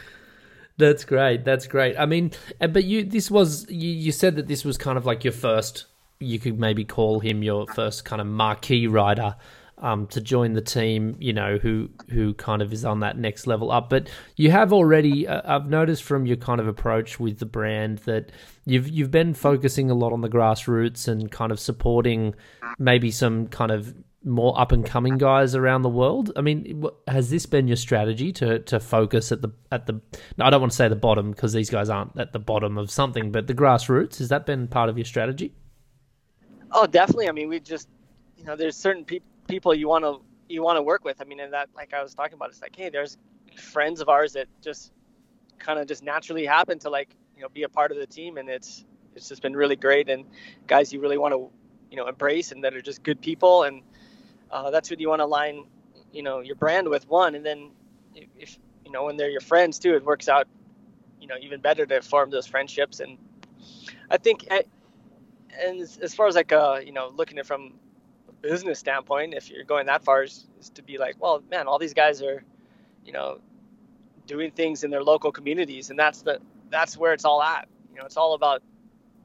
That's 0.79 1.05
great. 1.07 1.45
That's 1.45 1.67
great. 1.67 1.99
I 1.99 2.05
mean, 2.05 2.33
but 2.59 2.85
you 2.85 3.05
this 3.05 3.31
was 3.31 3.67
you, 3.71 3.91
you 3.91 4.13
said 4.13 4.37
that 4.37 4.47
this 4.47 4.65
was 4.65 4.77
kind 4.77 4.99
of 4.99 5.07
like 5.07 5.25
your 5.25 5.33
first. 5.33 5.87
You 6.19 6.39
could 6.39 6.59
maybe 6.59 6.85
call 6.85 7.21
him 7.21 7.43
your 7.43 7.67
first 7.67 8.07
kind 8.07 8.23
of 8.23 8.27
marquee 8.27 8.87
rider 8.87 9.37
um, 9.79 10.07
to 10.09 10.21
join 10.21 10.55
the 10.55 10.61
team, 10.61 11.17
you 11.19 11.33
know, 11.33 11.59
who 11.59 11.91
who 12.11 12.35
kind 12.35 12.63
of 12.63 12.73
is 12.73 12.85
on 12.85 13.01
that 13.01 13.19
next 13.19 13.47
level 13.47 13.71
up. 13.71 13.91
But 13.91 14.09
you 14.37 14.51
have 14.51 14.73
already, 14.73 15.29
uh, 15.29 15.43
I've 15.45 15.69
noticed 15.69 16.03
from 16.03 16.27
your 16.27 16.37
kind 16.37 16.61
of 16.61 16.69
approach 16.69 17.21
with 17.21 17.39
the 17.39 17.47
brand 17.47 17.99
that 17.99 18.33
you've 18.65 18.89
you've 18.89 19.11
been 19.11 19.35
focusing 19.35 19.91
a 19.91 19.95
lot 19.95 20.13
on 20.13 20.21
the 20.21 20.29
grassroots 20.29 21.09
and 21.09 21.31
kind 21.31 21.53
of 21.53 21.61
supporting 21.61 22.35
maybe 22.79 23.11
some 23.11 23.49
kind 23.49 23.71
of 23.71 23.95
more 24.25 24.59
up 24.59 24.73
and 24.73 24.85
coming 24.85 25.19
guys 25.19 25.55
around 25.55 25.83
the 25.83 25.89
world. 25.89 26.33
I 26.37 26.41
mean, 26.41 26.85
has 27.07 27.31
this 27.31 27.47
been 27.47 27.69
your 27.69 27.77
strategy 27.77 28.33
to 28.33 28.59
to 28.61 28.81
focus 28.81 29.31
at 29.31 29.43
the 29.43 29.51
at 29.71 29.87
the? 29.87 30.01
I 30.41 30.51
don't 30.51 30.61
want 30.61 30.73
to 30.73 30.77
say 30.77 30.89
the 30.89 30.97
bottom 30.97 31.31
because 31.31 31.53
these 31.53 31.71
guys 31.71 31.89
aren't 31.89 32.19
at 32.19 32.33
the 32.33 32.39
bottom 32.39 32.77
of 32.77 32.91
something, 32.91 33.31
but 33.31 33.47
the 33.47 33.55
grassroots 33.55 34.19
has 34.19 34.31
that 34.31 34.47
been 34.47 34.69
part 34.69 34.89
of 34.89 34.99
your 34.99 35.05
strategy? 35.05 35.55
Oh, 36.73 36.87
definitely. 36.87 37.29
I 37.29 37.33
mean, 37.33 37.49
we 37.49 37.61
just, 37.61 37.89
you 38.37 38.45
know, 38.45 38.57
there's 38.57 38.77
certain 38.77 39.05
pe- 39.05 39.21
people 39.47 39.75
you 39.75 39.89
want 39.89 40.05
to 40.05 40.21
you 40.49 40.63
want 40.63 40.77
to 40.77 40.83
work 40.83 41.05
with. 41.05 41.21
I 41.21 41.25
mean, 41.25 41.41
and 41.41 41.53
that, 41.53 41.69
like 41.75 41.93
I 41.93 42.03
was 42.03 42.15
talking 42.15 42.35
about, 42.35 42.51
it's 42.51 42.63
like, 42.63 42.77
hey, 42.77 42.89
there's 42.89 43.19
friends 43.57 44.01
of 44.01 44.09
ours 44.09 44.35
that 44.35 44.47
just 44.63 44.93
kind 45.59 45.79
of 45.79 45.87
just 45.87 46.03
naturally 46.03 46.47
happen 46.47 46.79
to 46.81 46.91
like, 46.91 47.09
you 47.37 47.43
know, 47.43 47.49
be 47.49 47.65
a 47.65 47.69
part 47.69 47.91
of 47.91 47.99
the 47.99 48.07
team, 48.07 48.39
and 48.39 48.49
it's 48.49 48.85
it's 49.15 49.29
just 49.29 49.43
been 49.43 49.57
really 49.57 49.77
great. 49.77 50.09
And 50.09 50.25
guys, 50.67 50.93
you 50.93 51.01
really 51.01 51.19
want 51.19 51.35
to, 51.35 51.51
you 51.91 51.97
know, 51.97 52.07
embrace 52.07 52.53
and 52.53 52.65
that 52.65 52.75
are 52.75 52.83
just 52.83 53.03
good 53.03 53.21
people, 53.21 53.65
and 53.65 53.83
uh, 54.51 54.71
that's 54.71 54.91
what 54.91 55.01
you 55.01 55.09
want 55.09 55.21
to 55.21 55.25
align, 55.25 55.65
you 56.13 56.23
know, 56.23 56.41
your 56.41 56.57
brand 56.57 56.89
with 56.89 57.09
one, 57.09 57.35
and 57.35 57.45
then 57.45 57.71
if 58.39 58.59
you 58.85 58.93
know 58.93 59.05
when 59.05 59.17
they're 59.17 59.31
your 59.31 59.41
friends 59.41 59.79
too, 59.79 59.95
it 59.95 60.05
works 60.05 60.29
out, 60.29 60.47
you 61.21 61.27
know, 61.27 61.35
even 61.41 61.61
better 61.61 61.87
to 61.87 62.03
form 62.03 62.31
those 62.31 62.47
friendships. 62.47 63.01
And 63.01 63.19
I 64.11 64.17
think, 64.19 64.47
eh, 64.51 64.63
and 65.59 65.81
as 65.81 66.15
far 66.15 66.27
as 66.27 66.35
like, 66.35 66.53
uh, 66.53 66.81
you 66.85 66.93
know, 66.93 67.13
looking 67.15 67.39
at 67.39 67.45
it 67.45 67.47
from 67.47 67.75
business 68.43 68.79
standpoint, 68.79 69.35
if 69.35 69.51
you're 69.51 69.65
going 69.65 69.87
that 69.87 70.05
far, 70.05 70.23
is, 70.23 70.47
is 70.61 70.71
to 70.71 70.83
be 70.83 70.99
like, 70.99 71.17
well, 71.21 71.43
man, 71.51 71.67
all 71.67 71.79
these 71.79 71.95
guys 71.95 72.23
are, 72.23 72.43
you 73.05 73.13
know, 73.13 73.39
doing 74.27 74.51
things 74.51 74.85
in 74.85 74.91
their 74.91 75.03
local 75.03 75.33
communities, 75.33 75.91
and 75.91 75.99
that's 75.99 76.23
the 76.23 76.41
that's 76.71 76.97
where 76.97 77.13
it's 77.13 77.25
all 77.25 77.43
at. 77.43 77.69
You 77.91 77.99
know, 77.99 78.07
it's 78.07 78.17
all 78.17 78.35
about, 78.35 78.63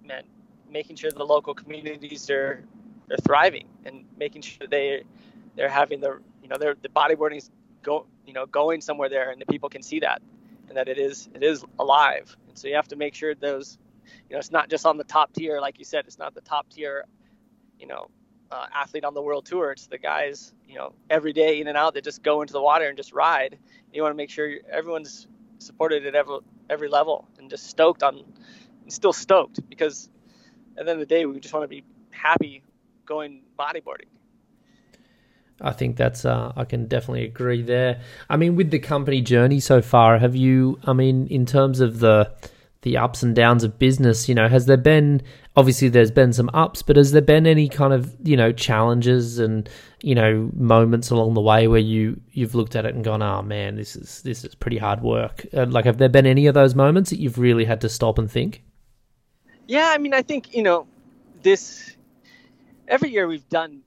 man, 0.04 0.24
making 0.70 0.96
sure 0.96 1.12
the 1.12 1.26
local 1.26 1.54
communities 1.54 2.30
are 2.30 2.64
they're 3.08 3.18
thriving 3.18 3.68
and 3.86 4.06
making 4.18 4.42
sure 4.42 4.68
they 4.68 5.04
they're 5.56 5.70
having 5.70 6.00
the 6.00 6.20
you 6.42 6.48
know 6.48 6.56
they're 6.58 6.76
the 6.82 6.90
bodyboarding 6.90 7.48
go 7.84 8.06
you 8.26 8.34
know 8.34 8.46
going 8.46 8.80
somewhere 8.80 9.10
there 9.10 9.32
and 9.32 9.42
the 9.42 9.46
people 9.46 9.68
can 9.70 9.82
see 9.82 10.00
that 10.00 10.22
and 10.70 10.78
that 10.78 10.88
it 10.88 10.98
is 10.98 11.30
it 11.36 11.44
is 11.44 11.66
alive 11.80 12.36
and 12.48 12.58
so 12.58 12.68
you 12.68 12.76
have 12.76 12.88
to 12.88 12.96
make 12.96 13.14
sure 13.14 13.36
those 13.36 13.78
you 14.30 14.34
know 14.34 14.40
it's 14.40 14.52
not 14.52 14.70
just 14.70 14.86
on 14.86 14.98
the 14.98 15.04
top 15.04 15.34
tier 15.34 15.60
like 15.60 15.78
you 15.78 15.84
said 15.84 16.06
it's 16.08 16.18
not 16.18 16.34
the 16.34 16.42
top 16.42 16.70
tier 16.70 17.06
you 17.80 17.88
know 17.88 18.08
uh, 18.52 18.68
athlete 18.74 19.06
on 19.06 19.14
the 19.14 19.22
world 19.22 19.46
tour. 19.46 19.72
It's 19.72 19.88
the 19.88 19.98
guys, 19.98 20.54
you 20.68 20.76
know, 20.76 20.94
every 21.10 21.34
day 21.34 21.62
in 21.62 21.68
and 21.68 21.78
out 21.78 21.94
that 21.94 22.04
just 22.04 22.22
go 22.22 22.42
into 22.42 22.54
the 22.54 22.62
water 22.62 22.88
and 22.88 22.98
just 22.98 23.14
ride. 23.14 23.58
You 23.94 24.02
want 24.02 24.14
to 24.14 24.18
make 24.18 24.30
sure 24.30 24.54
everyone's 24.70 25.28
supported 25.60 26.06
at 26.06 26.16
every 26.16 26.40
every 26.70 26.88
level 26.88 27.28
and 27.38 27.50
just 27.50 27.68
stoked 27.68 28.04
on, 28.04 28.24
still 28.88 29.14
stoked 29.14 29.60
because 29.70 30.10
at 30.78 30.86
the 30.86 30.92
end 30.92 31.02
of 31.02 31.08
the 31.08 31.14
day 31.14 31.26
we 31.26 31.40
just 31.40 31.54
want 31.54 31.64
to 31.64 31.68
be 31.68 31.84
happy 32.12 32.64
going 33.06 33.42
bodyboarding. 33.60 34.08
I 35.64 35.74
think 35.74 35.96
that's 35.96 36.26
uh, 36.26 36.54
I 36.56 36.66
can 36.66 36.88
definitely 36.88 37.26
agree 37.26 37.62
there. 37.62 38.02
I 38.30 38.38
mean, 38.38 38.56
with 38.56 38.72
the 38.72 38.80
company 38.80 39.22
journey 39.22 39.60
so 39.60 39.82
far, 39.82 40.18
have 40.18 40.36
you? 40.36 40.80
I 40.84 40.94
mean, 40.94 41.28
in 41.28 41.46
terms 41.46 41.80
of 41.82 42.00
the 42.00 42.32
the 42.82 42.98
ups 42.98 43.22
and 43.22 43.36
downs 43.36 43.64
of 43.64 43.78
business, 43.78 44.28
you 44.28 44.36
know, 44.36 44.48
has 44.48 44.66
there 44.66 44.78
been 44.78 45.22
obviously 45.56 45.90
there's 45.90 46.12
been 46.12 46.34
some 46.34 46.50
ups, 46.54 46.82
but 46.82 46.96
has 46.96 47.12
there 47.12 47.22
been 47.22 47.46
any 47.46 47.70
kind 47.70 47.94
of, 47.94 48.16
you 48.24 48.36
know, 48.36 48.52
challenges 48.52 49.38
and, 49.38 49.70
you 50.02 50.16
know, 50.16 50.50
moments 50.56 51.12
along 51.12 51.34
the 51.34 51.42
way 51.42 51.68
where 51.68 51.80
you 51.80 52.20
you've 52.32 52.56
looked 52.56 52.76
at 52.76 52.86
it 52.86 52.96
and 52.96 53.04
gone, 53.04 53.22
"Oh 53.22 53.42
man, 53.42 53.76
this 53.76 53.96
is 53.96 54.22
this 54.24 54.44
is 54.44 54.56
pretty 54.56 54.78
hard 54.78 55.02
work." 55.02 55.46
Uh, 55.54 55.66
like 55.68 55.86
have 55.86 55.98
there 55.98 56.10
been 56.10 56.26
any 56.26 56.48
of 56.48 56.56
those 56.56 56.74
moments 56.74 57.10
that 57.12 57.20
you've 57.20 57.38
really 57.38 57.66
had 57.66 57.82
to 57.82 57.90
stop 57.90 58.18
and 58.18 58.30
think? 58.30 58.64
Yeah, 59.68 59.90
I 59.94 59.98
mean, 60.00 60.14
I 60.14 60.22
think, 60.22 60.54
you 60.56 60.64
know, 60.64 60.88
this 61.44 61.96
every 62.88 63.10
year 63.10 63.28
we've 63.28 63.48
done 63.48 63.82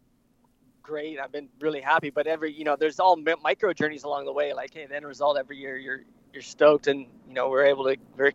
great. 0.82 1.18
I've 1.18 1.32
been 1.32 1.48
really 1.60 1.80
happy, 1.80 2.10
but 2.10 2.26
every, 2.26 2.52
you 2.52 2.64
know, 2.64 2.76
there's 2.76 3.00
all 3.00 3.16
micro 3.42 3.72
journeys 3.72 4.04
along 4.04 4.26
the 4.26 4.32
way. 4.32 4.52
Like, 4.52 4.72
hey, 4.72 4.86
the 4.86 4.94
end 4.94 5.06
result 5.06 5.36
every 5.36 5.58
year 5.58 5.76
you're 5.76 6.02
you're 6.32 6.42
stoked 6.42 6.86
and, 6.86 7.06
you 7.28 7.34
know, 7.34 7.48
we're 7.48 7.66
able 7.66 7.84
to 7.84 7.96
very 8.16 8.34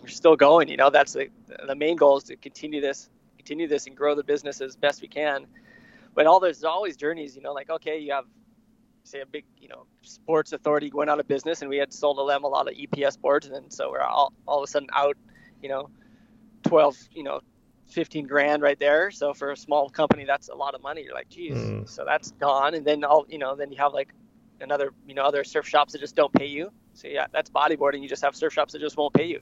we're 0.00 0.08
still 0.08 0.36
going. 0.36 0.68
You 0.68 0.76
know, 0.76 0.90
that's 0.90 1.12
the 1.12 1.28
the 1.66 1.74
main 1.74 1.96
goal 1.96 2.18
is 2.18 2.24
to 2.24 2.36
continue 2.36 2.80
this, 2.80 3.08
continue 3.36 3.66
this, 3.68 3.86
and 3.86 3.96
grow 3.96 4.14
the 4.14 4.24
business 4.24 4.60
as 4.60 4.76
best 4.76 5.02
we 5.02 5.08
can. 5.08 5.46
But 6.14 6.26
all 6.26 6.40
there's 6.40 6.64
always 6.64 6.96
journeys. 6.96 7.36
You 7.36 7.42
know, 7.42 7.52
like 7.52 7.70
okay, 7.70 7.98
you 7.98 8.12
have 8.12 8.24
say 9.04 9.20
a 9.20 9.26
big 9.26 9.44
you 9.58 9.68
know 9.68 9.86
sports 10.02 10.52
authority 10.52 10.90
going 10.90 11.08
out 11.08 11.20
of 11.20 11.28
business, 11.28 11.62
and 11.62 11.68
we 11.68 11.78
had 11.78 11.92
sold 11.92 12.18
to 12.18 12.26
them 12.26 12.44
a 12.44 12.48
lot 12.48 12.68
of 12.68 12.74
EPS 12.74 13.20
boards, 13.20 13.46
and 13.46 13.54
then 13.54 13.70
so 13.70 13.90
we're 13.90 14.00
all 14.00 14.32
all 14.46 14.58
of 14.58 14.64
a 14.64 14.66
sudden 14.66 14.88
out, 14.92 15.16
you 15.62 15.68
know, 15.68 15.88
twelve, 16.62 16.96
you 17.12 17.22
know, 17.22 17.40
15 17.88 18.26
grand 18.26 18.62
right 18.62 18.78
there. 18.78 19.10
So 19.10 19.34
for 19.34 19.50
a 19.52 19.56
small 19.56 19.88
company, 19.88 20.24
that's 20.24 20.48
a 20.48 20.54
lot 20.54 20.74
of 20.74 20.82
money. 20.82 21.02
You're 21.02 21.14
like, 21.14 21.28
geez, 21.28 21.56
mm. 21.56 21.88
so 21.88 22.04
that's 22.04 22.32
gone. 22.32 22.74
And 22.74 22.86
then 22.86 23.04
all, 23.04 23.26
you 23.28 23.38
know, 23.38 23.56
then 23.56 23.72
you 23.72 23.78
have 23.78 23.92
like 23.92 24.12
another, 24.60 24.92
you 25.06 25.14
know, 25.14 25.22
other 25.22 25.44
surf 25.44 25.66
shops 25.66 25.92
that 25.92 26.00
just 26.00 26.14
don't 26.14 26.32
pay 26.32 26.46
you. 26.46 26.70
So 26.98 27.06
yeah, 27.06 27.26
that's 27.32 27.48
bodyboarding. 27.48 28.02
You 28.02 28.08
just 28.08 28.22
have 28.22 28.34
surf 28.34 28.52
shops 28.52 28.72
that 28.72 28.80
just 28.80 28.96
won't 28.96 29.14
pay 29.14 29.26
you, 29.26 29.40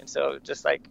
and 0.00 0.10
so 0.10 0.38
just 0.42 0.64
like, 0.64 0.88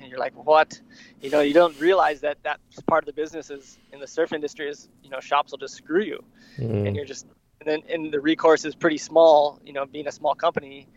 and 0.00 0.08
you're 0.10 0.18
like, 0.18 0.32
what? 0.34 0.80
You 1.20 1.28
know, 1.28 1.40
you 1.40 1.52
don't 1.52 1.78
realize 1.78 2.22
that 2.22 2.38
that's 2.42 2.80
part 2.86 3.02
of 3.02 3.06
the 3.06 3.12
business 3.12 3.50
is 3.50 3.78
in 3.92 4.00
the 4.00 4.06
surf 4.06 4.32
industry 4.32 4.70
is 4.70 4.88
you 5.04 5.10
know 5.10 5.20
shops 5.20 5.52
will 5.52 5.58
just 5.58 5.74
screw 5.74 6.02
you, 6.02 6.24
mm. 6.58 6.86
and 6.86 6.96
you're 6.96 7.04
just 7.04 7.26
and 7.60 7.68
then 7.68 7.82
and 7.90 8.10
the 8.10 8.20
recourse 8.20 8.64
is 8.64 8.74
pretty 8.74 8.96
small. 8.96 9.60
You 9.62 9.74
know, 9.74 9.84
being 9.84 10.06
a 10.06 10.12
small 10.12 10.34
company, 10.34 10.88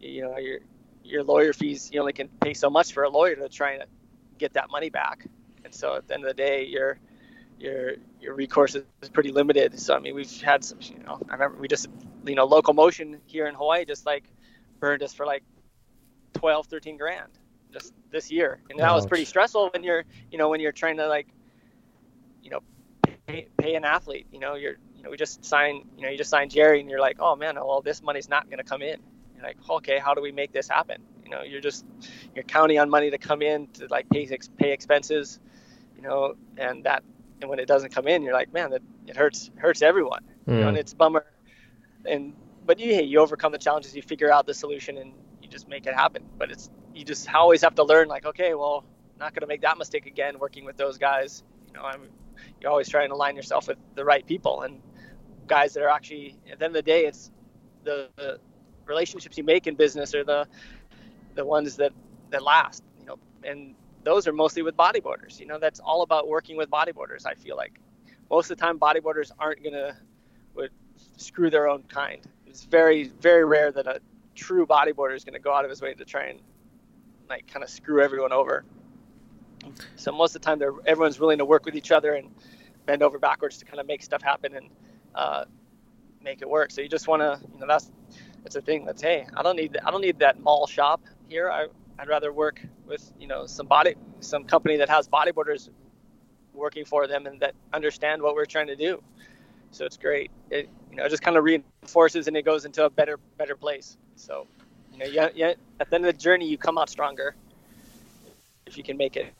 you 0.00 0.22
know 0.22 0.36
your 0.36 0.58
your 1.04 1.22
lawyer 1.22 1.52
fees 1.52 1.90
you 1.92 2.00
only 2.00 2.12
can 2.12 2.28
pay 2.40 2.54
so 2.54 2.68
much 2.68 2.92
for 2.92 3.04
a 3.04 3.08
lawyer 3.08 3.36
to 3.36 3.48
try 3.48 3.72
and 3.74 3.84
get 4.36 4.54
that 4.54 4.68
money 4.68 4.90
back, 4.90 5.26
and 5.64 5.72
so 5.72 5.94
at 5.94 6.08
the 6.08 6.14
end 6.14 6.24
of 6.24 6.28
the 6.28 6.34
day, 6.34 6.64
you're 6.64 6.98
your 7.62 7.92
your 8.20 8.34
recourse 8.34 8.74
is 8.74 9.08
pretty 9.12 9.30
limited. 9.30 9.78
So 9.78 9.94
I 9.94 10.00
mean, 10.00 10.14
we've 10.14 10.40
had 10.40 10.64
some, 10.64 10.78
you 10.80 10.98
know, 11.04 11.20
I 11.28 11.34
remember 11.34 11.58
we 11.58 11.68
just, 11.68 11.88
you 12.26 12.34
know, 12.34 12.44
local 12.44 12.74
motion 12.74 13.20
here 13.26 13.46
in 13.46 13.54
Hawaii 13.54 13.84
just 13.84 14.06
like 14.06 14.24
burned 14.80 15.02
us 15.02 15.12
for 15.12 15.26
like 15.26 15.42
12, 16.34 16.66
13 16.66 16.96
grand 16.96 17.30
just 17.72 17.92
this 18.10 18.30
year, 18.30 18.60
and 18.70 18.78
that 18.78 18.88
Ouch. 18.88 18.96
was 18.96 19.06
pretty 19.06 19.24
stressful 19.24 19.70
when 19.72 19.82
you're, 19.82 20.04
you 20.30 20.38
know, 20.38 20.48
when 20.48 20.60
you're 20.60 20.72
trying 20.72 20.98
to 20.98 21.08
like, 21.08 21.26
you 22.42 22.50
know, 22.50 22.60
pay, 23.26 23.48
pay 23.56 23.74
an 23.74 23.84
athlete. 23.84 24.26
You 24.30 24.40
know, 24.40 24.54
you're, 24.54 24.76
you 24.96 25.02
know, 25.02 25.10
we 25.10 25.16
just 25.16 25.44
signed, 25.44 25.84
you 25.96 26.02
know, 26.02 26.10
you 26.10 26.18
just 26.18 26.30
signed 26.30 26.50
Jerry, 26.50 26.80
and 26.80 26.90
you're 26.90 27.00
like, 27.00 27.16
oh 27.20 27.36
man, 27.36 27.54
well 27.56 27.80
this 27.80 28.02
money's 28.02 28.28
not 28.28 28.46
going 28.46 28.58
to 28.58 28.64
come 28.64 28.82
in. 28.82 29.00
You're 29.34 29.44
like, 29.44 29.56
okay, 29.68 29.98
how 29.98 30.14
do 30.14 30.20
we 30.20 30.32
make 30.32 30.52
this 30.52 30.68
happen? 30.68 31.02
You 31.24 31.30
know, 31.30 31.42
you're 31.42 31.60
just, 31.60 31.86
you're 32.34 32.44
counting 32.44 32.78
on 32.78 32.90
money 32.90 33.10
to 33.10 33.18
come 33.18 33.42
in 33.42 33.68
to 33.68 33.86
like 33.88 34.08
pay 34.10 34.28
pay 34.58 34.72
expenses, 34.72 35.40
you 35.96 36.02
know, 36.02 36.34
and 36.58 36.84
that 36.84 37.02
and 37.42 37.50
when 37.50 37.58
it 37.58 37.66
doesn't 37.66 37.94
come 37.94 38.06
in, 38.06 38.22
you're 38.22 38.32
like, 38.32 38.52
man, 38.52 38.70
that 38.70 38.82
it 39.06 39.16
hurts 39.16 39.50
hurts 39.56 39.82
everyone. 39.82 40.24
Mm. 40.46 40.54
You 40.54 40.60
know, 40.60 40.68
and 40.68 40.76
hmm. 40.76 40.80
it's 40.80 40.94
bummer. 40.94 41.26
And 42.08 42.34
but 42.64 42.78
you 42.78 42.94
you 42.94 43.20
overcome 43.20 43.52
the 43.52 43.58
challenges, 43.58 43.94
you 43.94 44.02
figure 44.02 44.32
out 44.32 44.46
the 44.46 44.54
solution, 44.54 44.98
and 44.98 45.12
you 45.42 45.48
just 45.48 45.68
make 45.68 45.86
it 45.86 45.94
happen. 45.94 46.24
But 46.38 46.50
it's 46.50 46.70
you 46.94 47.04
just 47.04 47.32
always 47.32 47.62
have 47.62 47.74
to 47.76 47.84
learn, 47.84 48.08
like, 48.08 48.26
okay, 48.26 48.54
well, 48.54 48.84
not 49.18 49.34
going 49.34 49.42
to 49.42 49.46
make 49.46 49.62
that 49.62 49.78
mistake 49.78 50.06
again. 50.06 50.38
Working 50.38 50.64
with 50.64 50.76
those 50.76 50.98
guys, 50.98 51.42
you 51.68 51.74
know, 51.74 51.82
I'm 51.82 52.08
you're 52.60 52.70
always 52.70 52.88
trying 52.88 53.08
to 53.08 53.14
align 53.14 53.36
yourself 53.36 53.68
with 53.68 53.78
the 53.94 54.04
right 54.04 54.26
people 54.26 54.62
and 54.62 54.80
guys 55.46 55.74
that 55.74 55.82
are 55.82 55.88
actually 55.88 56.36
at 56.50 56.58
the 56.58 56.64
end 56.64 56.76
of 56.76 56.84
the 56.84 56.90
day, 56.90 57.06
it's 57.06 57.30
the, 57.84 58.08
the 58.16 58.38
relationships 58.86 59.36
you 59.36 59.44
make 59.44 59.66
in 59.66 59.74
business 59.74 60.14
are 60.14 60.24
the 60.24 60.46
the 61.34 61.44
ones 61.44 61.76
that 61.76 61.92
that 62.30 62.42
last. 62.42 62.82
You 63.00 63.06
know, 63.06 63.18
and 63.44 63.74
those 64.04 64.26
are 64.26 64.32
mostly 64.32 64.62
with 64.62 64.76
bodyboarders. 64.76 65.38
You 65.40 65.46
know, 65.46 65.58
that's 65.58 65.80
all 65.80 66.02
about 66.02 66.28
working 66.28 66.56
with 66.56 66.70
bodyboarders. 66.70 67.26
I 67.26 67.34
feel 67.34 67.56
like 67.56 67.78
most 68.30 68.50
of 68.50 68.56
the 68.56 68.64
time 68.64 68.78
bodyboarders 68.78 69.30
aren't 69.38 69.62
gonna 69.62 69.96
would 70.54 70.70
screw 71.16 71.50
their 71.50 71.68
own 71.68 71.82
kind. 71.84 72.20
It's 72.46 72.64
very 72.64 73.04
very 73.20 73.44
rare 73.44 73.72
that 73.72 73.86
a 73.86 74.00
true 74.34 74.66
bodyboarder 74.66 75.14
is 75.14 75.24
gonna 75.24 75.38
go 75.38 75.54
out 75.54 75.64
of 75.64 75.70
his 75.70 75.82
way 75.82 75.94
to 75.94 76.04
try 76.04 76.24
and 76.26 76.40
like 77.28 77.46
kind 77.46 77.62
of 77.62 77.70
screw 77.70 78.02
everyone 78.02 78.32
over. 78.32 78.64
So 79.96 80.12
most 80.12 80.34
of 80.34 80.42
the 80.42 80.46
time, 80.46 80.58
they're 80.58 80.74
everyone's 80.86 81.18
willing 81.18 81.38
to 81.38 81.44
work 81.44 81.64
with 81.64 81.76
each 81.76 81.92
other 81.92 82.14
and 82.14 82.30
bend 82.86 83.02
over 83.02 83.18
backwards 83.18 83.58
to 83.58 83.64
kind 83.64 83.78
of 83.78 83.86
make 83.86 84.02
stuff 84.02 84.22
happen 84.22 84.54
and 84.54 84.68
uh, 85.14 85.44
make 86.22 86.42
it 86.42 86.48
work. 86.48 86.70
So 86.70 86.80
you 86.80 86.88
just 86.88 87.08
want 87.08 87.22
to, 87.22 87.40
you 87.52 87.60
know, 87.60 87.66
that's 87.66 87.90
that's 88.42 88.56
a 88.56 88.60
thing. 88.60 88.84
That's 88.84 89.02
hey, 89.02 89.26
I 89.36 89.42
don't 89.42 89.56
need 89.56 89.78
I 89.84 89.90
don't 89.90 90.00
need 90.00 90.18
that 90.18 90.40
mall 90.40 90.66
shop 90.66 91.02
here. 91.28 91.50
I 91.50 91.66
I'd 91.98 92.08
rather 92.08 92.32
work 92.32 92.60
with 92.86 93.12
you 93.18 93.26
know 93.26 93.46
some 93.46 93.66
body 93.66 93.94
some 94.20 94.44
company 94.44 94.76
that 94.76 94.88
has 94.88 95.08
bodyboarders 95.08 95.68
working 96.52 96.84
for 96.84 97.06
them 97.06 97.26
and 97.26 97.40
that 97.40 97.54
understand 97.72 98.20
what 98.20 98.34
we're 98.34 98.44
trying 98.44 98.66
to 98.66 98.76
do. 98.76 99.02
So 99.72 99.86
it's 99.86 99.98
great. 99.98 100.30
It 100.50 100.70
you 100.90 100.98
know 100.98 101.06
it 101.06 101.10
just 101.10 101.22
kind 101.22 101.36
of 101.36 101.44
reinforces 101.44 102.28
and 102.28 102.36
it 102.36 102.44
goes 102.44 102.66
into 102.66 102.84
a 102.84 102.90
better 102.90 103.18
better 103.38 103.56
place. 103.56 103.98
So 104.16 104.46
you 104.92 104.98
know 105.00 105.06
yeah, 105.06 105.30
yeah 105.34 105.54
at 105.80 105.90
the 105.90 105.96
end 105.96 106.06
of 106.06 106.14
the 106.14 106.20
journey 106.20 106.48
you 106.48 106.58
come 106.58 106.78
out 106.78 106.90
stronger 106.90 107.36
if 108.66 108.76
you 108.78 108.84
can 108.84 108.96
make 108.96 109.16
it. 109.16 109.34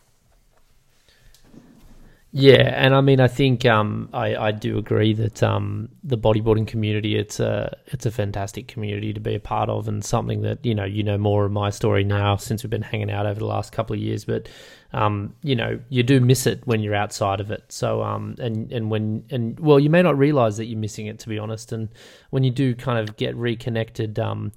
Yeah, 2.34 2.62
and 2.82 2.94
I 2.94 3.02
mean, 3.02 3.20
I 3.20 3.28
think 3.28 3.66
um, 3.66 4.08
I, 4.14 4.34
I 4.36 4.52
do 4.52 4.78
agree 4.78 5.12
that 5.12 5.42
um, 5.42 5.90
the 6.02 6.16
bodyboarding 6.16 6.66
community 6.66 7.14
it's 7.14 7.40
a 7.40 7.76
it's 7.88 8.06
a 8.06 8.10
fantastic 8.10 8.68
community 8.68 9.12
to 9.12 9.20
be 9.20 9.34
a 9.34 9.40
part 9.40 9.68
of, 9.68 9.86
and 9.86 10.02
something 10.02 10.40
that 10.40 10.64
you 10.64 10.74
know 10.74 10.84
you 10.86 11.02
know 11.02 11.18
more 11.18 11.44
of 11.44 11.52
my 11.52 11.68
story 11.68 12.04
now 12.04 12.36
since 12.36 12.62
we've 12.62 12.70
been 12.70 12.80
hanging 12.80 13.10
out 13.10 13.26
over 13.26 13.38
the 13.38 13.44
last 13.44 13.72
couple 13.72 13.92
of 13.94 14.00
years. 14.00 14.24
But 14.24 14.48
um, 14.94 15.34
you 15.42 15.54
know, 15.54 15.78
you 15.90 16.02
do 16.02 16.20
miss 16.20 16.46
it 16.46 16.66
when 16.66 16.80
you're 16.80 16.94
outside 16.94 17.38
of 17.38 17.50
it. 17.50 17.64
So 17.70 18.02
um, 18.02 18.34
and 18.38 18.72
and 18.72 18.90
when 18.90 19.24
and 19.30 19.60
well, 19.60 19.78
you 19.78 19.90
may 19.90 20.00
not 20.00 20.16
realize 20.16 20.56
that 20.56 20.64
you're 20.64 20.78
missing 20.78 21.08
it 21.08 21.18
to 21.18 21.28
be 21.28 21.38
honest. 21.38 21.70
And 21.70 21.90
when 22.30 22.44
you 22.44 22.50
do 22.50 22.74
kind 22.74 22.98
of 22.98 23.18
get 23.18 23.36
reconnected, 23.36 24.18
um, 24.18 24.52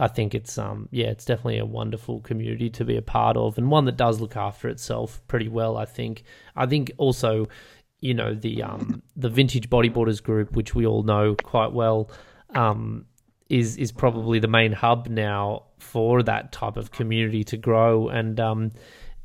I 0.00 0.08
think 0.08 0.34
it's 0.34 0.58
um 0.58 0.88
yeah, 0.90 1.06
it's 1.06 1.24
definitely 1.24 1.58
a 1.58 1.66
wonderful 1.66 2.20
community 2.20 2.70
to 2.70 2.84
be 2.84 2.96
a 2.96 3.02
part 3.02 3.36
of 3.36 3.58
and 3.58 3.70
one 3.70 3.84
that 3.84 3.96
does 3.96 4.20
look 4.20 4.36
after 4.36 4.68
itself 4.68 5.20
pretty 5.28 5.48
well, 5.48 5.76
I 5.76 5.84
think. 5.84 6.24
I 6.56 6.66
think 6.66 6.92
also, 6.98 7.48
you 8.00 8.14
know, 8.14 8.34
the 8.34 8.62
um 8.62 9.02
the 9.16 9.28
vintage 9.28 9.70
bodyboarders 9.70 10.22
group, 10.22 10.52
which 10.56 10.74
we 10.74 10.86
all 10.86 11.02
know 11.02 11.36
quite 11.42 11.72
well, 11.72 12.10
um, 12.54 13.06
is 13.48 13.76
is 13.76 13.92
probably 13.92 14.38
the 14.38 14.48
main 14.48 14.72
hub 14.72 15.08
now 15.08 15.64
for 15.78 16.22
that 16.22 16.52
type 16.52 16.76
of 16.76 16.90
community 16.90 17.44
to 17.44 17.56
grow 17.56 18.08
and 18.08 18.40
um 18.40 18.72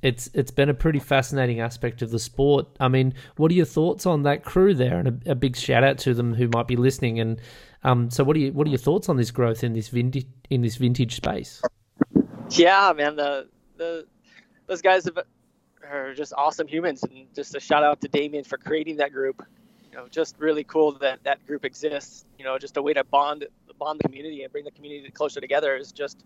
it's 0.01 0.30
it's 0.34 0.51
been 0.51 0.70
a 0.70 0.74
pretty 0.74 0.99
fascinating 0.99 1.59
aspect 1.59 2.01
of 2.01 2.11
the 2.11 2.20
sport. 2.20 2.68
I 2.80 2.88
mean, 2.88 3.13
what 3.36 3.51
are 3.51 3.55
your 3.55 3.65
thoughts 3.65 4.05
on 4.05 4.24
that 4.24 4.43
crew 4.43 4.74
there? 4.74 4.99
And 4.99 5.07
a, 5.26 5.32
a 5.32 5.36
big 5.36 5.55
shout 5.55 5.84
out 5.84 5.97
to 5.99 6.13
them 6.13 6.36
who 6.36 6.47
might 6.53 6.68
be 6.68 6.76
listening. 6.76 7.20
And 7.20 7.41
um, 7.84 8.09
so, 8.09 8.23
what 8.23 8.36
are 8.36 8.39
you 8.39 8.51
what 8.53 8.67
are 8.67 8.69
your 8.69 8.80
thoughts 8.80 9.09
on 9.09 9.17
this 9.17 9.32
growth 9.32 9.63
in 9.63 9.73
this 9.73 9.89
vintage 9.89 10.28
in 10.49 10.61
this 10.61 10.75
vintage 10.75 11.15
space? 11.15 11.61
Yeah, 12.51 12.93
man, 12.95 13.15
the 13.15 13.47
the 13.78 14.05
those 14.67 14.82
guys 14.82 15.05
have, 15.05 15.19
are 15.89 16.13
just 16.13 16.34
awesome 16.38 16.67
humans, 16.67 17.03
and 17.03 17.28
just 17.34 17.55
a 17.55 17.59
shout 17.59 17.84
out 17.84 18.01
to 18.01 18.07
Damien 18.07 18.43
for 18.43 18.57
creating 18.57 18.97
that 18.97 19.11
group. 19.11 19.43
You 19.91 19.97
know, 19.97 20.07
just 20.07 20.36
really 20.39 20.63
cool 20.63 20.93
that 20.99 21.23
that 21.23 21.45
group 21.45 21.65
exists. 21.65 22.25
You 22.38 22.45
know, 22.45 22.57
just 22.57 22.78
a 22.78 22.82
way 22.82 22.93
to 22.93 23.03
bond 23.03 23.45
bond 23.78 23.99
the 23.99 24.07
community 24.07 24.43
and 24.43 24.51
bring 24.51 24.65
the 24.65 24.71
community 24.71 25.11
closer 25.11 25.39
together 25.39 25.75
is 25.75 25.91
just 25.91 26.23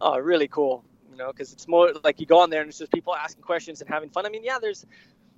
uh, 0.00 0.20
really 0.20 0.48
cool 0.48 0.82
you 1.10 1.16
know, 1.16 1.32
because 1.32 1.52
it's 1.52 1.66
more 1.66 1.92
like 2.04 2.20
you 2.20 2.26
go 2.26 2.38
on 2.38 2.50
there 2.50 2.60
and 2.60 2.68
it's 2.68 2.78
just 2.78 2.92
people 2.92 3.14
asking 3.14 3.42
questions 3.42 3.80
and 3.80 3.90
having 3.90 4.10
fun. 4.10 4.24
I 4.24 4.28
mean, 4.28 4.44
yeah, 4.44 4.58
there's 4.60 4.86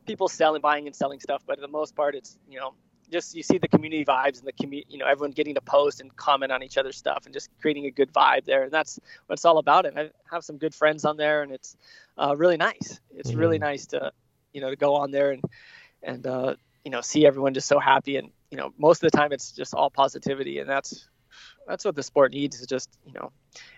people 0.07 0.28
selling, 0.28 0.61
buying 0.61 0.86
and 0.86 0.95
selling 0.95 1.20
stuff, 1.20 1.43
but 1.47 1.57
for 1.57 1.61
the 1.62 1.68
most 1.68 1.97
part, 1.97 2.14
it's 2.14 2.38
you 2.49 2.59
know, 2.61 2.74
just 3.13 3.35
you 3.35 3.43
see 3.43 3.59
the 3.59 3.69
community 3.69 4.05
vibes 4.05 4.39
and 4.39 4.47
the 4.47 4.53
community, 4.53 4.87
you 4.91 4.99
know, 4.99 5.07
everyone 5.07 5.31
getting 5.31 5.55
to 5.55 5.61
post 5.61 6.01
and 6.01 6.15
comment 6.17 6.51
on 6.51 6.63
each 6.63 6.79
other's 6.79 6.97
stuff 6.97 7.25
and 7.27 7.35
just 7.35 7.51
creating 7.61 7.87
a 7.87 7.91
good 7.91 8.13
vibe 8.13 8.45
there, 8.45 8.65
and 8.65 8.73
that's 8.73 8.99
what 9.27 9.35
it's 9.35 9.45
all 9.45 9.59
about. 9.59 9.87
And 9.87 9.99
I 9.99 10.11
have 10.31 10.45
some 10.45 10.59
good 10.59 10.75
friends 10.75 11.05
on 11.05 11.17
there, 11.17 11.43
and 11.43 11.53
it's 11.53 11.77
uh, 12.19 12.35
really 12.37 12.57
nice. 12.57 13.01
It's 13.17 13.31
mm-hmm. 13.31 13.39
really 13.39 13.59
nice 13.59 13.87
to, 13.87 14.13
you 14.53 14.61
know, 14.61 14.71
to 14.71 14.77
go 14.77 14.97
on 14.97 15.11
there 15.11 15.31
and 15.31 15.43
and 16.03 16.27
uh, 16.27 16.55
you 16.85 16.91
know 16.91 17.01
see 17.01 17.27
everyone 17.27 17.55
just 17.55 17.69
so 17.69 17.79
happy 17.79 18.17
and 18.17 18.31
you 18.51 18.57
know 18.57 18.73
most 18.79 19.03
of 19.03 19.11
the 19.11 19.17
time 19.17 19.33
it's 19.33 19.53
just 19.53 19.75
all 19.75 19.91
positivity 19.91 20.59
and 20.59 20.69
that's 20.69 21.09
that's 21.67 21.85
what 21.85 21.95
the 21.95 22.03
sport 22.03 22.33
needs 22.33 22.61
is 22.61 22.67
just 22.67 22.91
you 23.07 23.13
know 23.13 23.31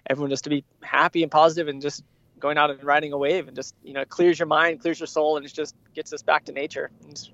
everyone 0.09 0.31
just 0.31 0.45
to 0.45 0.51
be 0.51 0.65
happy 0.83 1.23
and 1.23 1.31
positive 1.31 1.69
and 1.69 1.83
just 1.83 2.03
going 2.41 2.59
out 2.59 2.71
and 2.71 2.83
riding 2.83 3.13
a 3.13 3.19
wave 3.19 3.47
and 3.47 3.57
just 3.57 3.75
you 3.83 3.93
know 3.93 4.05
clears 4.05 4.39
your 4.39 4.47
mind 4.47 4.81
clears 4.81 4.99
your 4.99 5.07
soul 5.07 5.37
and 5.37 5.47
it 5.47 5.53
just 5.53 5.75
gets 5.95 6.13
us 6.13 6.23
back 6.23 6.45
to 6.45 6.53
nature 6.53 6.91
and, 7.07 7.29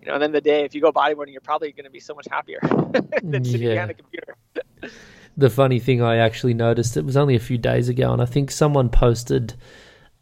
you 0.00 0.06
know 0.06 0.14
and 0.14 0.22
then 0.22 0.32
the 0.32 0.40
day 0.40 0.64
if 0.64 0.74
you 0.74 0.80
go 0.80 0.92
bodyboarding 0.92 1.32
you're 1.32 1.40
probably 1.40 1.72
going 1.72 1.84
to 1.84 1.90
be 1.90 2.00
so 2.00 2.14
much 2.14 2.26
happier 2.30 2.58
than 3.22 3.44
sitting 3.44 3.62
yeah. 3.62 3.74
behind 3.74 3.90
a 3.90 3.94
computer 3.94 4.36
the 5.36 5.50
funny 5.50 5.78
thing 5.78 6.02
i 6.02 6.16
actually 6.16 6.54
noticed 6.54 6.96
it 6.96 7.04
was 7.04 7.16
only 7.16 7.34
a 7.34 7.40
few 7.40 7.58
days 7.58 7.88
ago 7.88 8.12
and 8.12 8.22
i 8.22 8.26
think 8.26 8.50
someone 8.50 8.88
posted 8.88 9.54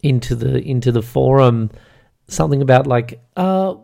into 0.03 0.35
the 0.35 0.63
into 0.63 0.91
the 0.93 1.03
forum 1.03 1.71
something 2.29 2.63
about 2.63 2.87
like 2.87 3.21
uh 3.37 3.75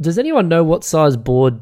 does 0.00 0.18
anyone 0.18 0.48
know 0.48 0.64
what 0.64 0.84
size 0.84 1.16
board 1.16 1.60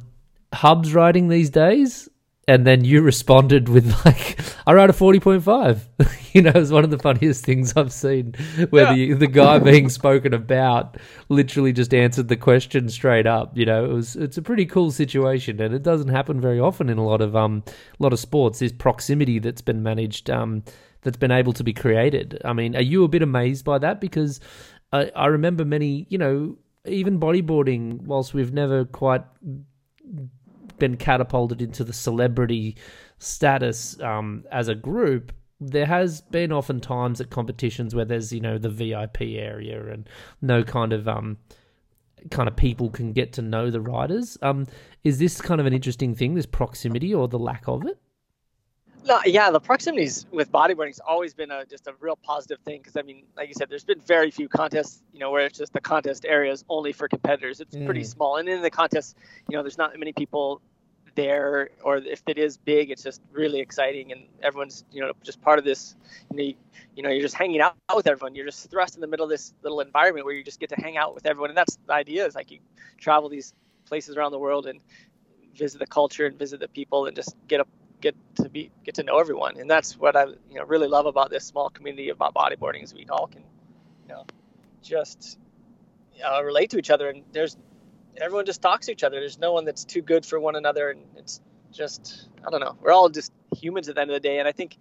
hub's 0.52 0.94
riding 0.94 1.28
these 1.28 1.50
days 1.50 2.08
and 2.48 2.66
then 2.66 2.82
you 2.82 3.02
responded 3.02 3.68
with 3.68 3.86
like, 4.04 4.40
"I 4.66 4.72
write 4.72 4.90
a 4.90 4.94
forty 4.94 5.20
point 5.20 5.44
five. 5.44 5.86
you 6.32 6.42
know, 6.42 6.52
it's 6.54 6.70
one 6.70 6.82
of 6.82 6.90
the 6.90 6.98
funniest 6.98 7.44
things 7.44 7.74
I've 7.76 7.92
seen, 7.92 8.34
where 8.70 8.84
yeah. 8.84 8.94
the 8.94 9.12
the 9.12 9.26
guy 9.26 9.58
being 9.72 9.90
spoken 9.90 10.32
about 10.32 10.96
literally 11.28 11.72
just 11.72 11.92
answered 11.92 12.28
the 12.28 12.36
question 12.36 12.88
straight 12.88 13.26
up. 13.26 13.56
You 13.56 13.66
know, 13.66 13.84
it 13.84 13.92
was 13.92 14.16
it's 14.16 14.38
a 14.38 14.42
pretty 14.42 14.64
cool 14.64 14.90
situation, 14.90 15.60
and 15.60 15.74
it 15.74 15.82
doesn't 15.82 16.08
happen 16.08 16.40
very 16.40 16.58
often 16.58 16.88
in 16.88 16.96
a 16.98 17.04
lot 17.04 17.20
of 17.20 17.36
um 17.36 17.62
a 17.68 18.02
lot 18.02 18.14
of 18.14 18.18
sports. 18.18 18.58
This 18.58 18.72
proximity 18.72 19.38
that's 19.38 19.62
been 19.62 19.82
managed, 19.82 20.30
um, 20.30 20.64
that's 21.02 21.18
been 21.18 21.30
able 21.30 21.52
to 21.52 21.62
be 21.62 21.74
created. 21.74 22.40
I 22.44 22.54
mean, 22.54 22.74
are 22.74 22.82
you 22.82 23.04
a 23.04 23.08
bit 23.08 23.22
amazed 23.22 23.66
by 23.66 23.78
that? 23.78 24.00
Because 24.00 24.40
I, 24.90 25.10
I 25.14 25.26
remember 25.26 25.66
many, 25.66 26.06
you 26.08 26.16
know, 26.16 26.56
even 26.86 27.20
bodyboarding, 27.20 28.02
whilst 28.04 28.32
we've 28.32 28.54
never 28.54 28.86
quite 28.86 29.24
been 30.78 30.96
catapulted 30.96 31.60
into 31.60 31.84
the 31.84 31.92
celebrity 31.92 32.76
status 33.18 34.00
um, 34.00 34.44
as 34.50 34.68
a 34.68 34.74
group, 34.74 35.32
there 35.60 35.86
has 35.86 36.20
been 36.20 36.52
often 36.52 36.80
times 36.80 37.20
at 37.20 37.30
competitions 37.30 37.94
where 37.94 38.04
there's 38.04 38.32
you 38.32 38.40
know 38.40 38.58
the 38.58 38.68
VIP 38.68 39.22
area 39.22 39.92
and 39.92 40.08
no 40.40 40.62
kind 40.62 40.92
of 40.92 41.08
um 41.08 41.36
kind 42.30 42.48
of 42.48 42.56
people 42.56 42.90
can 42.90 43.12
get 43.12 43.32
to 43.34 43.42
know 43.42 43.70
the 43.70 43.80
riders. 43.80 44.38
Um, 44.42 44.66
is 45.04 45.18
this 45.18 45.40
kind 45.40 45.60
of 45.60 45.66
an 45.66 45.72
interesting 45.72 46.14
thing, 46.14 46.34
this 46.34 46.46
proximity 46.46 47.14
or 47.14 47.28
the 47.28 47.38
lack 47.38 47.68
of 47.68 47.86
it? 47.86 47.98
No, 49.08 49.20
yeah, 49.24 49.50
the 49.50 49.58
proximities 49.58 50.26
with 50.30 50.52
bodyboarding 50.52 50.88
has 50.88 51.00
always 51.00 51.32
been 51.32 51.50
a 51.50 51.64
just 51.64 51.86
a 51.86 51.94
real 51.98 52.16
positive 52.16 52.58
thing 52.66 52.80
because 52.80 52.94
I 52.94 53.00
mean, 53.00 53.24
like 53.38 53.48
you 53.48 53.54
said, 53.54 53.70
there's 53.70 53.84
been 53.84 54.00
very 54.00 54.30
few 54.30 54.50
contests, 54.50 55.02
you 55.14 55.18
know, 55.18 55.30
where 55.30 55.46
it's 55.46 55.56
just 55.56 55.72
the 55.72 55.80
contest 55.80 56.26
area 56.28 56.52
is 56.52 56.62
only 56.68 56.92
for 56.92 57.08
competitors. 57.08 57.60
It's 57.60 57.74
mm. 57.74 57.86
pretty 57.86 58.04
small, 58.04 58.36
and 58.36 58.46
in 58.46 58.60
the 58.60 58.70
contest, 58.70 59.16
you 59.48 59.56
know, 59.56 59.62
there's 59.62 59.78
not 59.78 59.98
many 59.98 60.12
people 60.12 60.60
there 61.14 61.70
or 61.82 61.96
if 61.96 62.22
it 62.28 62.38
is 62.38 62.58
big 62.58 62.92
it's 62.92 63.02
just 63.02 63.20
really 63.32 63.58
exciting 63.58 64.12
and 64.12 64.20
everyone's 64.40 64.84
you 64.92 65.00
know 65.00 65.10
just 65.24 65.40
part 65.40 65.58
of 65.58 65.64
this 65.64 65.96
you 66.30 66.36
know, 66.36 66.42
you, 66.44 66.54
you 66.94 67.02
know 67.02 67.08
you're 67.08 67.22
just 67.22 67.34
hanging 67.34 67.60
out 67.60 67.74
with 67.96 68.06
everyone 68.06 68.36
you're 68.36 68.46
just 68.46 68.70
thrust 68.70 68.94
in 68.94 69.00
the 69.00 69.06
middle 69.08 69.24
of 69.24 69.30
this 69.30 69.52
little 69.62 69.80
environment 69.80 70.24
where 70.24 70.34
you 70.34 70.44
just 70.44 70.60
get 70.60 70.68
to 70.68 70.76
hang 70.76 70.96
out 70.96 71.16
with 71.16 71.26
everyone 71.26 71.50
and 71.50 71.56
that's 71.56 71.76
the 71.88 71.92
idea 71.92 72.24
is 72.24 72.36
like 72.36 72.52
you 72.52 72.60
travel 72.98 73.28
these 73.28 73.52
places 73.84 74.16
around 74.16 74.30
the 74.30 74.38
world 74.38 74.66
and 74.66 74.78
visit 75.56 75.78
the 75.80 75.86
culture 75.88 76.26
and 76.26 76.38
visit 76.38 76.60
the 76.60 76.68
people 76.68 77.06
and 77.06 77.16
just 77.16 77.34
get 77.48 77.58
a 77.58 77.66
get 78.00 78.14
to 78.36 78.48
be 78.48 78.70
get 78.84 78.94
to 78.96 79.02
know 79.02 79.18
everyone. 79.18 79.58
And 79.58 79.68
that's 79.68 79.96
what 79.96 80.16
i 80.16 80.24
you 80.24 80.54
know 80.54 80.64
really 80.64 80.88
love 80.88 81.06
about 81.06 81.30
this 81.30 81.44
small 81.44 81.70
community 81.70 82.10
about 82.10 82.34
bodyboarding 82.34 82.82
is 82.82 82.94
we 82.94 83.06
all 83.10 83.26
can 83.26 83.42
you 84.02 84.14
know 84.14 84.26
just 84.82 85.38
uh, 86.24 86.42
relate 86.42 86.70
to 86.70 86.78
each 86.78 86.90
other. 86.90 87.08
And 87.08 87.22
there's 87.32 87.56
everyone 88.16 88.46
just 88.46 88.62
talks 88.62 88.86
to 88.86 88.92
each 88.92 89.04
other. 89.04 89.20
There's 89.20 89.38
no 89.38 89.52
one 89.52 89.64
that's 89.64 89.84
too 89.84 90.02
good 90.02 90.24
for 90.24 90.40
one 90.40 90.56
another, 90.56 90.90
and 90.90 91.02
it's 91.16 91.40
just 91.72 92.28
I 92.46 92.50
don't 92.50 92.60
know. 92.60 92.76
We're 92.80 92.92
all 92.92 93.08
just 93.08 93.32
humans 93.56 93.88
at 93.88 93.94
the 93.94 94.00
end 94.00 94.10
of 94.10 94.14
the 94.14 94.20
day, 94.20 94.38
and 94.38 94.48
I 94.48 94.52
think 94.52 94.78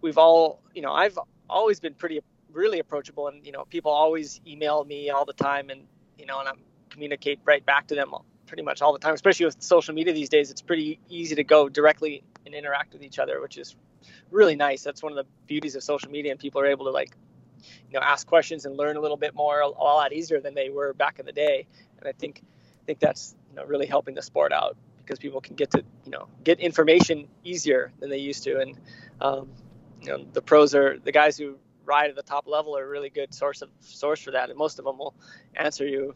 we've 0.00 0.18
all 0.18 0.60
you 0.74 0.82
know 0.82 0.92
I've 0.92 1.18
always 1.48 1.80
been 1.80 1.94
pretty 1.94 2.20
really 2.52 2.78
approachable, 2.78 3.28
and 3.28 3.44
you 3.44 3.52
know 3.52 3.64
people 3.64 3.92
always 3.92 4.40
email 4.46 4.84
me 4.84 5.10
all 5.10 5.24
the 5.24 5.32
time, 5.32 5.70
and 5.70 5.82
you 6.18 6.26
know 6.26 6.40
and 6.40 6.48
I 6.48 6.52
communicate 6.90 7.40
right 7.44 7.64
back 7.64 7.88
to 7.88 7.94
them 7.94 8.14
pretty 8.46 8.62
much 8.62 8.82
all 8.82 8.92
the 8.92 8.98
time. 8.98 9.14
Especially 9.14 9.46
with 9.46 9.62
social 9.62 9.94
media 9.94 10.12
these 10.12 10.28
days, 10.28 10.50
it's 10.50 10.62
pretty 10.62 10.98
easy 11.08 11.34
to 11.34 11.44
go 11.44 11.68
directly 11.68 12.22
and 12.44 12.54
interact 12.54 12.92
with 12.92 13.02
each 13.02 13.18
other, 13.18 13.40
which 13.40 13.58
is 13.58 13.76
really 14.30 14.56
nice. 14.56 14.82
That's 14.82 15.02
one 15.02 15.12
of 15.12 15.16
the 15.16 15.26
beauties 15.46 15.76
of 15.76 15.82
social 15.82 16.10
media, 16.10 16.32
and 16.32 16.40
people 16.40 16.60
are 16.60 16.66
able 16.66 16.86
to 16.86 16.90
like 16.90 17.16
you 17.90 17.98
know 17.98 18.04
ask 18.04 18.26
questions 18.26 18.64
and 18.64 18.76
learn 18.76 18.96
a 18.96 19.00
little 19.00 19.16
bit 19.16 19.34
more 19.34 19.60
a, 19.60 19.68
lot 19.68 20.12
easier 20.12 20.40
than 20.40 20.54
they 20.54 20.70
were 20.70 20.92
back 20.94 21.18
in 21.18 21.26
the 21.26 21.32
day. 21.32 21.66
And 21.98 22.08
I 22.08 22.12
think 22.12 22.42
I 22.42 22.84
think 22.86 23.00
that's 23.00 23.34
you 23.50 23.56
know 23.56 23.64
really 23.64 23.86
helping 23.86 24.14
the 24.14 24.22
sport 24.22 24.52
out 24.52 24.76
because 24.98 25.18
people 25.18 25.40
can 25.40 25.56
get 25.56 25.70
to 25.72 25.84
you 26.04 26.10
know 26.10 26.28
get 26.44 26.60
information 26.60 27.28
easier 27.44 27.92
than 28.00 28.10
they 28.10 28.18
used 28.18 28.44
to. 28.44 28.60
And 28.60 28.78
um, 29.20 29.48
you 30.02 30.08
know 30.08 30.24
the 30.32 30.42
pros 30.42 30.74
are 30.74 30.98
the 30.98 31.12
guys 31.12 31.36
who 31.36 31.56
ride 31.84 32.10
at 32.10 32.16
the 32.16 32.22
top 32.22 32.46
level 32.48 32.76
are 32.76 32.84
a 32.84 32.88
really 32.88 33.10
good 33.10 33.32
source 33.32 33.62
of 33.62 33.70
source 33.80 34.20
for 34.20 34.32
that, 34.32 34.50
and 34.50 34.58
most 34.58 34.78
of 34.78 34.84
them 34.84 34.98
will 34.98 35.14
answer 35.54 35.86
you 35.86 36.14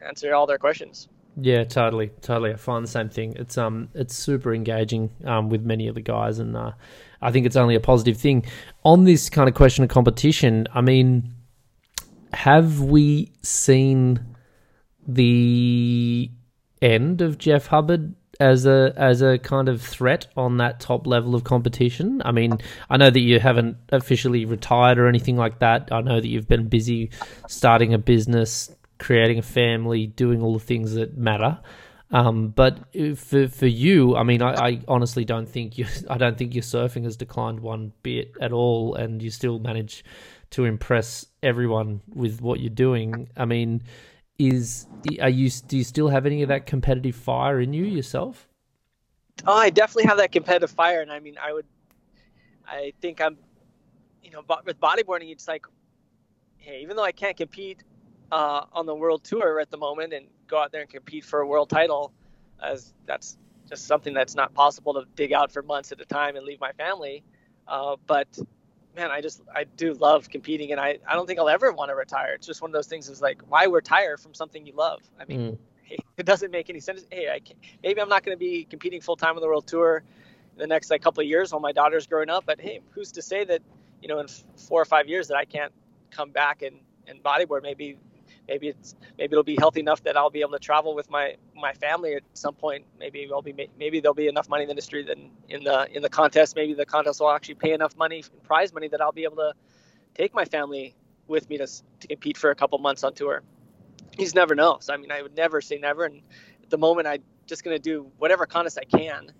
answer 0.00 0.34
all 0.34 0.46
their 0.46 0.58
questions. 0.58 1.08
Yeah, 1.36 1.64
totally, 1.64 2.10
totally. 2.20 2.52
I 2.52 2.56
find 2.56 2.84
the 2.84 2.90
same 2.90 3.08
thing. 3.08 3.34
It's 3.36 3.56
um, 3.56 3.88
it's 3.94 4.16
super 4.16 4.52
engaging 4.52 5.10
um, 5.24 5.48
with 5.50 5.62
many 5.62 5.86
of 5.86 5.94
the 5.94 6.00
guys, 6.00 6.40
and 6.40 6.56
uh, 6.56 6.72
I 7.22 7.30
think 7.30 7.46
it's 7.46 7.56
only 7.56 7.76
a 7.76 7.80
positive 7.80 8.16
thing. 8.16 8.44
On 8.84 9.04
this 9.04 9.30
kind 9.30 9.48
of 9.48 9.54
question 9.54 9.84
of 9.84 9.90
competition, 9.90 10.66
I 10.74 10.80
mean, 10.80 11.32
have 12.32 12.80
we 12.80 13.32
seen 13.42 14.20
the 15.06 16.30
end 16.82 17.20
of 17.20 17.38
Jeff 17.38 17.66
Hubbard 17.68 18.14
as 18.40 18.66
a 18.66 18.92
as 18.96 19.20
a 19.22 19.38
kind 19.38 19.68
of 19.68 19.80
threat 19.82 20.26
on 20.36 20.56
that 20.58 20.80
top 20.80 21.06
level 21.06 21.36
of 21.36 21.44
competition? 21.44 22.20
I 22.24 22.32
mean, 22.32 22.58
I 22.90 22.96
know 22.96 23.10
that 23.10 23.20
you 23.20 23.38
haven't 23.38 23.76
officially 23.90 24.44
retired 24.44 24.98
or 24.98 25.06
anything 25.06 25.36
like 25.36 25.60
that. 25.60 25.88
I 25.92 26.00
know 26.00 26.20
that 26.20 26.28
you've 26.28 26.48
been 26.48 26.68
busy 26.68 27.10
starting 27.46 27.94
a 27.94 27.98
business, 27.98 28.70
creating 28.98 29.38
a 29.38 29.42
family, 29.42 30.06
doing 30.06 30.42
all 30.42 30.52
the 30.52 30.64
things 30.64 30.94
that 30.94 31.16
matter. 31.16 31.58
Um, 32.10 32.48
but 32.48 32.78
for 33.16 33.48
for 33.48 33.66
you, 33.66 34.16
I 34.16 34.22
mean, 34.22 34.40
I, 34.40 34.54
I, 34.54 34.80
honestly 34.88 35.24
don't 35.24 35.48
think 35.48 35.76
you, 35.76 35.86
I 36.10 36.16
don't 36.16 36.38
think 36.38 36.54
your 36.54 36.62
surfing 36.62 37.04
has 37.04 37.16
declined 37.16 37.60
one 37.60 37.92
bit 38.02 38.32
at 38.40 38.52
all, 38.52 38.94
and 38.94 39.22
you 39.22 39.30
still 39.30 39.58
manage 39.58 40.04
to 40.50 40.64
impress 40.64 41.26
everyone 41.42 42.00
with 42.14 42.40
what 42.40 42.60
you're 42.60 42.70
doing. 42.70 43.28
I 43.36 43.44
mean, 43.44 43.82
is 44.38 44.86
are 45.20 45.28
you 45.28 45.50
do 45.50 45.76
you 45.76 45.84
still 45.84 46.08
have 46.08 46.24
any 46.24 46.42
of 46.42 46.48
that 46.48 46.64
competitive 46.64 47.14
fire 47.14 47.60
in 47.60 47.74
you 47.74 47.84
yourself? 47.84 48.48
Oh, 49.46 49.54
I 49.54 49.70
definitely 49.70 50.08
have 50.08 50.16
that 50.16 50.32
competitive 50.32 50.70
fire, 50.70 51.02
and 51.02 51.12
I 51.12 51.20
mean, 51.20 51.36
I 51.40 51.52
would, 51.52 51.66
I 52.66 52.92
think 53.00 53.20
I'm, 53.20 53.36
you 54.22 54.30
know, 54.30 54.42
with 54.64 54.80
bodyboarding, 54.80 55.30
it's 55.30 55.46
like, 55.46 55.66
hey, 56.56 56.80
even 56.82 56.96
though 56.96 57.04
I 57.04 57.12
can't 57.12 57.36
compete 57.36 57.84
uh, 58.30 58.64
on 58.72 58.86
the 58.86 58.94
world 58.94 59.24
tour 59.24 59.60
at 59.60 59.70
the 59.70 59.76
moment 59.76 60.12
and 60.12 60.26
go 60.46 60.58
out 60.58 60.72
there 60.72 60.82
and 60.82 60.90
compete 60.90 61.24
for 61.24 61.40
a 61.40 61.46
world 61.46 61.70
title, 61.70 62.12
as 62.62 62.92
that's 63.06 63.38
just 63.68 63.86
something 63.86 64.14
that's 64.14 64.34
not 64.34 64.54
possible 64.54 64.94
to 64.94 65.04
dig 65.14 65.32
out 65.32 65.52
for 65.52 65.62
months 65.62 65.92
at 65.92 66.00
a 66.00 66.04
time 66.04 66.36
and 66.36 66.44
leave 66.44 66.60
my 66.60 66.72
family. 66.72 67.22
Uh, 67.66 67.96
but 68.06 68.26
man, 68.96 69.10
I 69.10 69.20
just 69.20 69.42
I 69.54 69.64
do 69.64 69.94
love 69.94 70.28
competing, 70.28 70.72
and 70.72 70.80
I 70.80 70.98
I 71.06 71.14
don't 71.14 71.26
think 71.26 71.38
I'll 71.38 71.48
ever 71.48 71.72
want 71.72 71.90
to 71.90 71.94
retire. 71.94 72.34
It's 72.34 72.46
just 72.46 72.62
one 72.62 72.70
of 72.70 72.74
those 72.74 72.86
things. 72.86 73.08
Is 73.08 73.22
like 73.22 73.42
why 73.48 73.64
retire 73.64 74.16
from 74.16 74.34
something 74.34 74.66
you 74.66 74.74
love? 74.74 75.00
I 75.20 75.24
mean, 75.24 75.40
mm. 75.40 75.98
it 76.16 76.26
doesn't 76.26 76.50
make 76.50 76.70
any 76.70 76.80
sense. 76.80 77.04
Hey, 77.10 77.28
I 77.28 77.40
maybe 77.82 78.00
I'm 78.00 78.08
not 78.08 78.24
going 78.24 78.36
to 78.36 78.38
be 78.38 78.64
competing 78.64 79.00
full 79.00 79.16
time 79.16 79.36
on 79.36 79.40
the 79.40 79.46
world 79.46 79.66
tour 79.66 80.02
in 80.54 80.58
the 80.58 80.66
next 80.66 80.90
like 80.90 81.02
couple 81.02 81.20
of 81.20 81.28
years 81.28 81.52
while 81.52 81.60
my 81.60 81.72
daughter's 81.72 82.06
growing 82.06 82.30
up. 82.30 82.44
But 82.46 82.60
hey, 82.60 82.80
who's 82.90 83.12
to 83.12 83.22
say 83.22 83.44
that 83.44 83.62
you 84.02 84.08
know 84.08 84.18
in 84.18 84.26
four 84.56 84.80
or 84.80 84.86
five 84.86 85.08
years 85.08 85.28
that 85.28 85.36
I 85.36 85.44
can't 85.44 85.72
come 86.10 86.30
back 86.30 86.62
and 86.62 86.76
and 87.06 87.22
bodyboard? 87.22 87.62
Maybe 87.62 87.98
maybe 88.48 88.68
it's 88.68 88.94
maybe 89.18 89.32
it'll 89.32 89.44
be 89.44 89.56
healthy 89.58 89.80
enough 89.80 90.02
that 90.04 90.16
I'll 90.16 90.30
be 90.30 90.40
able 90.40 90.52
to 90.52 90.58
travel 90.58 90.94
with 90.94 91.10
my 91.10 91.36
my 91.54 91.72
family 91.74 92.14
at 92.14 92.22
some 92.34 92.54
point. 92.54 92.84
Maybe 92.98 93.28
I'll 93.32 93.42
be 93.42 93.68
maybe 93.78 94.00
there'll 94.00 94.14
be 94.14 94.28
enough 94.28 94.48
money 94.48 94.62
in 94.62 94.68
the 94.68 94.72
industry 94.72 95.04
that 95.04 95.18
in 95.48 95.64
the 95.64 95.88
in 95.94 96.02
the 96.02 96.08
contest. 96.08 96.56
Maybe 96.56 96.74
the 96.74 96.86
contest 96.86 97.20
will 97.20 97.30
actually 97.30 97.56
pay 97.56 97.72
enough 97.72 97.96
money, 97.96 98.24
prize 98.44 98.72
money, 98.72 98.88
that 98.88 99.00
I'll 99.00 99.12
be 99.12 99.24
able 99.24 99.36
to 99.36 99.52
take 100.14 100.34
my 100.34 100.44
family 100.44 100.94
with 101.26 101.48
me 101.50 101.58
to, 101.58 101.66
to 101.66 102.08
compete 102.08 102.38
for 102.38 102.50
a 102.50 102.54
couple 102.54 102.78
months 102.78 103.04
on 103.04 103.14
tour. 103.14 103.42
Just 104.18 104.34
never 104.34 104.54
know. 104.54 104.78
So 104.80 104.94
I 104.94 104.96
mean, 104.96 105.12
I 105.12 105.22
would 105.22 105.36
never 105.36 105.60
say 105.60 105.78
never. 105.78 106.04
And 106.04 106.22
at 106.62 106.70
the 106.70 106.78
moment, 106.78 107.06
I'm 107.06 107.22
just 107.46 107.64
gonna 107.64 107.78
do 107.78 108.10
whatever 108.18 108.46
contest 108.46 108.78
I 108.78 108.84
can. 108.84 109.32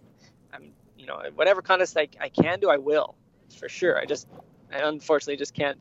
I'm 0.52 0.72
you 0.96 1.06
know 1.06 1.22
whatever 1.34 1.62
contest 1.62 1.96
I, 1.96 2.08
I 2.20 2.28
can 2.28 2.60
do, 2.60 2.68
I 2.68 2.76
will 2.76 3.16
for 3.56 3.68
sure. 3.68 3.98
I 3.98 4.04
just 4.04 4.26
I 4.72 4.78
unfortunately 4.78 5.36
just 5.36 5.54
can't. 5.54 5.78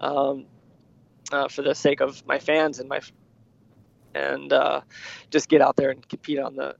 Um, 0.00 0.46
uh, 1.32 1.48
for 1.48 1.62
the 1.62 1.74
sake 1.74 2.00
of 2.00 2.26
my 2.26 2.38
fans 2.38 2.78
and 2.78 2.88
my 2.88 3.00
and 4.14 4.52
uh, 4.52 4.80
just 5.30 5.48
get 5.48 5.60
out 5.60 5.76
there 5.76 5.90
and 5.90 6.06
compete 6.08 6.38
on 6.38 6.56
the 6.56 6.74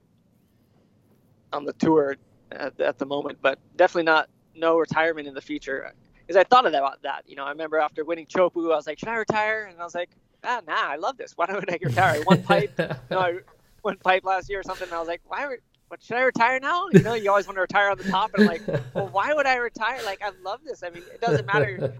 on 1.53 1.65
the 1.65 1.73
tour 1.73 2.17
at, 2.51 2.79
at, 2.79 2.97
the 2.97 3.05
moment. 3.05 3.39
But 3.41 3.59
definitely 3.75 4.03
not 4.03 4.29
no 4.55 4.77
retirement 4.77 5.27
in 5.27 5.33
the 5.33 5.41
future. 5.41 5.93
Because 6.19 6.37
I 6.37 6.43
thought 6.43 6.65
about 6.65 7.01
that. 7.03 7.23
You 7.27 7.35
know, 7.35 7.45
I 7.45 7.49
remember 7.49 7.77
after 7.77 8.03
winning 8.05 8.25
Chopu, 8.25 8.71
I 8.71 8.75
was 8.75 8.87
like, 8.87 8.99
should 8.99 9.09
I 9.09 9.15
retire? 9.15 9.67
And 9.69 9.79
I 9.79 9.83
was 9.83 9.95
like, 9.95 10.09
ah, 10.43 10.61
nah, 10.67 10.73
I 10.75 10.95
love 10.95 11.17
this. 11.17 11.33
Why 11.35 11.45
don't 11.45 11.69
I 11.69 11.77
retire? 11.81 12.21
I 12.21 12.23
won 12.25 12.43
pipe. 12.43 12.73
you 12.77 12.87
know, 13.09 13.19
I 13.19 13.39
won 13.83 13.97
pipe 13.97 14.23
last 14.23 14.49
year 14.49 14.59
or 14.59 14.63
something. 14.63 14.87
And 14.87 14.93
I 14.93 14.99
was 14.99 15.07
like, 15.07 15.21
why? 15.25 15.55
what 15.91 16.01
should 16.01 16.15
I 16.15 16.21
retire 16.21 16.57
now? 16.61 16.87
You 16.93 17.01
know, 17.01 17.15
you 17.15 17.29
always 17.29 17.47
want 17.47 17.57
to 17.57 17.61
retire 17.61 17.89
on 17.89 17.97
the 17.97 18.05
top, 18.05 18.33
and 18.33 18.43
I'm 18.43 18.47
like, 18.47 18.65
well, 18.93 19.09
why 19.09 19.33
would 19.33 19.45
I 19.45 19.57
retire? 19.57 19.99
Like, 20.05 20.21
I 20.23 20.31
love 20.41 20.61
this. 20.63 20.83
I 20.83 20.89
mean, 20.89 21.03
it 21.13 21.19
doesn't 21.19 21.45
matter. 21.45 21.95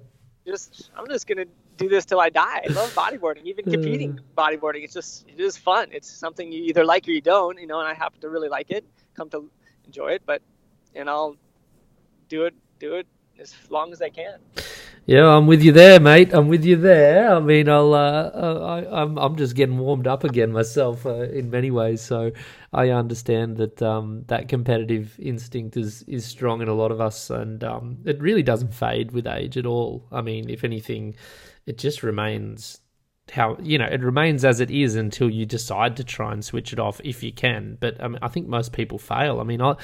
Just, 0.45 0.89
I'm 0.95 1.07
just 1.07 1.27
gonna 1.27 1.45
do 1.77 1.87
this 1.87 2.05
till 2.05 2.19
I 2.19 2.29
die. 2.29 2.63
I 2.67 2.71
love 2.73 2.93
bodyboarding, 2.95 3.45
even 3.45 3.65
competing 3.65 4.13
mm. 4.13 4.19
bodyboarding. 4.35 4.83
It's 4.83 4.93
just 4.93 5.27
it 5.27 5.39
is 5.39 5.57
fun. 5.57 5.89
It's 5.91 6.09
something 6.09 6.51
you 6.51 6.63
either 6.63 6.83
like 6.83 7.07
or 7.07 7.11
you 7.11 7.21
don't, 7.21 7.59
you 7.59 7.67
know. 7.67 7.79
And 7.79 7.87
I 7.87 7.93
happen 7.93 8.19
to 8.21 8.29
really 8.29 8.49
like 8.49 8.71
it, 8.71 8.85
come 9.15 9.29
to 9.29 9.49
enjoy 9.85 10.09
it, 10.09 10.23
but 10.25 10.41
and 10.95 11.09
I'll 11.09 11.35
do 12.27 12.45
it, 12.45 12.53
do 12.79 12.95
it 12.95 13.07
as 13.39 13.53
long 13.69 13.91
as 13.91 14.01
I 14.01 14.09
can. 14.09 14.39
Yeah, 15.12 15.28
I'm 15.28 15.45
with 15.45 15.62
you 15.62 15.74
there, 15.74 15.99
mate. 15.99 16.34
I'm 16.34 16.47
with 16.47 16.64
you 16.64 16.78
there. 16.78 17.36
I 17.36 17.41
mean, 17.41 17.68
I'll, 17.68 17.93
uh, 17.93 18.30
I, 18.34 19.01
I'm, 19.01 19.18
I'm 19.18 19.36
just 19.36 19.57
getting 19.57 19.78
warmed 19.78 20.07
up 20.07 20.24
again 20.24 20.53
myself 20.53 21.05
uh, 21.05 21.24
in 21.24 21.49
many 21.49 21.70
ways. 21.70 22.01
So 22.01 22.32
I 22.72 22.91
understand 22.91 23.57
that 23.57 23.82
um, 23.82 24.24
that 24.28 24.47
competitive 24.47 25.20
instinct 25.20 25.76
is 25.76 26.03
is 26.03 26.26
strong 26.26 26.62
in 26.62 26.70
a 26.70 26.74
lot 26.74 26.93
of 26.93 27.01
us, 27.01 27.30
and 27.30 27.62
um, 27.62 27.97
it 28.05 28.22
really 28.22 28.41
doesn't 28.41 28.74
fade 28.74 29.12
with 29.12 29.28
age 29.28 29.57
at 29.57 29.66
all. 29.66 30.07
I 30.14 30.22
mean, 30.22 30.49
if 30.49 30.64
anything, 30.64 31.16
it 31.66 31.78
just 31.78 32.03
remains 32.03 32.80
how 33.32 33.57
you 33.62 33.78
know 33.78 33.86
it 33.86 34.01
remains 34.01 34.43
as 34.43 34.59
it 34.59 34.70
is 34.70 34.95
until 34.95 35.30
you 35.30 35.45
decide 35.45 35.95
to 35.95 36.03
try 36.03 36.34
and 36.34 36.43
switch 36.43 36.74
it 36.74 36.80
off 36.80 36.99
if 37.03 37.24
you 37.24 37.32
can 37.32 37.78
but 37.80 38.01
I, 38.03 38.07
mean, 38.09 38.20
I 38.22 38.28
think 38.28 38.47
most 38.47 38.74
people 38.74 38.97
fail 38.97 39.39
i 39.39 39.43
mean 39.43 39.62
i 39.62 39.76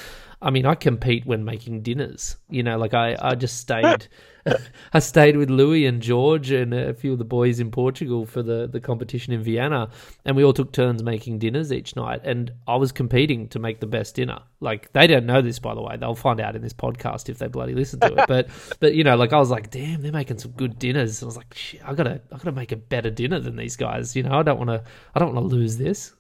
i 0.42 0.50
mean 0.50 0.66
i 0.66 0.76
compete 0.76 1.26
when 1.26 1.44
making 1.44 1.82
dinners 1.82 2.38
you 2.50 2.64
know 2.64 2.78
like 2.78 2.94
i 2.94 3.16
i 3.22 3.36
just 3.36 3.58
stayed 3.62 4.08
I 4.94 5.00
stayed 5.00 5.38
with 5.38 5.50
Louis 5.50 5.86
and 5.86 6.02
George 6.02 6.52
and 6.52 6.74
a 6.74 6.94
few 6.94 7.14
of 7.14 7.18
the 7.18 7.26
boys 7.26 7.60
in 7.60 7.72
Portugal 7.72 8.26
for 8.26 8.42
the, 8.42 8.68
the 8.68 8.80
competition 8.80 9.34
in 9.34 9.44
Viana, 9.44 9.90
and 10.26 10.36
we 10.36 10.44
all 10.44 10.54
took 10.54 10.72
turns 10.72 11.04
making 11.04 11.40
dinners 11.40 11.72
each 11.72 11.96
night. 11.96 12.22
And 12.24 12.52
I 12.68 12.76
was 12.76 12.92
competing 12.92 13.48
to 13.50 13.60
make 13.60 13.80
the 13.80 13.88
best 13.88 14.16
dinner. 14.16 14.40
Like 14.60 14.92
they 14.94 15.08
don't 15.08 15.26
know 15.26 15.42
this, 15.42 15.60
by 15.60 15.74
the 15.76 15.82
way. 15.82 15.98
They'll 15.98 16.16
find 16.16 16.40
out 16.40 16.56
in 16.56 16.62
this 16.62 16.74
podcast 16.74 17.30
if 17.30 17.38
they 17.38 17.48
bloody 17.48 17.74
listen 17.74 18.00
to 18.02 18.16
it. 18.16 18.28
but 18.28 18.48
but 18.80 18.96
you 18.96 19.04
know, 19.04 19.16
like 19.16 19.34
I 19.34 19.38
was 19.38 19.50
like, 19.50 19.70
damn, 19.70 20.02
they're 20.02 20.12
making 20.12 20.40
some 20.40 20.52
good 20.52 20.80
dinners. 20.80 21.22
And 21.22 21.28
I 21.28 21.30
was 21.30 21.38
like, 21.38 21.54
shit, 21.54 21.82
I 21.86 21.94
gotta 21.94 22.22
I 22.32 22.38
gotta 22.38 22.52
make 22.52 22.72
a 22.72 22.78
better 22.78 23.10
dinner 23.10 23.40
than 23.40 23.56
these 23.56 23.76
guys. 23.76 24.16
You 24.16 24.24
know, 24.24 24.34
I 24.34 24.44
don't 24.44 24.58
want 24.58 24.70
to 24.70 24.84
I 25.16 25.20
don't 25.20 25.34
want 25.34 25.50
to 25.50 25.56
lose 25.56 25.78
this. 25.78 26.14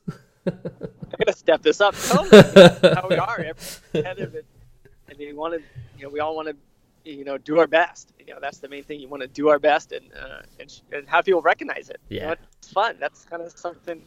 I 1.13 1.17
gotta 1.25 1.37
step 1.37 1.61
this 1.61 1.81
up. 1.81 1.95
how 1.95 3.07
we 3.07 3.15
are. 3.15 3.53
Every, 3.93 4.43
and 5.09 5.17
we 5.17 5.33
wanted, 5.33 5.63
you 5.97 6.03
know, 6.03 6.09
we 6.09 6.19
all 6.19 6.35
want 6.35 6.49
to 6.49 6.55
you 7.07 7.23
know 7.23 7.37
do 7.37 7.59
our 7.59 7.67
best. 7.67 8.13
You 8.19 8.33
know 8.33 8.39
that's 8.41 8.59
the 8.59 8.67
main 8.67 8.83
thing. 8.83 8.99
You 8.99 9.07
want 9.07 9.21
to 9.21 9.27
do 9.27 9.49
our 9.49 9.59
best 9.59 9.91
and 9.91 10.05
uh, 10.13 10.41
and, 10.59 10.81
and 10.91 11.07
have 11.07 11.25
people 11.25 11.41
recognize 11.41 11.89
it. 11.89 11.99
Yeah 12.09 12.21
you 12.21 12.27
know, 12.27 12.35
it's 12.59 12.71
fun. 12.71 12.97
That's 12.99 13.25
kind 13.25 13.41
of 13.41 13.57
something. 13.57 14.01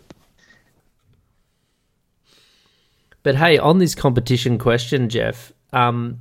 But 3.23 3.37
hey 3.37 3.59
on 3.59 3.79
this 3.79 3.95
competition 3.95 4.57
question 4.57 5.11
jeff 5.11 5.53
um 5.75 6.21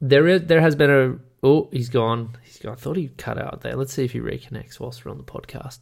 there 0.00 0.26
is 0.26 0.42
there 0.46 0.60
has 0.60 0.74
been 0.74 0.90
a 0.90 1.46
oh 1.46 1.68
he's 1.72 1.88
gone. 1.88 2.36
He's 2.42 2.58
gone. 2.58 2.72
I 2.72 2.76
thought 2.76 2.96
he 2.96 3.08
cut 3.08 3.38
out 3.38 3.60
there. 3.60 3.76
Let's 3.76 3.92
see 3.92 4.04
if 4.04 4.12
he 4.12 4.20
reconnects 4.20 4.80
whilst 4.80 5.04
we're 5.04 5.12
on 5.12 5.18
the 5.18 5.24
podcast. 5.24 5.80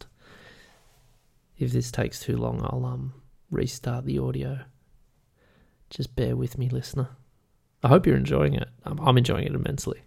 If 1.57 1.71
this 1.71 1.91
takes 1.91 2.19
too 2.19 2.37
long 2.37 2.61
i'll 2.63 2.83
um 2.85 3.13
restart 3.51 4.05
the 4.05 4.17
audio 4.17 4.59
just 5.89 6.15
bear 6.15 6.35
with 6.35 6.57
me 6.57 6.69
listener 6.69 7.09
I 7.83 7.87
hope 7.87 8.05
you're 8.05 8.17
enjoying 8.17 8.53
it. 8.53 8.69
I'm, 8.85 8.99
I'm 8.99 9.17
enjoying 9.17 9.45
it 9.45 9.55
immensely. 9.55 10.01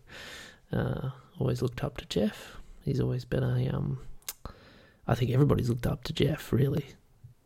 Uh, 0.72 1.10
always 1.38 1.62
looked 1.62 1.82
up 1.82 1.96
to 1.98 2.06
Jeff. 2.06 2.56
He's 2.84 3.00
always 3.00 3.24
been 3.24 3.42
a. 3.42 3.68
Um, 3.68 3.98
I 5.06 5.14
think 5.14 5.30
everybody's 5.30 5.68
looked 5.68 5.86
up 5.86 6.04
to 6.04 6.12
Jeff, 6.12 6.52
really, 6.52 6.86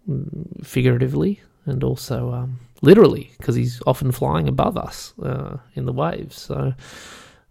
mm, 0.08 0.64
figuratively 0.64 1.40
and 1.64 1.82
also 1.84 2.32
um, 2.32 2.60
literally, 2.82 3.32
because 3.38 3.54
he's 3.54 3.82
often 3.86 4.12
flying 4.12 4.48
above 4.48 4.76
us 4.76 5.12
uh, 5.22 5.58
in 5.74 5.86
the 5.86 5.92
waves. 5.92 6.40
So 6.40 6.74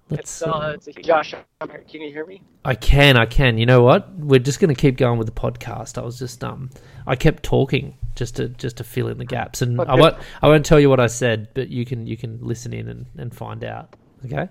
Let's, 0.09 0.41
it's, 0.41 0.43
uh, 0.43 0.77
it's 0.85 0.87
Josh. 1.05 1.33
Can 1.59 2.01
you 2.01 2.11
hear 2.11 2.25
me? 2.25 2.41
I 2.63 2.75
can. 2.75 3.17
I 3.17 3.25
can. 3.25 3.57
You 3.57 3.65
know 3.65 3.83
what? 3.83 4.13
We're 4.15 4.39
just 4.39 4.59
going 4.59 4.73
to 4.73 4.79
keep 4.79 4.97
going 4.97 5.17
with 5.17 5.27
the 5.27 5.33
podcast. 5.33 5.97
I 5.97 6.05
was 6.05 6.17
just 6.17 6.43
um, 6.43 6.69
I 7.05 7.15
kept 7.15 7.43
talking 7.43 7.97
just 8.17 8.35
to 8.37 8.49
just 8.49 8.77
to 8.77 8.83
fill 8.83 9.07
in 9.07 9.19
the 9.19 9.25
gaps, 9.25 9.61
and 9.61 9.79
okay. 9.79 9.89
I 9.89 9.95
won't 9.95 10.15
I 10.41 10.47
won't 10.47 10.65
tell 10.65 10.79
you 10.79 10.89
what 10.89 10.99
I 10.99 11.07
said, 11.07 11.49
but 11.53 11.69
you 11.69 11.85
can 11.85 12.07
you 12.07 12.17
can 12.17 12.39
listen 12.41 12.73
in 12.73 12.89
and, 12.89 13.05
and 13.17 13.33
find 13.33 13.63
out. 13.63 13.95
Okay. 14.25 14.49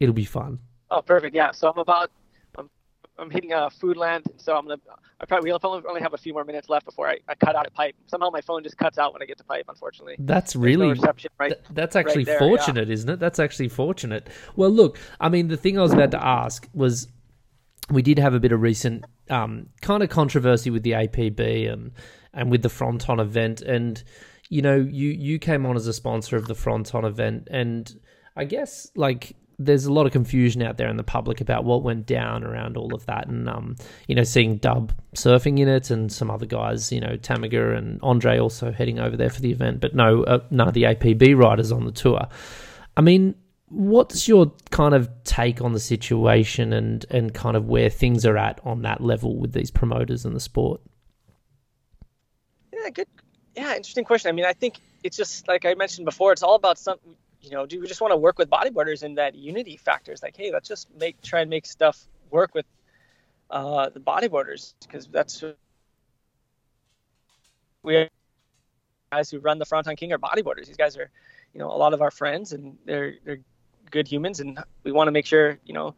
It'll 0.00 0.14
be 0.14 0.24
fun. 0.24 0.60
Oh, 0.90 1.02
perfect. 1.02 1.34
Yeah. 1.34 1.50
So 1.50 1.68
I'm 1.68 1.78
about 1.78 2.10
I'm 2.56 2.70
I'm 3.18 3.30
hitting 3.30 3.52
uh, 3.52 3.66
a 3.66 3.70
Foodland, 3.70 4.26
so 4.36 4.56
I'm 4.56 4.66
gonna. 4.66 4.80
I 5.20 5.24
probably 5.24 5.52
we'll 5.52 5.82
only 5.88 6.00
have 6.00 6.14
a 6.14 6.18
few 6.18 6.32
more 6.32 6.44
minutes 6.44 6.68
left 6.68 6.84
before 6.84 7.08
I, 7.08 7.18
I 7.28 7.36
cut 7.36 7.54
out 7.54 7.66
a 7.66 7.70
pipe. 7.70 7.94
Somehow 8.06 8.30
my 8.30 8.40
phone 8.40 8.64
just 8.64 8.76
cuts 8.76 8.98
out 8.98 9.12
when 9.12 9.22
I 9.22 9.26
get 9.26 9.38
to 9.38 9.44
pipe. 9.44 9.66
Unfortunately, 9.68 10.16
that's 10.18 10.56
really 10.56 10.94
no 10.94 11.12
right, 11.38 11.50
th- 11.50 11.60
That's 11.70 11.94
actually 11.94 12.24
right 12.24 12.26
there, 12.26 12.38
fortunate, 12.38 12.88
yeah. 12.88 12.94
isn't 12.94 13.10
it? 13.10 13.20
That's 13.20 13.38
actually 13.38 13.68
fortunate. 13.68 14.28
Well, 14.56 14.70
look, 14.70 14.98
I 15.20 15.28
mean, 15.28 15.48
the 15.48 15.56
thing 15.56 15.78
I 15.78 15.82
was 15.82 15.92
about 15.92 16.10
to 16.12 16.24
ask 16.24 16.68
was, 16.74 17.06
we 17.90 18.02
did 18.02 18.18
have 18.18 18.34
a 18.34 18.40
bit 18.40 18.52
of 18.52 18.60
recent 18.60 19.04
um, 19.30 19.68
kind 19.80 20.02
of 20.02 20.08
controversy 20.08 20.70
with 20.70 20.82
the 20.82 20.92
APB 20.92 21.72
and 21.72 21.92
and 22.34 22.50
with 22.50 22.62
the 22.62 22.68
Fronton 22.68 23.20
event, 23.20 23.60
and 23.60 24.02
you 24.48 24.62
know, 24.62 24.76
you 24.76 25.10
you 25.10 25.38
came 25.38 25.66
on 25.66 25.76
as 25.76 25.86
a 25.86 25.92
sponsor 25.92 26.36
of 26.36 26.46
the 26.46 26.54
Fronton 26.54 27.04
event, 27.04 27.48
and 27.50 27.98
I 28.36 28.44
guess 28.44 28.90
like 28.94 29.36
there's 29.58 29.84
a 29.84 29.92
lot 29.92 30.06
of 30.06 30.12
confusion 30.12 30.62
out 30.62 30.76
there 30.76 30.88
in 30.88 30.96
the 30.96 31.04
public 31.04 31.40
about 31.40 31.64
what 31.64 31.82
went 31.82 32.06
down 32.06 32.42
around 32.42 32.76
all 32.76 32.94
of 32.94 33.06
that, 33.06 33.28
and 33.28 33.48
um, 33.48 33.76
you 34.08 34.14
know, 34.14 34.24
seeing 34.24 34.56
Dub 34.56 34.92
surfing 35.14 35.58
in 35.58 35.68
it, 35.68 35.90
and 35.90 36.10
some 36.10 36.30
other 36.30 36.46
guys, 36.46 36.92
you 36.92 37.00
know, 37.00 37.16
Tamega 37.16 37.76
and 37.76 38.00
Andre 38.02 38.38
also 38.38 38.72
heading 38.72 38.98
over 38.98 39.16
there 39.16 39.30
for 39.30 39.40
the 39.40 39.50
event, 39.50 39.80
but 39.80 39.94
no, 39.94 40.24
uh, 40.24 40.40
none 40.50 40.68
of 40.68 40.74
the 40.74 40.84
APB 40.84 41.36
riders 41.36 41.72
on 41.72 41.84
the 41.84 41.92
tour. 41.92 42.26
I 42.96 43.00
mean, 43.00 43.34
what's 43.72 44.28
your 44.28 44.52
kind 44.70 44.94
of 44.94 45.10
take 45.24 45.62
on 45.62 45.72
the 45.72 45.80
situation 45.80 46.72
and 46.72 47.06
and 47.10 47.32
kind 47.34 47.56
of 47.56 47.66
where 47.66 47.88
things 47.88 48.26
are 48.26 48.36
at 48.36 48.60
on 48.64 48.82
that 48.82 49.00
level 49.00 49.36
with 49.36 49.52
these 49.52 49.70
promoters 49.70 50.24
and 50.24 50.36
the 50.36 50.40
sport? 50.40 50.80
Yeah, 52.72 52.90
good. 52.90 53.08
Yeah, 53.56 53.76
interesting 53.76 54.04
question. 54.04 54.28
I 54.28 54.32
mean, 54.32 54.44
I 54.44 54.52
think 54.52 54.80
it's 55.02 55.16
just 55.16 55.48
like 55.48 55.64
I 55.64 55.74
mentioned 55.74 56.04
before. 56.04 56.32
It's 56.32 56.42
all 56.42 56.54
about 56.54 56.78
some 56.78 56.98
you 57.40 57.50
know, 57.50 57.66
do 57.66 57.80
we 57.80 57.88
just 57.88 58.00
want 58.00 58.12
to 58.12 58.16
work 58.16 58.38
with 58.38 58.48
bodyboarders 58.48 59.02
in 59.02 59.16
that 59.16 59.34
unity 59.34 59.76
factor? 59.76 60.12
It's 60.12 60.22
like, 60.22 60.36
hey, 60.36 60.52
let's 60.52 60.68
just 60.68 60.88
make 60.94 61.20
try 61.22 61.40
and 61.40 61.50
make 61.50 61.66
stuff 61.66 62.06
work 62.30 62.54
with 62.54 62.66
uh, 63.50 63.90
the 63.90 64.00
bodyboarders 64.00 64.74
because 64.80 65.06
that's 65.08 65.42
we 67.82 67.96
are 67.96 68.08
guys 69.10 69.30
who 69.30 69.40
run 69.40 69.58
the 69.58 69.64
Fronton 69.64 69.96
King 69.96 70.12
are 70.12 70.18
bodyboarders. 70.18 70.66
These 70.66 70.76
guys 70.76 70.96
are, 70.96 71.10
you 71.52 71.58
know, 71.58 71.66
a 71.66 71.76
lot 71.76 71.92
of 71.92 72.00
our 72.00 72.12
friends 72.12 72.52
and 72.52 72.78
they're 72.86 73.14
they're 73.24 73.40
good 73.92 74.08
humans, 74.08 74.40
and 74.40 74.58
we 74.82 74.90
want 74.90 75.06
to 75.06 75.12
make 75.12 75.26
sure 75.26 75.58
you 75.64 75.74
know 75.74 75.94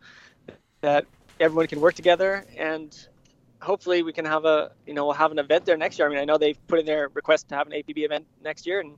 that 0.82 1.06
everyone 1.40 1.66
can 1.66 1.80
work 1.80 1.94
together 1.94 2.44
and 2.56 3.08
hopefully 3.64 4.02
we 4.02 4.12
can 4.12 4.26
have 4.26 4.44
a 4.44 4.70
you 4.86 4.94
know 4.94 5.06
we'll 5.06 5.14
have 5.14 5.32
an 5.32 5.38
event 5.38 5.64
there 5.64 5.76
next 5.76 5.98
year. 5.98 6.06
I 6.06 6.10
mean, 6.10 6.20
I 6.20 6.24
know 6.24 6.38
they've 6.38 6.58
put 6.68 6.78
in 6.78 6.86
their 6.86 7.08
request 7.08 7.48
to 7.48 7.56
have 7.56 7.66
an 7.66 7.72
APB 7.72 8.04
event 8.04 8.26
next 8.42 8.66
year, 8.66 8.80
and 8.80 8.96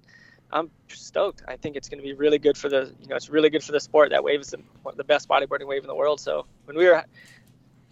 I'm 0.53 0.71
stoked. 0.89 1.43
I 1.49 1.57
think 1.57 1.77
it's 1.77 1.89
going 1.89 2.01
to 2.01 2.05
be 2.05 2.13
really 2.13 2.39
good 2.39 2.59
for 2.59 2.69
the 2.69 2.93
you 3.01 3.09
know 3.09 3.17
it's 3.17 3.31
really 3.31 3.49
good 3.49 3.63
for 3.63 3.73
the 3.73 3.81
sport. 3.81 4.11
That 4.11 4.25
wave 4.25 4.41
is 4.41 4.51
the, 4.51 4.59
the 4.97 5.05
best 5.05 5.29
bodyboarding 5.29 5.67
wave 5.67 5.83
in 5.83 5.87
the 5.87 5.95
world. 5.95 6.21
So 6.21 6.47
when 6.65 6.77
we 6.77 6.87
were 6.87 7.05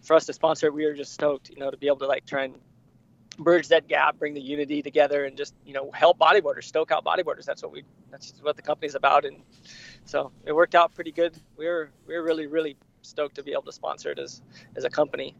for 0.02 0.16
us 0.16 0.26
to 0.26 0.32
sponsor 0.32 0.66
it, 0.66 0.74
we 0.74 0.84
were 0.84 0.94
just 0.94 1.14
stoked, 1.14 1.48
you 1.48 1.56
know, 1.56 1.70
to 1.70 1.76
be 1.76 1.86
able 1.86 1.98
to 1.98 2.06
like 2.06 2.26
try 2.26 2.44
and 2.44 2.54
bridge 3.38 3.68
that 3.68 3.88
gap, 3.88 4.18
bring 4.18 4.34
the 4.34 4.40
unity 4.40 4.82
together, 4.82 5.24
and 5.24 5.36
just 5.36 5.54
you 5.64 5.72
know 5.72 5.90
help 5.92 6.18
bodyboarders, 6.18 6.64
stoke 6.64 6.92
out 6.92 7.04
bodyboarders. 7.04 7.44
That's 7.44 7.62
what 7.62 7.72
we 7.72 7.84
that's 8.10 8.34
what 8.42 8.56
the 8.56 8.62
company's 8.62 8.94
about, 8.94 9.24
and 9.24 9.42
so 10.04 10.32
it 10.44 10.52
worked 10.52 10.74
out 10.74 10.94
pretty 10.94 11.12
good. 11.12 11.36
We 11.56 11.66
were 11.66 11.90
we 12.06 12.14
were 12.14 12.22
really 12.22 12.46
really 12.46 12.76
stoked 13.02 13.36
to 13.36 13.42
be 13.42 13.52
able 13.52 13.62
to 13.62 13.72
sponsor 13.72 14.10
it 14.10 14.18
as 14.18 14.42
as 14.76 14.84
a 14.84 14.90
company. 14.90 15.34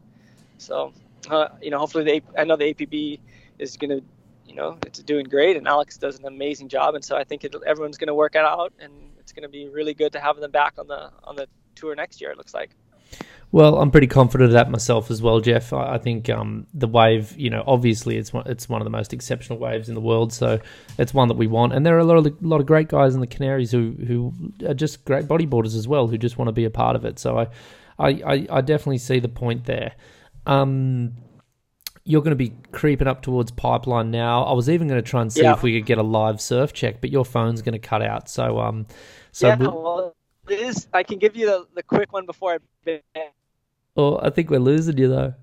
So 0.57 0.93
uh, 1.29 1.49
you 1.61 1.69
know, 1.69 1.79
hopefully 1.79 2.03
the 2.03 2.23
I 2.39 2.43
know 2.43 2.55
the 2.55 2.73
APB 2.73 3.19
is 3.59 3.77
going 3.77 3.89
to 3.89 4.03
you 4.45 4.55
know 4.55 4.77
it's 4.85 4.99
doing 4.99 5.25
great, 5.25 5.57
and 5.57 5.67
Alex 5.67 5.97
does 5.97 6.19
an 6.19 6.25
amazing 6.25 6.69
job, 6.69 6.95
and 6.95 7.03
so 7.03 7.15
I 7.15 7.23
think 7.23 7.43
it, 7.43 7.55
everyone's 7.65 7.97
going 7.97 8.07
to 8.07 8.15
work 8.15 8.35
it 8.35 8.45
out, 8.45 8.73
and 8.79 8.91
it's 9.19 9.31
going 9.31 9.43
to 9.43 9.49
be 9.49 9.67
really 9.69 9.93
good 9.93 10.13
to 10.13 10.19
have 10.19 10.37
them 10.37 10.51
back 10.51 10.75
on 10.77 10.87
the 10.87 11.11
on 11.23 11.35
the 11.35 11.47
tour 11.75 11.95
next 11.95 12.21
year. 12.21 12.31
It 12.31 12.37
looks 12.37 12.53
like. 12.53 12.71
Well, 13.51 13.79
I'm 13.79 13.89
pretty 13.89 14.07
confident 14.07 14.49
of 14.49 14.53
that 14.53 14.69
myself 14.69 15.09
as 15.09 15.21
well, 15.21 15.39
Jeff. 15.39 15.71
I 15.71 15.97
think 15.97 16.29
um, 16.29 16.67
the 16.73 16.87
wave, 16.87 17.37
you 17.37 17.49
know, 17.49 17.63
obviously 17.65 18.17
it's 18.17 18.33
one, 18.33 18.43
it's 18.47 18.67
one 18.67 18.81
of 18.81 18.85
the 18.85 18.91
most 18.91 19.13
exceptional 19.13 19.59
waves 19.59 19.87
in 19.87 19.95
the 19.95 20.01
world, 20.01 20.33
so 20.33 20.59
it's 20.97 21.13
one 21.13 21.29
that 21.29 21.37
we 21.37 21.47
want. 21.47 21.71
And 21.73 21.85
there 21.85 21.95
are 21.95 21.99
a 21.99 22.03
lot 22.03 22.17
of 22.17 22.25
a 22.25 22.35
lot 22.41 22.59
of 22.59 22.65
great 22.65 22.89
guys 22.89 23.15
in 23.15 23.21
the 23.21 23.27
Canaries 23.27 23.71
who 23.71 23.91
who 24.05 24.33
are 24.67 24.73
just 24.73 25.05
great 25.05 25.25
bodyboarders 25.25 25.75
as 25.75 25.87
well, 25.87 26.07
who 26.07 26.17
just 26.17 26.37
want 26.37 26.49
to 26.49 26.53
be 26.53 26.65
a 26.65 26.69
part 26.69 26.97
of 26.97 27.05
it. 27.05 27.17
So 27.17 27.37
I 27.37 27.47
I, 27.97 28.47
I, 28.49 28.61
definitely 28.61 28.97
see 28.97 29.19
the 29.19 29.29
point 29.29 29.63
there. 29.63 29.93
Um, 30.45 31.13
you're 32.03 32.21
going 32.21 32.31
to 32.31 32.35
be 32.35 32.53
creeping 32.71 33.07
up 33.07 33.21
towards 33.21 33.51
pipeline 33.51 34.11
now. 34.11 34.43
I 34.43 34.53
was 34.53 34.69
even 34.69 34.87
going 34.87 35.01
to 35.01 35.09
try 35.09 35.21
and 35.21 35.31
see 35.31 35.43
yeah. 35.43 35.53
if 35.53 35.63
we 35.63 35.79
could 35.79 35.87
get 35.87 35.97
a 35.97 36.03
live 36.03 36.41
surf 36.41 36.73
check, 36.73 36.99
but 36.99 37.09
your 37.09 37.23
phone's 37.23 37.61
going 37.61 37.73
to 37.73 37.79
cut 37.79 38.01
out. 38.01 38.29
So 38.29 38.59
um, 38.59 38.85
so 39.31 39.47
yeah, 39.47 39.55
well, 39.55 40.15
is 40.51 40.87
I 40.93 41.03
can 41.03 41.19
give 41.19 41.35
you 41.35 41.45
the, 41.45 41.67
the 41.75 41.83
quick 41.83 42.11
one 42.11 42.25
before 42.25 42.59
I. 42.87 42.99
Oh, 43.97 44.19
I 44.21 44.29
think 44.29 44.49
we're 44.49 44.59
losing 44.59 44.97
you 44.97 45.07
though. 45.07 45.33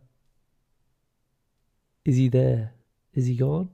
Is 2.05 2.17
he 2.17 2.29
there? 2.29 2.73
Is 3.15 3.27
he 3.27 3.37
gone? 3.37 3.71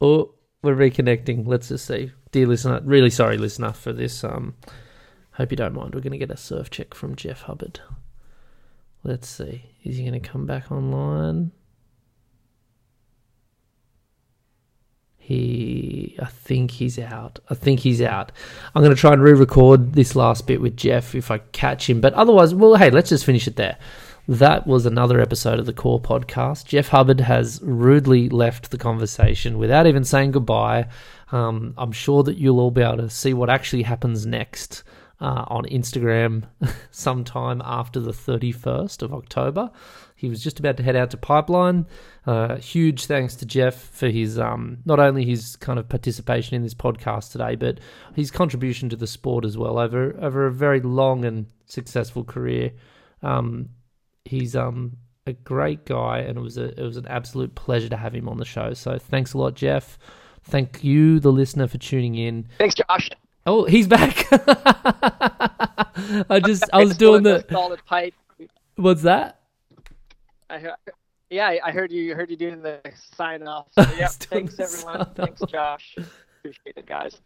Oh, 0.00 0.34
we're 0.62 0.74
reconnecting. 0.74 1.46
Let's 1.46 1.68
just 1.68 1.86
see, 1.86 2.12
dear 2.30 2.46
listener. 2.46 2.80
Really 2.84 3.10
sorry, 3.10 3.36
listener, 3.36 3.72
for 3.72 3.92
this. 3.92 4.24
Um, 4.24 4.54
hope 5.32 5.50
you 5.50 5.56
don't 5.56 5.74
mind. 5.74 5.94
We're 5.94 6.00
going 6.00 6.12
to 6.12 6.18
get 6.18 6.30
a 6.30 6.36
surf 6.36 6.70
check 6.70 6.94
from 6.94 7.16
Jeff 7.16 7.42
Hubbard. 7.42 7.80
Let's 9.04 9.28
see. 9.28 9.64
Is 9.84 9.96
he 9.96 10.02
going 10.04 10.20
to 10.20 10.28
come 10.28 10.46
back 10.46 10.72
online? 10.72 11.52
He, 15.24 16.16
I 16.20 16.26
think 16.26 16.72
he's 16.72 16.98
out. 16.98 17.38
I 17.48 17.54
think 17.54 17.80
he's 17.80 18.02
out. 18.02 18.32
I'm 18.74 18.82
going 18.82 18.94
to 18.94 19.00
try 19.00 19.12
and 19.12 19.22
re-record 19.22 19.92
this 19.92 20.16
last 20.16 20.48
bit 20.48 20.60
with 20.60 20.76
Jeff 20.76 21.14
if 21.14 21.30
I 21.30 21.38
catch 21.38 21.88
him. 21.88 22.00
But 22.00 22.12
otherwise, 22.14 22.56
well, 22.56 22.74
hey, 22.74 22.90
let's 22.90 23.10
just 23.10 23.24
finish 23.24 23.46
it 23.46 23.54
there. 23.54 23.78
That 24.26 24.66
was 24.66 24.84
another 24.84 25.20
episode 25.20 25.60
of 25.60 25.66
the 25.66 25.72
Core 25.72 26.00
Podcast. 26.00 26.64
Jeff 26.66 26.88
Hubbard 26.88 27.20
has 27.20 27.60
rudely 27.62 28.28
left 28.30 28.72
the 28.72 28.78
conversation 28.78 29.58
without 29.58 29.86
even 29.86 30.02
saying 30.02 30.32
goodbye. 30.32 30.88
Um, 31.30 31.74
I'm 31.78 31.92
sure 31.92 32.24
that 32.24 32.36
you'll 32.36 32.58
all 32.58 32.72
be 32.72 32.82
able 32.82 32.96
to 32.96 33.08
see 33.08 33.32
what 33.32 33.48
actually 33.48 33.84
happens 33.84 34.26
next 34.26 34.82
uh, 35.20 35.44
on 35.46 35.64
Instagram 35.66 36.44
sometime 36.90 37.62
after 37.64 38.00
the 38.00 38.10
31st 38.10 39.02
of 39.02 39.14
October. 39.14 39.70
He 40.22 40.28
was 40.28 40.40
just 40.40 40.60
about 40.60 40.76
to 40.76 40.84
head 40.84 40.94
out 40.94 41.10
to 41.10 41.16
Pipeline. 41.16 41.84
Uh, 42.24 42.54
huge 42.54 43.06
thanks 43.06 43.34
to 43.34 43.44
Jeff 43.44 43.74
for 43.74 44.08
his 44.08 44.38
um, 44.38 44.78
not 44.84 45.00
only 45.00 45.24
his 45.24 45.56
kind 45.56 45.80
of 45.80 45.88
participation 45.88 46.54
in 46.54 46.62
this 46.62 46.74
podcast 46.74 47.32
today, 47.32 47.56
but 47.56 47.80
his 48.14 48.30
contribution 48.30 48.88
to 48.90 48.94
the 48.94 49.08
sport 49.08 49.44
as 49.44 49.58
well 49.58 49.80
over 49.80 50.16
over 50.20 50.46
a 50.46 50.52
very 50.52 50.80
long 50.80 51.24
and 51.24 51.46
successful 51.66 52.22
career. 52.22 52.70
Um, 53.20 53.70
he's 54.24 54.54
um, 54.54 54.96
a 55.26 55.32
great 55.32 55.86
guy, 55.86 56.20
and 56.20 56.38
it 56.38 56.40
was 56.40 56.56
a 56.56 56.68
it 56.80 56.84
was 56.84 56.96
an 56.96 57.08
absolute 57.08 57.56
pleasure 57.56 57.88
to 57.88 57.96
have 57.96 58.14
him 58.14 58.28
on 58.28 58.36
the 58.36 58.44
show. 58.44 58.74
So 58.74 58.98
thanks 58.98 59.32
a 59.32 59.38
lot, 59.38 59.54
Jeff. 59.54 59.98
Thank 60.44 60.84
you, 60.84 61.18
the 61.18 61.32
listener, 61.32 61.66
for 61.66 61.78
tuning 61.78 62.14
in. 62.14 62.46
Thanks, 62.58 62.76
Josh. 62.76 63.10
Oh, 63.44 63.64
he's 63.64 63.88
back. 63.88 64.24
I 66.30 66.40
just 66.44 66.62
I 66.72 66.84
was 66.84 66.96
doing 66.96 67.24
the 67.24 67.44
solid 67.50 67.84
pipe. 67.86 68.14
What's 68.76 69.02
that? 69.02 69.41
I 70.52 70.74
yeah, 71.30 71.56
I 71.64 71.70
heard 71.72 71.90
you 71.90 72.14
heard 72.14 72.30
you 72.30 72.36
doing 72.36 72.60
the 72.60 72.80
sign 73.16 73.46
off. 73.46 73.68
So, 73.72 73.82
yeah, 73.96 74.08
thanks 74.08 74.60
everyone. 74.60 75.06
Thanks, 75.14 75.40
Josh. 75.48 75.96
Appreciate 76.38 76.76
it, 76.76 76.86
guys. 76.86 77.20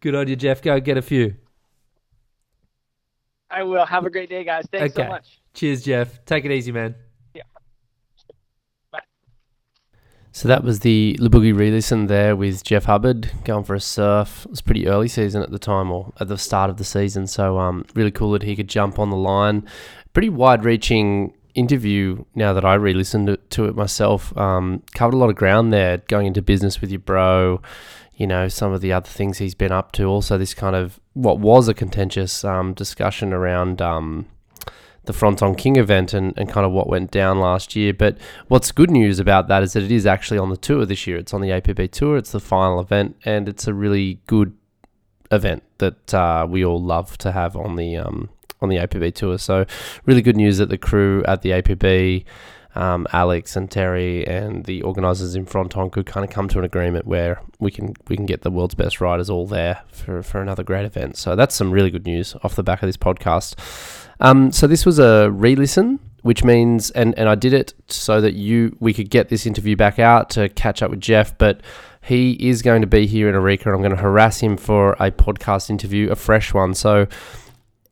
Good 0.00 0.14
on 0.14 0.26
you, 0.26 0.34
Jeff. 0.34 0.60
Go 0.62 0.80
get 0.80 0.96
a 0.96 1.02
few. 1.02 1.36
I 3.50 3.62
will. 3.62 3.86
Have 3.86 4.04
a 4.04 4.10
great 4.10 4.28
day, 4.28 4.42
guys. 4.42 4.66
Thanks 4.72 4.96
okay. 4.96 5.06
so 5.06 5.08
much. 5.08 5.40
Cheers, 5.54 5.84
Jeff. 5.84 6.24
Take 6.24 6.44
it 6.44 6.50
easy, 6.50 6.72
man. 6.72 6.96
Yeah. 7.34 7.42
So 10.32 10.48
that 10.48 10.64
was 10.64 10.80
the 10.80 11.16
Le 11.20 11.28
Boogie 11.28 11.56
re-listen 11.56 12.06
there 12.06 12.34
with 12.34 12.64
Jeff 12.64 12.86
Hubbard 12.86 13.30
going 13.44 13.64
for 13.64 13.74
a 13.74 13.80
surf. 13.80 14.44
It 14.46 14.50
was 14.50 14.62
pretty 14.62 14.88
early 14.88 15.06
season 15.06 15.42
at 15.42 15.52
the 15.52 15.58
time, 15.58 15.92
or 15.92 16.12
at 16.18 16.26
the 16.26 16.38
start 16.38 16.68
of 16.70 16.78
the 16.78 16.84
season. 16.84 17.28
So 17.28 17.58
um, 17.58 17.84
really 17.94 18.10
cool 18.10 18.32
that 18.32 18.42
he 18.42 18.56
could 18.56 18.68
jump 18.68 18.98
on 18.98 19.10
the 19.10 19.16
line. 19.16 19.68
Pretty 20.14 20.30
wide-reaching 20.30 21.34
interview. 21.54 22.24
Now 22.34 22.52
that 22.52 22.64
I 22.64 22.74
re-listened 22.74 23.36
to 23.50 23.64
it 23.64 23.74
myself, 23.74 24.36
um, 24.36 24.82
covered 24.94 25.14
a 25.14 25.18
lot 25.18 25.30
of 25.30 25.36
ground 25.36 25.72
there. 25.72 25.98
Going 25.98 26.26
into 26.26 26.42
business 26.42 26.80
with 26.80 26.90
your 26.90 27.00
bro, 27.00 27.60
you 28.14 28.26
know, 28.26 28.48
some 28.48 28.72
of 28.72 28.80
the 28.80 28.92
other 28.92 29.08
things 29.08 29.38
he's 29.38 29.54
been 29.54 29.72
up 29.72 29.92
to. 29.92 30.04
Also, 30.04 30.38
this 30.38 30.54
kind 30.54 30.76
of 30.76 31.00
what 31.14 31.38
was 31.38 31.68
a 31.68 31.74
contentious 31.74 32.44
um, 32.44 32.72
discussion 32.74 33.32
around 33.32 33.82
um, 33.82 34.26
the 35.04 35.12
Fronton 35.12 35.54
King 35.54 35.76
event 35.76 36.14
and, 36.14 36.32
and 36.36 36.48
kind 36.48 36.64
of 36.64 36.72
what 36.72 36.88
went 36.88 37.10
down 37.10 37.40
last 37.40 37.74
year. 37.74 37.92
But 37.92 38.18
what's 38.48 38.72
good 38.72 38.90
news 38.90 39.18
about 39.18 39.48
that 39.48 39.62
is 39.62 39.72
that 39.72 39.82
it 39.82 39.92
is 39.92 40.06
actually 40.06 40.38
on 40.38 40.50
the 40.50 40.56
tour 40.56 40.86
this 40.86 41.06
year. 41.06 41.16
It's 41.16 41.34
on 41.34 41.40
the 41.40 41.50
APB 41.50 41.90
tour. 41.90 42.16
It's 42.16 42.32
the 42.32 42.40
final 42.40 42.80
event, 42.80 43.16
and 43.24 43.48
it's 43.48 43.66
a 43.66 43.74
really 43.74 44.20
good 44.26 44.56
event 45.30 45.62
that 45.78 46.14
uh, 46.14 46.46
we 46.48 46.64
all 46.64 46.80
love 46.80 47.18
to 47.18 47.32
have 47.32 47.56
on 47.56 47.76
the 47.76 47.96
um, 47.96 48.28
on 48.62 48.68
the 48.68 48.76
APB 48.76 49.14
tour. 49.14 49.38
So 49.38 49.66
really 50.06 50.22
good 50.22 50.36
news 50.36 50.58
that 50.58 50.68
the 50.68 50.78
crew 50.78 51.22
at 51.26 51.42
the 51.42 51.50
APB. 51.50 52.24
Um, 52.74 53.06
Alex 53.12 53.54
and 53.54 53.70
Terry 53.70 54.26
and 54.26 54.64
the 54.64 54.80
organisers 54.80 55.36
in 55.36 55.44
Fronton 55.44 55.90
could 55.90 56.06
kind 56.06 56.24
of 56.24 56.30
come 56.30 56.48
to 56.48 56.58
an 56.58 56.64
agreement 56.64 57.06
where 57.06 57.42
we 57.58 57.70
can 57.70 57.92
we 58.08 58.16
can 58.16 58.24
get 58.24 58.40
the 58.40 58.50
world's 58.50 58.74
best 58.74 58.98
riders 58.98 59.28
all 59.28 59.46
there 59.46 59.82
for, 59.88 60.22
for 60.22 60.40
another 60.40 60.62
great 60.62 60.86
event. 60.86 61.18
So 61.18 61.36
that's 61.36 61.54
some 61.54 61.70
really 61.70 61.90
good 61.90 62.06
news 62.06 62.34
off 62.42 62.56
the 62.56 62.62
back 62.62 62.82
of 62.82 62.88
this 62.88 62.96
podcast. 62.96 63.56
Um, 64.20 64.52
so 64.52 64.66
this 64.66 64.86
was 64.86 64.98
a 64.98 65.30
re-listen, 65.30 65.98
which 66.22 66.44
means, 66.44 66.90
and, 66.92 67.18
and 67.18 67.28
I 67.28 67.34
did 67.34 67.52
it 67.52 67.74
so 67.88 68.20
that 68.20 68.34
you 68.34 68.74
we 68.80 68.94
could 68.94 69.10
get 69.10 69.28
this 69.28 69.44
interview 69.44 69.76
back 69.76 69.98
out 69.98 70.30
to 70.30 70.48
catch 70.48 70.82
up 70.82 70.90
with 70.90 71.00
Jeff, 71.00 71.36
but 71.36 71.60
he 72.02 72.32
is 72.32 72.62
going 72.62 72.80
to 72.80 72.86
be 72.86 73.06
here 73.06 73.28
in 73.28 73.34
Arica. 73.34 73.70
I'm 73.70 73.78
going 73.78 73.90
to 73.90 73.96
harass 73.96 74.40
him 74.40 74.56
for 74.56 74.92
a 74.94 75.10
podcast 75.10 75.70
interview, 75.70 76.10
a 76.10 76.16
fresh 76.16 76.52
one. 76.52 76.74
So 76.74 77.06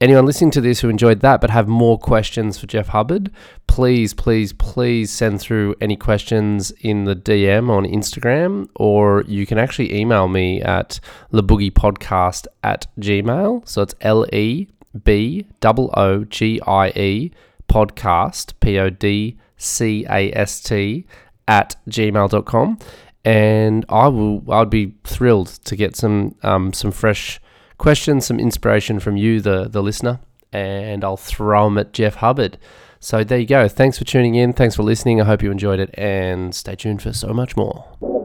anyone 0.01 0.25
listening 0.25 0.51
to 0.53 0.61
this 0.61 0.81
who 0.81 0.89
enjoyed 0.89 1.21
that 1.21 1.41
but 1.41 1.51
have 1.51 1.69
more 1.69 1.99
questions 1.99 2.59
for 2.59 2.67
Jeff 2.67 2.89
Hubbard, 2.89 3.31
please, 3.67 4.15
please, 4.15 4.53
please 4.53 5.11
send 5.11 5.41
through 5.41 5.75
any 5.81 5.97
questions 5.97 6.71
in 6.81 7.05
the 7.05 7.15
DM 7.15 7.69
on 7.69 7.85
Instagram, 7.85 8.69
or 8.77 9.25
you 9.27 9.47
can 9.47 9.59
actually 9.59 9.95
email 9.95 10.29
me 10.29 10.63
at 10.63 11.01
leboogiepodcast 11.33 12.47
at 12.65 12.87
gmail. 12.99 13.69
So 13.69 13.83
it's 13.83 13.95
L 14.01 14.27
E 14.33 14.69
B 15.05 15.47
O 15.65 15.91
O 15.95 16.25
G 16.25 16.61
I 16.67 16.89
E 16.91 17.31
podcast, 17.69 18.55
P 18.61 18.79
O 18.79 18.91
D 18.91 19.39
C 19.57 20.07
A 20.09 20.33
S 20.33 20.61
T, 20.63 21.07
at 21.47 21.77
gmail.com. 21.89 22.79
And 23.23 23.85
I 23.91 24.09
will, 24.09 24.51
I'd 24.51 24.71
be 24.71 24.95
thrilled 25.05 25.49
to 25.65 25.77
get 25.77 25.95
some, 25.95 26.37
um, 26.43 26.73
some 26.73 26.91
fresh 26.91 27.39
questions, 27.81 28.27
some 28.27 28.39
inspiration 28.39 29.01
from 29.01 29.17
you, 29.17 29.41
the, 29.41 29.67
the 29.69 29.83
listener, 29.83 30.21
and 30.53 31.03
I'll 31.03 31.17
throw 31.17 31.65
them 31.65 31.79
at 31.79 31.93
Jeff 31.93 32.17
Hubbard. 32.17 32.59
So 33.01 33.25
there 33.25 33.39
you 33.39 33.47
go. 33.47 33.67
Thanks 33.67 33.99
for 33.99 34.05
tuning 34.05 34.35
in. 34.35 34.53
Thanks 34.53 34.77
for 34.77 34.83
listening. 34.83 35.21
I 35.21 35.25
hope 35.25 35.43
you 35.43 35.51
enjoyed 35.51 35.81
it 35.81 35.91
and 35.95 36.55
stay 36.55 36.77
tuned 36.77 37.01
for 37.01 37.15
so 37.15 37.33
much 37.33 37.57
more. 37.57 38.20